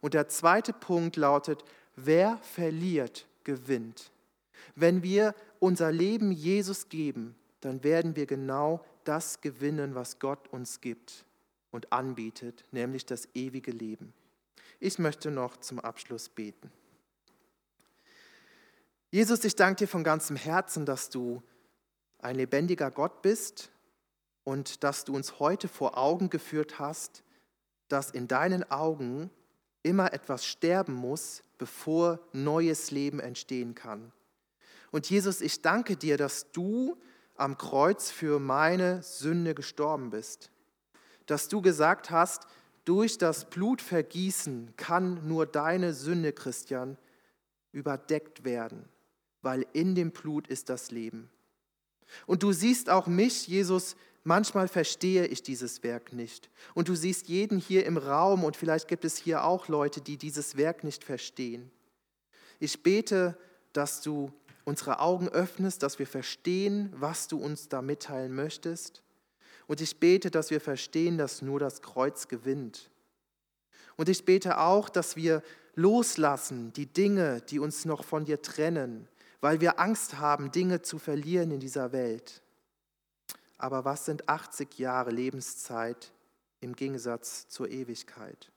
Und 0.00 0.14
der 0.14 0.28
zweite 0.28 0.72
Punkt 0.72 1.16
lautet, 1.16 1.64
wer 1.94 2.36
verliert, 2.38 3.28
gewinnt. 3.44 4.10
Wenn 4.74 5.04
wir 5.04 5.36
unser 5.60 5.92
Leben 5.92 6.32
Jesus 6.32 6.88
geben, 6.88 7.36
dann 7.60 7.84
werden 7.84 8.16
wir 8.16 8.26
genau 8.26 8.84
das 9.04 9.40
gewinnen, 9.40 9.94
was 9.94 10.18
Gott 10.18 10.48
uns 10.48 10.80
gibt 10.80 11.24
und 11.70 11.92
anbietet, 11.92 12.64
nämlich 12.72 13.06
das 13.06 13.28
ewige 13.34 13.70
Leben. 13.70 14.12
Ich 14.80 14.98
möchte 14.98 15.30
noch 15.30 15.58
zum 15.58 15.78
Abschluss 15.78 16.28
beten. 16.28 16.72
Jesus, 19.12 19.42
ich 19.44 19.56
danke 19.56 19.78
dir 19.78 19.88
von 19.88 20.04
ganzem 20.04 20.36
Herzen, 20.36 20.86
dass 20.86 21.10
du 21.10 21.42
ein 22.20 22.36
lebendiger 22.36 22.92
Gott 22.92 23.22
bist 23.22 23.72
und 24.44 24.84
dass 24.84 25.04
du 25.04 25.16
uns 25.16 25.40
heute 25.40 25.66
vor 25.66 25.98
Augen 25.98 26.30
geführt 26.30 26.78
hast, 26.78 27.24
dass 27.88 28.12
in 28.12 28.28
deinen 28.28 28.70
Augen 28.70 29.28
immer 29.82 30.12
etwas 30.12 30.46
sterben 30.46 30.94
muss, 30.94 31.42
bevor 31.58 32.20
neues 32.32 32.92
Leben 32.92 33.18
entstehen 33.18 33.74
kann. 33.74 34.12
Und 34.92 35.10
Jesus, 35.10 35.40
ich 35.40 35.60
danke 35.60 35.96
dir, 35.96 36.16
dass 36.16 36.52
du 36.52 36.96
am 37.34 37.58
Kreuz 37.58 38.12
für 38.12 38.38
meine 38.38 39.02
Sünde 39.02 39.56
gestorben 39.56 40.10
bist. 40.10 40.52
Dass 41.26 41.48
du 41.48 41.60
gesagt 41.62 42.10
hast, 42.10 42.46
durch 42.84 43.18
das 43.18 43.50
Blutvergießen 43.50 44.74
kann 44.76 45.26
nur 45.26 45.46
deine 45.46 45.94
Sünde, 45.94 46.32
Christian, 46.32 46.96
überdeckt 47.72 48.44
werden 48.44 48.88
weil 49.42 49.66
in 49.72 49.94
dem 49.94 50.10
Blut 50.10 50.46
ist 50.48 50.68
das 50.68 50.90
Leben. 50.90 51.30
Und 52.26 52.42
du 52.42 52.52
siehst 52.52 52.90
auch 52.90 53.06
mich, 53.06 53.46
Jesus, 53.46 53.96
manchmal 54.24 54.68
verstehe 54.68 55.26
ich 55.26 55.42
dieses 55.42 55.82
Werk 55.82 56.12
nicht. 56.12 56.50
Und 56.74 56.88
du 56.88 56.94
siehst 56.94 57.28
jeden 57.28 57.58
hier 57.58 57.86
im 57.86 57.96
Raum 57.96 58.44
und 58.44 58.56
vielleicht 58.56 58.88
gibt 58.88 59.04
es 59.04 59.16
hier 59.16 59.44
auch 59.44 59.68
Leute, 59.68 60.00
die 60.00 60.16
dieses 60.16 60.56
Werk 60.56 60.84
nicht 60.84 61.04
verstehen. 61.04 61.70
Ich 62.58 62.82
bete, 62.82 63.38
dass 63.72 64.02
du 64.02 64.32
unsere 64.64 65.00
Augen 65.00 65.28
öffnest, 65.28 65.82
dass 65.82 65.98
wir 65.98 66.06
verstehen, 66.06 66.92
was 66.94 67.28
du 67.28 67.38
uns 67.38 67.68
da 67.68 67.82
mitteilen 67.82 68.34
möchtest. 68.34 69.02
Und 69.66 69.80
ich 69.80 69.98
bete, 69.98 70.30
dass 70.30 70.50
wir 70.50 70.60
verstehen, 70.60 71.16
dass 71.16 71.42
nur 71.42 71.60
das 71.60 71.80
Kreuz 71.80 72.28
gewinnt. 72.28 72.90
Und 73.96 74.08
ich 74.08 74.24
bete 74.24 74.58
auch, 74.58 74.88
dass 74.88 75.16
wir 75.16 75.42
loslassen 75.74 76.72
die 76.72 76.86
Dinge, 76.86 77.40
die 77.42 77.58
uns 77.58 77.84
noch 77.84 78.04
von 78.04 78.24
dir 78.24 78.42
trennen, 78.42 79.08
weil 79.40 79.60
wir 79.60 79.80
Angst 79.80 80.18
haben, 80.18 80.52
Dinge 80.52 80.82
zu 80.82 80.98
verlieren 80.98 81.50
in 81.50 81.60
dieser 81.60 81.92
Welt. 81.92 82.42
Aber 83.58 83.84
was 83.84 84.04
sind 84.04 84.28
80 84.28 84.78
Jahre 84.78 85.10
Lebenszeit 85.10 86.12
im 86.60 86.74
Gegensatz 86.74 87.48
zur 87.48 87.68
Ewigkeit? 87.70 88.50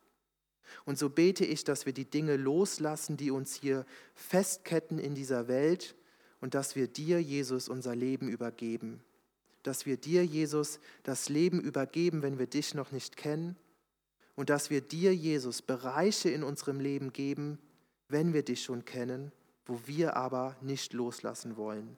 Und 0.86 0.98
so 0.98 1.10
bete 1.10 1.46
ich, 1.46 1.64
dass 1.64 1.86
wir 1.86 1.94
die 1.94 2.10
Dinge 2.10 2.36
loslassen, 2.36 3.18
die 3.18 3.32
uns 3.32 3.54
hier 3.54 3.86
festketten 4.16 5.00
in 5.00 5.14
dieser 5.14 5.48
Welt 5.48 5.96
und 6.42 6.54
dass 6.54 6.76
wir 6.76 6.88
dir, 6.88 7.22
Jesus, 7.22 7.70
unser 7.70 7.96
Leben 7.96 8.28
übergeben. 8.28 9.04
Dass 9.62 9.86
wir 9.86 9.98
dir, 9.98 10.26
Jesus, 10.26 10.80
das 11.04 11.30
Leben 11.30 11.62
übergeben, 11.62 12.22
wenn 12.22 12.40
wir 12.40 12.48
dich 12.48 12.74
noch 12.74 12.92
nicht 12.92 13.18
kennen. 13.18 13.56
Und 14.36 14.50
dass 14.50 14.70
wir 14.70 14.82
dir, 14.82 15.14
Jesus, 15.14 15.62
Bereiche 15.62 16.30
in 16.30 16.44
unserem 16.44 16.80
Leben 16.80 17.14
geben, 17.14 17.60
wenn 18.10 18.34
wir 18.34 18.44
dich 18.44 18.64
schon 18.64 18.84
kennen 18.84 19.32
wo 19.66 19.80
wir 19.86 20.16
aber 20.16 20.56
nicht 20.62 20.94
loslassen 20.94 21.58
wollen. 21.58 21.98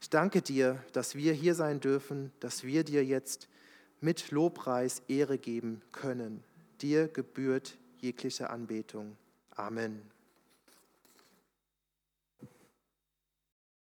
Ich 0.00 0.10
danke 0.10 0.42
dir, 0.42 0.82
dass 0.92 1.14
wir 1.14 1.32
hier 1.32 1.54
sein 1.54 1.80
dürfen, 1.80 2.32
dass 2.40 2.64
wir 2.64 2.84
dir 2.84 3.04
jetzt 3.04 3.48
mit 4.00 4.30
Lobpreis 4.30 5.02
Ehre 5.08 5.38
geben 5.38 5.82
können. 5.92 6.42
Dir 6.80 7.08
gebührt 7.08 7.76
jegliche 8.00 8.50
Anbetung. 8.50 9.16
Amen. 9.54 10.00